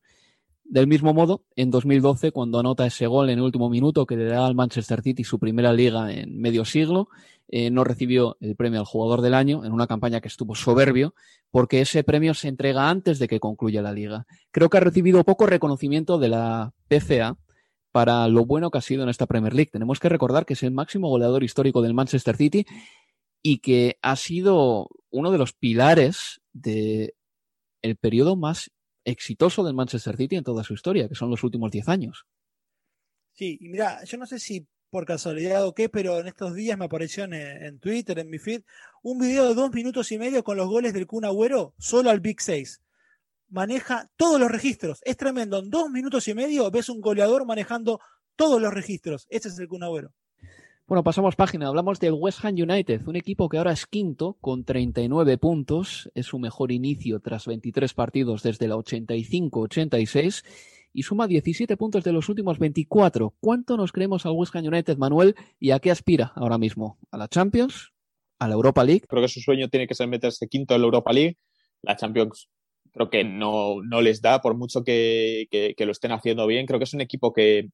Del 0.63 0.85
mismo 0.85 1.13
modo, 1.13 1.43
en 1.55 1.71
2012, 1.71 2.31
cuando 2.31 2.59
anota 2.59 2.85
ese 2.85 3.07
gol 3.07 3.29
en 3.29 3.39
el 3.39 3.45
último 3.45 3.69
minuto 3.69 4.05
que 4.05 4.17
le 4.17 4.25
da 4.25 4.45
al 4.45 4.53
Manchester 4.53 5.01
City 5.01 5.23
su 5.23 5.39
primera 5.39 5.71
liga 5.71 6.11
en 6.11 6.39
medio 6.39 6.65
siglo, 6.65 7.07
eh, 7.47 7.71
no 7.71 7.85
recibió 7.85 8.35
el 8.41 8.55
premio 8.55 8.81
al 8.81 8.85
jugador 8.85 9.21
del 9.21 9.33
año 9.33 9.63
en 9.63 9.71
una 9.71 9.87
campaña 9.87 10.19
que 10.19 10.27
estuvo 10.27 10.55
soberbio, 10.55 11.15
porque 11.49 11.79
ese 11.79 12.03
premio 12.03 12.33
se 12.33 12.49
entrega 12.49 12.89
antes 12.89 13.17
de 13.17 13.29
que 13.29 13.39
concluya 13.39 13.81
la 13.81 13.93
liga. 13.93 14.27
Creo 14.51 14.69
que 14.69 14.77
ha 14.77 14.81
recibido 14.81 15.23
poco 15.23 15.45
reconocimiento 15.45 16.19
de 16.19 16.27
la 16.27 16.73
PCA 16.89 17.37
para 17.93 18.27
lo 18.27 18.45
bueno 18.45 18.69
que 18.69 18.77
ha 18.77 18.81
sido 18.81 19.03
en 19.03 19.09
esta 19.09 19.25
Premier 19.25 19.55
League. 19.55 19.71
Tenemos 19.71 19.99
que 19.99 20.09
recordar 20.09 20.45
que 20.45 20.53
es 20.53 20.63
el 20.63 20.71
máximo 20.71 21.07
goleador 21.09 21.43
histórico 21.43 21.81
del 21.81 21.93
Manchester 21.93 22.35
City 22.35 22.65
y 23.49 23.59
que 23.59 23.97
ha 24.01 24.17
sido 24.17 24.89
uno 25.09 25.31
de 25.31 25.37
los 25.37 25.53
pilares 25.53 26.41
del 26.51 27.13
el 27.81 27.95
periodo 27.95 28.35
más 28.35 28.71
exitoso 29.05 29.63
del 29.63 29.73
Manchester 29.73 30.17
City 30.17 30.35
en 30.35 30.43
toda 30.43 30.65
su 30.65 30.73
historia, 30.73 31.07
que 31.07 31.15
son 31.15 31.29
los 31.29 31.45
últimos 31.45 31.71
10 31.71 31.87
años. 31.87 32.25
Sí, 33.31 33.57
y 33.61 33.69
mira, 33.69 34.03
yo 34.03 34.17
no 34.17 34.25
sé 34.25 34.37
si 34.37 34.67
por 34.89 35.05
casualidad 35.05 35.65
o 35.65 35.73
qué, 35.73 35.87
pero 35.87 36.19
en 36.19 36.27
estos 36.27 36.55
días 36.55 36.77
me 36.77 36.83
apareció 36.83 37.23
en, 37.23 37.79
Twitter, 37.79 38.19
en 38.19 38.29
mi 38.29 38.37
feed, 38.37 38.63
un 39.01 39.17
video 39.17 39.47
de 39.47 39.55
dos 39.55 39.71
minutos 39.71 40.11
y 40.11 40.17
medio 40.17 40.43
con 40.43 40.57
los 40.57 40.67
goles 40.67 40.91
del 40.91 41.07
Kun 41.07 41.23
solo 41.77 42.09
al 42.09 42.19
Big 42.19 42.41
6. 42.41 42.81
Maneja 43.47 44.11
todos 44.17 44.41
los 44.41 44.51
registros. 44.51 44.99
Es 45.05 45.15
tremendo. 45.15 45.59
En 45.59 45.69
dos 45.69 45.89
minutos 45.89 46.27
y 46.27 46.33
medio 46.33 46.69
ves 46.69 46.89
un 46.89 46.99
goleador 46.99 47.45
manejando 47.45 48.01
todos 48.35 48.61
los 48.61 48.73
registros. 48.73 49.25
Ese 49.29 49.47
es 49.47 49.57
el 49.57 49.69
Kun. 49.69 49.85
Bueno, 50.87 51.03
pasamos 51.03 51.35
página. 51.35 51.67
Hablamos 51.67 51.99
del 51.99 52.13
West 52.13 52.45
Ham 52.45 52.55
United, 52.55 53.05
un 53.07 53.17
equipo 53.17 53.49
que 53.49 53.57
ahora 53.57 53.73
es 53.73 53.85
quinto 53.85 54.37
con 54.39 54.63
39 54.63 55.37
puntos. 55.37 56.09
Es 56.15 56.27
su 56.27 56.39
mejor 56.39 56.71
inicio 56.71 57.19
tras 57.19 57.45
23 57.45 57.93
partidos 57.93 58.41
desde 58.41 58.69
la 58.69 58.77
85-86 58.77 60.45
y 60.93 61.03
suma 61.03 61.27
17 61.27 61.75
puntos 61.75 62.05
de 62.05 62.13
los 62.13 62.29
últimos 62.29 62.57
24. 62.57 63.35
¿Cuánto 63.41 63.75
nos 63.75 63.91
creemos 63.91 64.25
al 64.25 64.31
West 64.31 64.55
Ham 64.55 64.63
United, 64.63 64.95
Manuel? 64.95 65.35
¿Y 65.59 65.71
a 65.71 65.79
qué 65.79 65.91
aspira 65.91 66.31
ahora 66.37 66.57
mismo? 66.57 66.97
¿A 67.11 67.17
la 67.17 67.27
Champions? 67.27 67.91
¿A 68.39 68.47
la 68.47 68.53
Europa 68.53 68.85
League? 68.85 69.07
Creo 69.09 69.21
que 69.21 69.27
su 69.27 69.41
sueño 69.41 69.67
tiene 69.67 69.87
que 69.87 69.93
ser 69.93 70.07
meterse 70.07 70.47
quinto 70.47 70.73
en 70.73 70.79
la 70.79 70.85
Europa 70.85 71.11
League. 71.11 71.37
La 71.81 71.97
Champions 71.97 72.47
creo 72.93 73.09
que 73.09 73.25
no, 73.25 73.81
no 73.83 73.99
les 73.99 74.21
da, 74.21 74.39
por 74.39 74.55
mucho 74.55 74.85
que, 74.85 75.47
que 75.51 75.85
lo 75.85 75.91
estén 75.91 76.13
haciendo 76.13 76.47
bien. 76.47 76.65
Creo 76.65 76.79
que 76.79 76.85
es 76.85 76.93
un 76.93 77.01
equipo 77.01 77.33
que, 77.33 77.71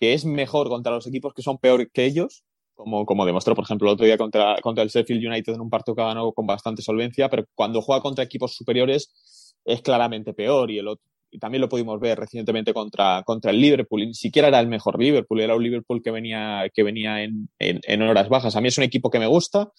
que 0.00 0.14
es 0.14 0.24
mejor 0.24 0.68
contra 0.68 0.92
los 0.92 1.06
equipos 1.06 1.34
que 1.34 1.42
son 1.42 1.58
peor 1.58 1.90
que 1.92 2.06
ellos, 2.06 2.42
como, 2.74 3.04
como 3.04 3.26
demostró, 3.26 3.54
por 3.54 3.64
ejemplo, 3.64 3.88
el 3.88 3.94
otro 3.94 4.06
día 4.06 4.16
contra, 4.16 4.56
contra 4.62 4.82
el 4.82 4.88
Sheffield 4.88 5.26
United 5.26 5.54
en 5.54 5.60
un 5.60 5.68
partido 5.70 5.94
que 5.94 6.02
ganó 6.02 6.32
con 6.32 6.46
bastante 6.46 6.80
solvencia, 6.80 7.28
pero 7.28 7.44
cuando 7.54 7.82
juega 7.82 8.00
contra 8.00 8.24
equipos 8.24 8.54
superiores 8.54 9.54
es 9.64 9.82
claramente 9.82 10.32
peor 10.32 10.70
y 10.70 10.78
el 10.78 10.88
otro, 10.88 11.04
y 11.30 11.38
también 11.38 11.60
lo 11.60 11.68
pudimos 11.68 12.00
ver 12.00 12.18
recientemente 12.18 12.72
contra, 12.72 13.22
contra 13.24 13.50
el 13.50 13.60
Liverpool, 13.60 14.02
y 14.02 14.06
ni 14.08 14.14
siquiera 14.14 14.48
era 14.48 14.58
el 14.58 14.68
mejor 14.68 14.98
Liverpool, 14.98 15.40
era 15.40 15.54
un 15.54 15.62
Liverpool 15.62 16.02
que 16.02 16.10
venía, 16.10 16.64
que 16.72 16.82
venía 16.82 17.22
en, 17.22 17.48
en, 17.58 18.02
horas 18.02 18.28
bajas. 18.28 18.56
A 18.56 18.60
mí 18.60 18.68
es 18.68 18.78
un 18.78 18.84
equipo 18.84 19.10
que 19.10 19.18
me 19.18 19.26
gusta, 19.26 19.70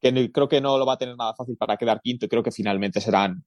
que 0.00 0.30
creo 0.30 0.48
que 0.48 0.60
no 0.60 0.78
lo 0.78 0.86
va 0.86 0.94
a 0.94 0.98
tener 0.98 1.16
nada 1.16 1.34
fácil 1.34 1.56
para 1.56 1.76
quedar 1.76 2.00
quinto 2.02 2.26
y 2.26 2.28
creo 2.28 2.42
que 2.42 2.52
finalmente 2.52 3.00
serán, 3.00 3.44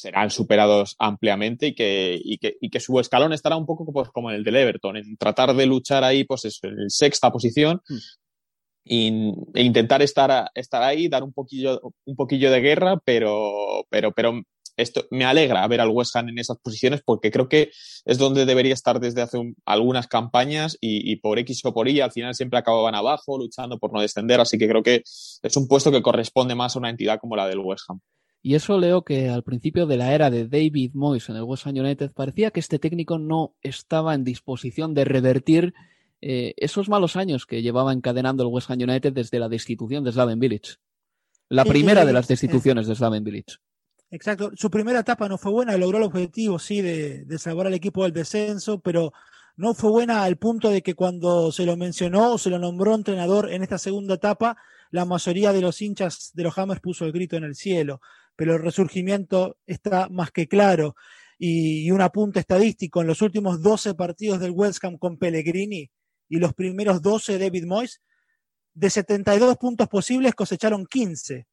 serán 0.00 0.30
superados 0.30 0.96
ampliamente 0.98 1.68
y 1.68 1.74
que, 1.74 2.20
y 2.22 2.38
que, 2.38 2.56
y 2.60 2.70
que 2.70 2.80
su 2.80 2.98
escalón 3.00 3.32
estará 3.32 3.56
un 3.56 3.66
poco 3.66 3.90
pues, 3.92 4.08
como 4.10 4.30
el 4.30 4.44
del 4.44 4.56
Everton, 4.56 4.96
en 4.96 5.16
tratar 5.16 5.54
de 5.54 5.66
luchar 5.66 6.04
ahí 6.04 6.24
pues 6.24 6.44
en 6.62 6.90
sexta 6.90 7.30
posición 7.30 7.82
hmm. 7.88 9.52
e 9.54 9.62
intentar 9.62 10.02
estar, 10.02 10.50
estar 10.54 10.82
ahí, 10.82 11.08
dar 11.08 11.22
un 11.22 11.32
poquillo, 11.32 11.80
un 12.04 12.16
poquillo 12.16 12.50
de 12.50 12.60
guerra, 12.60 12.98
pero, 13.04 13.86
pero, 13.90 14.12
pero 14.12 14.42
esto 14.76 15.06
me 15.10 15.24
alegra 15.24 15.66
ver 15.68 15.80
al 15.80 15.88
West 15.88 16.14
Ham 16.16 16.28
en 16.28 16.38
esas 16.38 16.58
posiciones 16.58 17.00
porque 17.04 17.30
creo 17.30 17.48
que 17.48 17.70
es 18.04 18.18
donde 18.18 18.44
debería 18.44 18.74
estar 18.74 19.00
desde 19.00 19.22
hace 19.22 19.38
algunas 19.64 20.06
campañas 20.06 20.76
y, 20.80 21.10
y, 21.10 21.16
por 21.16 21.38
X 21.38 21.64
o 21.64 21.72
por 21.72 21.88
Y 21.88 22.00
al 22.00 22.12
final 22.12 22.34
siempre 22.34 22.58
acababan 22.58 22.94
abajo 22.94 23.38
luchando 23.38 23.78
por 23.78 23.92
no 23.92 24.00
descender, 24.00 24.40
así 24.40 24.58
que 24.58 24.68
creo 24.68 24.82
que 24.82 25.02
es 25.04 25.56
un 25.56 25.66
puesto 25.66 25.90
que 25.90 26.02
corresponde 26.02 26.54
más 26.54 26.76
a 26.76 26.78
una 26.78 26.90
entidad 26.90 27.18
como 27.18 27.36
la 27.36 27.48
del 27.48 27.60
West 27.60 27.84
Ham. 27.88 28.00
Y 28.46 28.54
eso 28.54 28.78
leo 28.78 29.02
que 29.02 29.28
al 29.28 29.42
principio 29.42 29.86
de 29.86 29.96
la 29.96 30.14
era 30.14 30.30
de 30.30 30.46
David 30.46 30.92
Moyes 30.94 31.28
en 31.28 31.34
el 31.34 31.42
West 31.42 31.66
Ham 31.66 31.74
United 31.78 32.12
parecía 32.12 32.52
que 32.52 32.60
este 32.60 32.78
técnico 32.78 33.18
no 33.18 33.56
estaba 33.60 34.14
en 34.14 34.22
disposición 34.22 34.94
de 34.94 35.04
revertir 35.04 35.74
eh, 36.20 36.54
esos 36.56 36.88
malos 36.88 37.16
años 37.16 37.44
que 37.44 37.60
llevaba 37.60 37.92
encadenando 37.92 38.44
el 38.44 38.50
West 38.52 38.70
Ham 38.70 38.78
United 38.80 39.12
desde 39.12 39.40
la 39.40 39.48
destitución 39.48 40.04
de 40.04 40.12
Slaven 40.12 40.38
Village. 40.38 40.76
La 41.48 41.64
primera 41.64 42.04
de 42.04 42.12
las 42.12 42.28
destituciones 42.28 42.86
de 42.86 42.94
Slaven 42.94 43.24
Village. 43.24 43.56
Exacto. 44.12 44.52
Su 44.54 44.70
primera 44.70 45.00
etapa 45.00 45.28
no 45.28 45.38
fue 45.38 45.50
buena, 45.50 45.76
logró 45.76 45.98
el 45.98 46.04
objetivo, 46.04 46.60
sí, 46.60 46.82
de, 46.82 47.24
de 47.24 47.38
salvar 47.38 47.66
al 47.66 47.74
equipo 47.74 48.04
del 48.04 48.12
descenso, 48.12 48.78
pero 48.78 49.12
no 49.56 49.74
fue 49.74 49.90
buena 49.90 50.22
al 50.22 50.36
punto 50.36 50.70
de 50.70 50.82
que 50.82 50.94
cuando 50.94 51.50
se 51.50 51.66
lo 51.66 51.76
mencionó 51.76 52.34
o 52.34 52.38
se 52.38 52.50
lo 52.50 52.60
nombró 52.60 52.94
entrenador 52.94 53.50
en 53.50 53.64
esta 53.64 53.78
segunda 53.78 54.14
etapa, 54.14 54.56
la 54.92 55.04
mayoría 55.04 55.52
de 55.52 55.62
los 55.62 55.82
hinchas 55.82 56.30
de 56.32 56.44
los 56.44 56.56
Hammers 56.56 56.80
puso 56.80 57.06
el 57.06 57.12
grito 57.12 57.36
en 57.36 57.42
el 57.42 57.56
cielo 57.56 58.00
pero 58.36 58.54
el 58.54 58.62
resurgimiento 58.62 59.56
está 59.66 60.08
más 60.10 60.30
que 60.30 60.46
claro. 60.46 60.94
Y, 61.38 61.90
un 61.90 62.00
apunte 62.00 62.40
estadístico, 62.40 63.00
en 63.00 63.08
los 63.08 63.20
últimos 63.22 63.62
12 63.62 63.94
partidos 63.94 64.40
del 64.40 64.52
West 64.52 64.84
Ham 64.84 64.98
con 64.98 65.18
Pellegrini 65.18 65.90
y 66.28 66.38
los 66.38 66.54
primeros 66.54 67.02
12 67.02 67.32
de 67.32 67.38
David 67.46 67.64
Moyes, 67.66 68.00
de 68.74 68.90
72 68.90 69.56
puntos 69.56 69.88
posibles 69.88 70.34
cosecharon 70.34 70.86
15. 70.86 71.46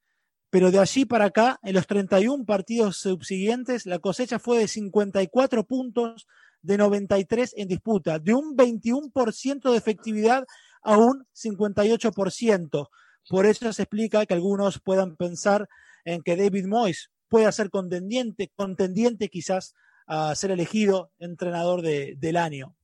Pero 0.49 0.71
de 0.71 0.79
allí 0.79 1.05
para 1.05 1.25
acá, 1.25 1.59
en 1.63 1.73
los 1.73 1.87
31 1.87 2.45
partidos 2.45 2.97
subsiguientes, 2.97 3.85
la 3.85 3.99
cosecha 3.99 4.39
fue 4.39 4.59
de 4.59 4.67
54 4.67 5.63
puntos 5.65 6.27
de 6.61 6.77
93 6.77 7.55
en 7.57 7.67
disputa, 7.67 8.19
de 8.19 8.33
un 8.33 8.55
21% 8.55 9.71
de 9.71 9.77
efectividad 9.77 10.45
a 10.81 10.97
un 10.97 11.25
58%. 11.33 12.89
Por 13.29 13.45
eso 13.45 13.73
se 13.73 13.83
explica 13.83 14.25
que 14.25 14.33
algunos 14.33 14.79
puedan 14.79 15.15
pensar 15.15 15.67
en 16.05 16.21
que 16.21 16.35
David 16.35 16.65
Moyes 16.65 17.11
pueda 17.29 17.51
ser 17.51 17.69
contendiente, 17.69 18.51
contendiente 18.55 19.29
quizás 19.29 19.73
a 20.07 20.35
ser 20.35 20.51
elegido 20.51 21.11
entrenador 21.19 21.81
del 21.81 22.37
año. 22.37 22.75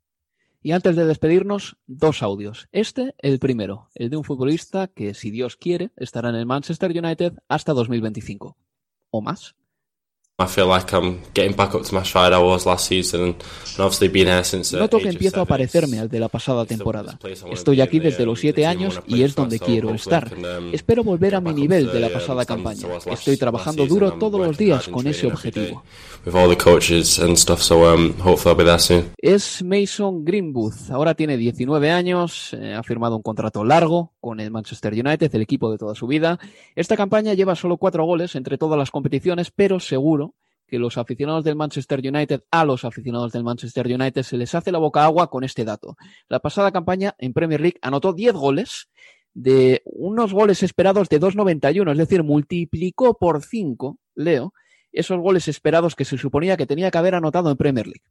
Y 0.62 0.72
antes 0.74 0.96
de 0.96 1.06
despedirnos, 1.06 1.78
dos 1.88 2.22
audios. 2.22 2.68
Este, 2.72 3.16
el 3.20 3.40
primero, 3.40 3.90
el 3.96 4.10
de 4.10 4.18
un 4.18 4.26
futbolista 4.26 4.88
que, 4.88 5.14
si 5.14 5.32
Dios 5.32 5.56
quiere, 5.56 5.92
estará 5.96 6.30
en 6.30 6.36
el 6.36 6.46
Manchester 6.46 6.92
United 6.92 7.34
hasta 7.48 7.74
2025. 7.74 8.58
¿O 9.10 9.22
más? 9.22 9.56
Noto 14.80 15.00
que 15.00 15.10
empiezo 15.10 15.42
a 15.42 15.46
parecerme 15.46 16.00
al 16.00 16.08
de 16.08 16.20
la 16.20 16.30
pasada 16.30 16.66
temporada. 16.66 17.20
Estoy 17.52 17.82
aquí 17.82 18.00
desde 18.00 18.26
los 18.26 18.40
siete 18.40 18.66
años 18.66 19.02
y 19.06 19.24
es 19.24 19.36
donde 19.36 19.60
quiero 19.60 19.94
estar. 19.94 20.34
Um, 20.34 20.74
Espero 20.74 21.04
volver 21.04 21.36
a 21.36 21.42
mi 21.42 21.54
nivel 21.54 21.92
de 21.92 22.00
la 22.00 22.10
pasada 22.10 22.46
campaña. 22.46 22.88
Estoy 23.06 23.38
trabajando 23.38 23.86
duro 23.86 24.14
todos 24.14 24.40
los 24.40 24.58
días 24.58 24.88
con 24.88 25.08
ese 25.08 25.28
objetivo. 25.28 25.84
Es 29.18 29.64
Mason 29.64 30.24
Greenwood. 30.24 30.74
Ahora 30.90 31.16
tiene 31.16 31.38
19 31.38 31.92
años, 31.92 32.54
eh, 32.54 32.74
ha 32.74 32.84
firmado 32.84 33.16
un 33.16 33.22
contrato 33.22 33.64
largo 33.64 34.14
con 34.20 34.40
el 34.40 34.52
Manchester 34.52 34.94
United, 34.94 35.34
el 35.34 35.42
equipo 35.42 35.72
de 35.72 35.78
toda 35.78 35.96
su 35.96 36.08
vida. 36.08 36.40
Esta 36.76 36.98
campaña 36.98 37.34
lleva 37.34 37.56
solo 37.56 37.78
cuatro 37.78 38.06
goles 38.06 38.36
entre 38.36 38.58
todas 38.58 38.78
las 38.78 38.92
competiciones, 38.92 39.52
pero 39.52 39.80
seguro 39.80 40.29
que 40.70 40.80
los 40.80 40.98
aficionados 40.98 41.44
del 41.44 41.56
Manchester 41.56 42.00
United, 42.00 42.44
a 42.52 42.64
los 42.64 42.86
aficionados 42.86 43.32
del 43.32 43.44
Manchester 43.44 43.88
United, 43.88 44.24
se 44.24 44.38
les 44.38 44.56
hace 44.56 44.72
la 44.72 44.78
boca 44.78 45.04
agua 45.04 45.30
con 45.30 45.44
este 45.44 45.66
dato. 45.66 45.98
La 46.30 46.40
pasada 46.40 46.72
campaña 46.72 47.16
en 47.18 47.34
Premier 47.34 47.60
League 47.60 47.80
anotó 47.82 48.14
10 48.14 48.34
goles 48.34 48.90
de 49.34 49.82
unos 49.86 50.34
goles 50.34 50.64
esperados 50.64 51.10
de 51.10 51.20
2.91, 51.20 51.92
es 51.92 51.98
decir, 51.98 52.24
multiplicó 52.24 53.18
por 53.18 53.44
5, 53.44 53.98
Leo, 54.16 54.54
esos 54.92 55.20
goles 55.20 55.48
esperados 55.48 55.96
que 55.96 56.06
se 56.06 56.18
suponía 56.18 56.58
que 56.58 56.66
tenía 56.66 56.92
que 56.92 56.98
haber 56.98 57.16
anotado 57.16 57.52
en 57.52 57.58
Premier 57.58 57.88
League. 57.88 58.04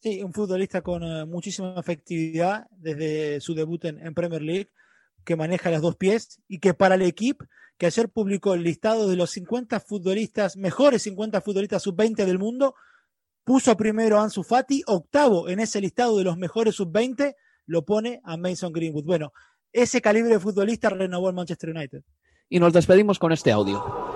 Sí, 0.00 0.22
un 0.22 0.32
futbolista 0.32 0.82
con 0.82 1.02
uh, 1.02 1.26
muchísima 1.26 1.74
efectividad 1.78 2.66
desde 2.70 3.40
su 3.40 3.54
debut 3.54 3.84
en 3.86 4.14
Premier 4.14 4.42
League, 4.42 4.70
que 5.26 5.36
maneja 5.36 5.70
las 5.70 5.82
dos 5.82 5.96
pies 5.96 6.40
y 6.48 6.60
que 6.60 6.72
para 6.72 6.94
el 6.94 7.02
equipo 7.02 7.44
que 7.76 7.86
ayer 7.86 8.08
publicó 8.08 8.54
el 8.54 8.62
listado 8.62 9.08
de 9.08 9.16
los 9.16 9.30
50 9.30 9.80
futbolistas, 9.80 10.56
mejores 10.56 11.02
50 11.02 11.42
futbolistas 11.42 11.82
sub-20 11.82 12.24
del 12.24 12.38
mundo, 12.38 12.74
puso 13.44 13.76
primero 13.76 14.18
a 14.18 14.22
Ansu 14.22 14.42
Fati, 14.42 14.82
octavo 14.86 15.50
en 15.50 15.60
ese 15.60 15.82
listado 15.82 16.16
de 16.16 16.24
los 16.24 16.38
mejores 16.38 16.76
sub-20, 16.76 17.34
lo 17.66 17.84
pone 17.84 18.20
a 18.24 18.38
Mason 18.38 18.72
Greenwood. 18.72 19.04
Bueno, 19.04 19.32
ese 19.72 20.00
calibre 20.00 20.30
de 20.30 20.40
futbolista 20.40 20.88
renovó 20.88 21.28
el 21.28 21.34
Manchester 21.34 21.70
United. 21.70 22.02
Y 22.48 22.60
nos 22.60 22.72
despedimos 22.72 23.18
con 23.18 23.32
este 23.32 23.52
audio. 23.52 24.15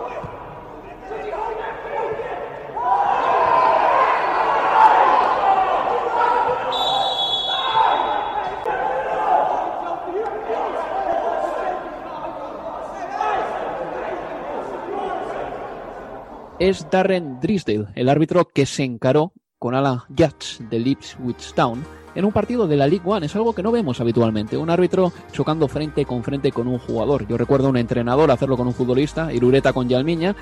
Es 16.60 16.86
Darren 16.90 17.40
Drisdale, 17.40 17.86
el 17.94 18.10
árbitro 18.10 18.46
que 18.46 18.66
se 18.66 18.84
encaró 18.84 19.32
con 19.58 19.74
Alan 19.74 20.00
Judge 20.10 20.62
de 20.68 20.76
Ipswich 20.76 21.54
Town 21.54 21.82
en 22.14 22.24
un 22.26 22.32
partido 22.32 22.68
de 22.68 22.76
la 22.76 22.86
League 22.86 23.04
One. 23.04 23.24
Es 23.24 23.34
algo 23.34 23.54
que 23.54 23.62
no 23.62 23.72
vemos 23.72 23.98
habitualmente. 23.98 24.58
Un 24.58 24.68
árbitro 24.68 25.10
chocando 25.32 25.68
frente 25.68 26.04
con 26.04 26.22
frente 26.22 26.52
con 26.52 26.68
un 26.68 26.78
jugador. 26.78 27.26
Yo 27.26 27.38
recuerdo 27.38 27.68
a 27.68 27.70
un 27.70 27.78
entrenador 27.78 28.30
hacerlo 28.30 28.58
con 28.58 28.66
un 28.66 28.74
futbolista, 28.74 29.32
Irureta 29.32 29.72
con 29.72 29.88
Yalmiña, 29.88 30.36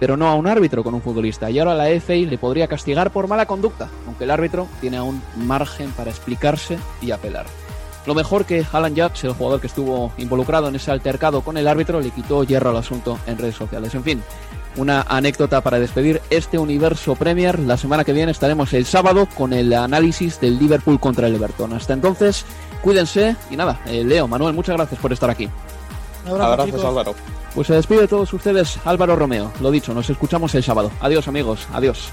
pero 0.00 0.16
no 0.16 0.26
a 0.26 0.34
un 0.34 0.48
árbitro 0.48 0.82
con 0.82 0.94
un 0.94 1.02
futbolista. 1.02 1.50
Y 1.50 1.60
ahora 1.60 1.74
la 1.74 1.88
FA 2.00 2.14
le 2.14 2.38
podría 2.38 2.66
castigar 2.66 3.12
por 3.12 3.28
mala 3.28 3.46
conducta, 3.46 3.88
aunque 4.06 4.24
el 4.24 4.32
árbitro 4.32 4.66
tiene 4.80 4.96
aún 4.96 5.22
margen 5.36 5.92
para 5.92 6.10
explicarse 6.10 6.78
y 7.00 7.12
apelar. 7.12 7.46
Lo 8.06 8.14
mejor 8.14 8.44
que 8.44 8.64
Alan 8.72 8.96
Judge, 8.96 9.28
el 9.28 9.34
jugador 9.34 9.60
que 9.60 9.68
estuvo 9.68 10.10
involucrado 10.18 10.68
en 10.68 10.74
ese 10.74 10.90
altercado 10.90 11.42
con 11.42 11.56
el 11.58 11.68
árbitro, 11.68 12.00
le 12.00 12.10
quitó 12.10 12.42
hierro 12.42 12.70
al 12.70 12.78
asunto 12.78 13.18
en 13.26 13.38
redes 13.38 13.56
sociales. 13.56 13.94
En 13.94 14.02
fin, 14.02 14.22
una 14.80 15.02
anécdota 15.02 15.60
para 15.60 15.78
despedir 15.78 16.20
este 16.30 16.58
universo 16.58 17.14
Premier. 17.14 17.58
La 17.58 17.76
semana 17.76 18.04
que 18.04 18.12
viene 18.12 18.32
estaremos 18.32 18.72
el 18.72 18.86
sábado 18.86 19.28
con 19.36 19.52
el 19.52 19.72
análisis 19.72 20.40
del 20.40 20.58
Liverpool 20.58 20.98
contra 20.98 21.26
el 21.26 21.34
Everton. 21.34 21.72
Hasta 21.74 21.92
entonces, 21.92 22.44
cuídense 22.82 23.36
y 23.50 23.56
nada, 23.56 23.80
eh, 23.86 24.02
Leo, 24.04 24.26
Manuel, 24.26 24.54
muchas 24.54 24.76
gracias 24.76 25.00
por 25.00 25.12
estar 25.12 25.30
aquí. 25.30 25.48
Abrazo, 26.26 26.88
Álvaro. 26.88 27.14
Pues 27.54 27.66
se 27.66 27.74
despide 27.74 28.02
de 28.02 28.08
todos 28.08 28.32
ustedes 28.32 28.78
Álvaro 28.84 29.16
Romeo. 29.16 29.52
Lo 29.60 29.70
dicho, 29.70 29.92
nos 29.92 30.08
escuchamos 30.08 30.54
el 30.54 30.62
sábado. 30.62 30.90
Adiós 31.00 31.28
amigos, 31.28 31.66
adiós. 31.72 32.10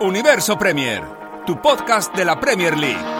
Universo 0.00 0.58
Premier, 0.58 1.02
tu 1.46 1.60
podcast 1.60 2.14
de 2.16 2.24
la 2.24 2.40
Premier 2.40 2.76
League. 2.76 3.19